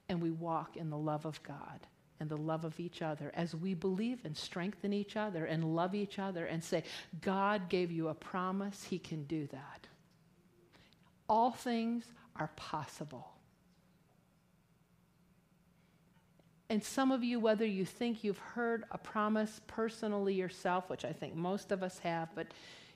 And 0.09 0.21
we 0.21 0.32
walk 0.32 0.76
in 0.76 0.89
the 0.89 0.97
love 0.97 1.26
of 1.26 1.41
God 1.43 1.80
and 2.19 2.30
the 2.30 2.36
love 2.36 2.65
of 2.65 2.78
each 2.78 3.01
other 3.01 3.32
as 3.36 3.55
we 3.55 3.73
believe 3.73 4.26
and 4.26 4.36
strengthen 4.36 4.91
each 4.91 5.15
other 5.15 5.45
and 5.45 5.63
love 5.78 5.95
each 5.95 6.19
other 6.19 6.45
and 6.45 6.61
say, 6.61 6.84
God 7.21 7.69
gave 7.69 7.89
you 7.89 8.09
a 8.09 8.13
promise, 8.13 8.84
He 8.84 8.99
can 8.99 9.23
do 9.23 9.47
that. 9.53 9.88
All 11.30 11.51
things 11.51 12.03
are 12.36 12.51
possible. 12.57 13.34
And 16.70 16.84
some 16.84 17.11
of 17.11 17.24
you, 17.24 17.39
whether 17.39 17.66
you 17.66 17.86
think 17.86 18.24
you've 18.24 18.39
heard 18.39 18.86
a 18.91 18.97
promise 18.97 19.61
personally 19.68 20.34
yourself, 20.34 20.89
which 20.89 21.05
I 21.05 21.11
think 21.11 21.36
most 21.36 21.72
of 21.72 21.84
us 21.84 21.99
have, 21.99 22.30
but 22.34 22.47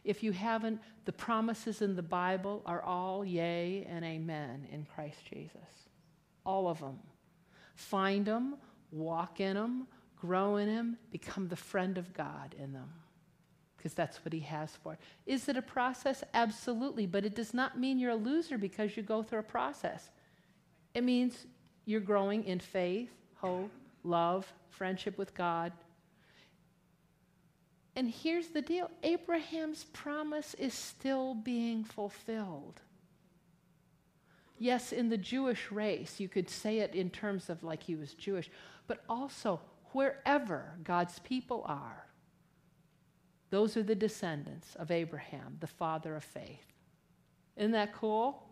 if 0.04 0.24
you 0.24 0.32
haven't, 0.32 0.82
the 1.06 1.12
promises 1.12 1.82
in 1.82 1.96
the 1.96 2.02
Bible 2.02 2.64
are 2.66 2.82
all 2.82 3.24
yea 3.24 3.86
and 3.88 4.04
amen 4.04 4.68
in 4.72 4.86
Christ 4.96 5.20
Jesus. 5.32 5.88
All 6.46 6.68
of 6.68 6.80
them. 6.80 7.00
Find 7.76 8.26
them, 8.26 8.56
walk 8.92 9.40
in 9.40 9.56
them, 9.56 9.88
grow 10.20 10.56
in 10.56 10.68
them, 10.68 10.98
become 11.12 11.48
the 11.48 11.56
friend 11.56 11.98
of 11.98 12.14
God 12.14 12.56
in 12.58 12.74
them. 12.74 12.92
Because 13.78 13.94
that's 13.94 14.24
what 14.26 14.34
he 14.34 14.42
has 14.42 14.72
for. 14.84 14.98
Is 15.26 15.48
it 15.48 15.56
a 15.56 15.62
process? 15.62 16.24
Absolutely. 16.34 17.06
But 17.06 17.24
it 17.24 17.36
does 17.36 17.54
not 17.54 17.80
mean 17.80 17.98
you're 17.98 18.12
a 18.12 18.16
loser 18.16 18.58
because 18.58 18.98
you 18.98 19.04
go 19.04 19.24
through 19.24 19.40
a 19.40 19.44
process. 19.44 20.10
It 20.94 21.04
means 21.04 21.46
you're 21.86 22.02
growing 22.02 22.44
in 22.44 22.60
faith, 22.60 23.12
hope, 23.40 23.72
love, 24.04 24.52
friendship 24.70 25.18
with 25.18 25.34
God. 25.36 25.72
And 27.96 28.10
here's 28.10 28.48
the 28.48 28.62
deal 28.62 28.90
Abraham's 29.04 29.86
promise 29.86 30.54
is 30.56 30.74
still 30.74 31.34
being 31.34 31.84
fulfilled. 31.84 32.82
Yes, 34.58 34.92
in 34.92 35.10
the 35.10 35.18
Jewish 35.18 35.72
race, 35.72 36.20
you 36.20 36.28
could 36.28 36.50
say 36.50 36.80
it 36.80 36.94
in 36.94 37.10
terms 37.10 37.50
of 37.50 37.64
like 37.64 37.84
he 37.84 37.96
was 37.96 38.14
Jewish, 38.14 38.50
but 38.88 39.04
also 39.10 39.62
wherever 39.94 40.74
God's 40.84 41.20
people 41.20 41.64
are, 41.66 42.06
those 43.50 43.78
are 43.78 43.84
the 43.84 43.96
descendants 43.96 44.76
of 44.76 44.92
Abraham, 44.92 45.58
the 45.60 45.68
father 45.68 46.16
of 46.16 46.24
faith. 46.24 46.74
Isn't 47.56 47.72
that 47.72 47.94
cool? 47.94 48.44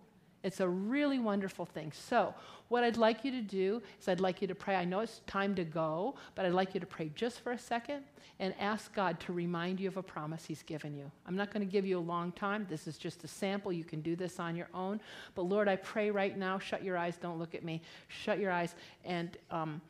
It's 0.43 0.59
a 0.59 0.67
really 0.67 1.19
wonderful 1.19 1.65
thing. 1.65 1.91
So, 1.91 2.33
what 2.69 2.83
I'd 2.83 2.97
like 2.97 3.23
you 3.25 3.31
to 3.31 3.41
do 3.41 3.81
is 3.99 4.07
I'd 4.07 4.19
like 4.19 4.41
you 4.41 4.47
to 4.47 4.55
pray. 4.55 4.75
I 4.75 4.85
know 4.85 4.99
it's 4.99 5.21
time 5.25 5.55
to 5.55 5.63
go, 5.63 6.15
but 6.35 6.45
I'd 6.45 6.53
like 6.53 6.73
you 6.73 6.79
to 6.79 6.85
pray 6.85 7.11
just 7.15 7.41
for 7.41 7.53
a 7.53 7.57
second 7.57 8.03
and 8.39 8.53
ask 8.59 8.93
God 8.93 9.19
to 9.21 9.33
remind 9.33 9.79
you 9.79 9.87
of 9.87 9.97
a 9.97 10.03
promise 10.03 10.45
He's 10.45 10.63
given 10.63 10.95
you. 10.95 11.09
I'm 11.25 11.35
not 11.35 11.51
going 11.51 11.65
to 11.65 11.71
give 11.71 11.85
you 11.85 11.97
a 11.97 12.01
long 12.01 12.31
time. 12.33 12.67
This 12.69 12.87
is 12.87 12.97
just 12.97 13.23
a 13.23 13.27
sample. 13.27 13.71
You 13.71 13.83
can 13.83 14.01
do 14.01 14.15
this 14.15 14.39
on 14.39 14.55
your 14.55 14.67
own. 14.73 15.01
But 15.33 15.43
Lord, 15.43 15.67
I 15.67 15.75
pray 15.77 16.11
right 16.11 16.37
now, 16.37 16.59
shut 16.59 16.83
your 16.83 16.97
eyes, 16.97 17.17
don't 17.17 17.39
look 17.39 17.55
at 17.55 17.63
me. 17.63 17.81
Shut 18.07 18.39
your 18.39 18.51
eyes 18.51 18.75
and 19.05 19.37
um, 19.49 19.81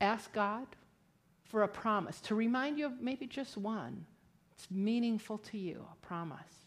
ask 0.00 0.32
God 0.32 0.66
for 1.44 1.62
a 1.62 1.68
promise 1.68 2.20
to 2.22 2.34
remind 2.34 2.78
you 2.78 2.86
of 2.86 3.00
maybe 3.00 3.26
just 3.26 3.56
one. 3.56 4.04
It's 4.52 4.70
meaningful 4.70 5.38
to 5.38 5.58
you, 5.58 5.84
a 5.92 6.06
promise. 6.06 6.65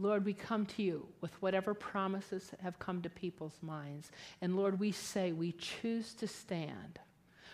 Lord, 0.00 0.24
we 0.24 0.32
come 0.32 0.64
to 0.64 0.82
you 0.82 1.06
with 1.20 1.32
whatever 1.42 1.74
promises 1.74 2.52
have 2.62 2.78
come 2.78 3.02
to 3.02 3.10
people's 3.10 3.58
minds. 3.60 4.10
And 4.40 4.56
Lord, 4.56 4.80
we 4.80 4.92
say 4.92 5.32
we 5.32 5.52
choose 5.52 6.14
to 6.14 6.26
stand. 6.26 6.98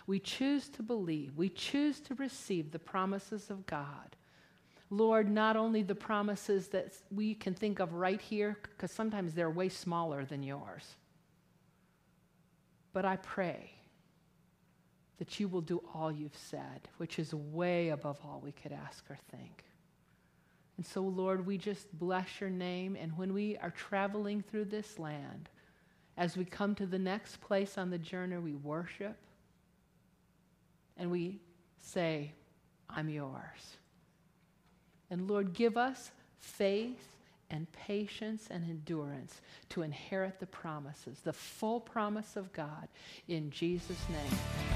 We 0.07 0.21
choose 0.21 0.69
to 0.71 0.85
believe. 0.85 1.37
We 1.37 1.49
choose 1.49 1.99
to 2.03 2.15
receive 2.15 2.71
the 2.71 2.79
promises 2.79 3.51
of 3.51 3.67
God. 3.67 4.15
Lord, 4.91 5.29
not 5.29 5.57
only 5.57 5.83
the 5.83 5.97
promises 5.97 6.69
that 6.69 6.95
we 7.11 7.35
can 7.35 7.53
think 7.53 7.81
of 7.81 7.95
right 7.95 8.21
here, 8.21 8.57
because 8.63 8.93
sometimes 8.93 9.35
they're 9.35 9.51
way 9.51 9.69
smaller 9.69 10.25
than 10.25 10.45
yours, 10.45 10.95
but 12.93 13.05
I 13.05 13.17
pray 13.17 13.73
that 15.19 15.41
you 15.41 15.49
will 15.49 15.63
do 15.63 15.83
all 15.93 16.13
you've 16.13 16.37
said, 16.37 16.89
which 16.99 17.19
is 17.19 17.35
way 17.35 17.89
above 17.89 18.21
all 18.25 18.41
we 18.45 18.53
could 18.53 18.71
ask 18.71 19.05
or 19.11 19.19
think. 19.33 19.65
And 20.77 20.85
so, 20.85 21.01
Lord, 21.03 21.47
we 21.47 21.57
just 21.59 21.93
bless 21.99 22.41
your 22.41 22.51
name. 22.51 22.97
And 23.01 23.17
when 23.17 23.33
we 23.33 23.57
are 23.59 23.71
traveling 23.71 24.43
through 24.43 24.67
this 24.67 24.99
land, 24.99 25.49
as 26.17 26.37
we 26.37 26.45
come 26.45 26.75
to 26.77 26.87
the 26.87 26.99
next 26.99 27.41
place 27.41 27.79
on 27.79 27.91
the 27.91 27.99
journey, 27.99 28.39
we 28.39 28.55
worship 28.55 29.17
and 30.97 31.11
we 31.11 31.41
say, 31.79 32.33
I'm 32.89 33.09
yours. 33.09 33.77
And 35.11 35.29
Lord, 35.29 35.53
give 35.53 35.77
us 35.77 36.11
faith 36.39 37.17
and 37.51 37.71
patience 37.73 38.49
and 38.51 38.65
endurance 38.65 39.41
to 39.71 39.83
inherit 39.83 40.41
the 40.41 40.47
promises, 40.47 41.21
the 41.21 41.33
full 41.33 41.81
promise 41.81 42.37
of 42.37 42.53
God. 42.53 42.89
In 43.29 43.51
Jesus' 43.51 44.05
name. 44.09 44.76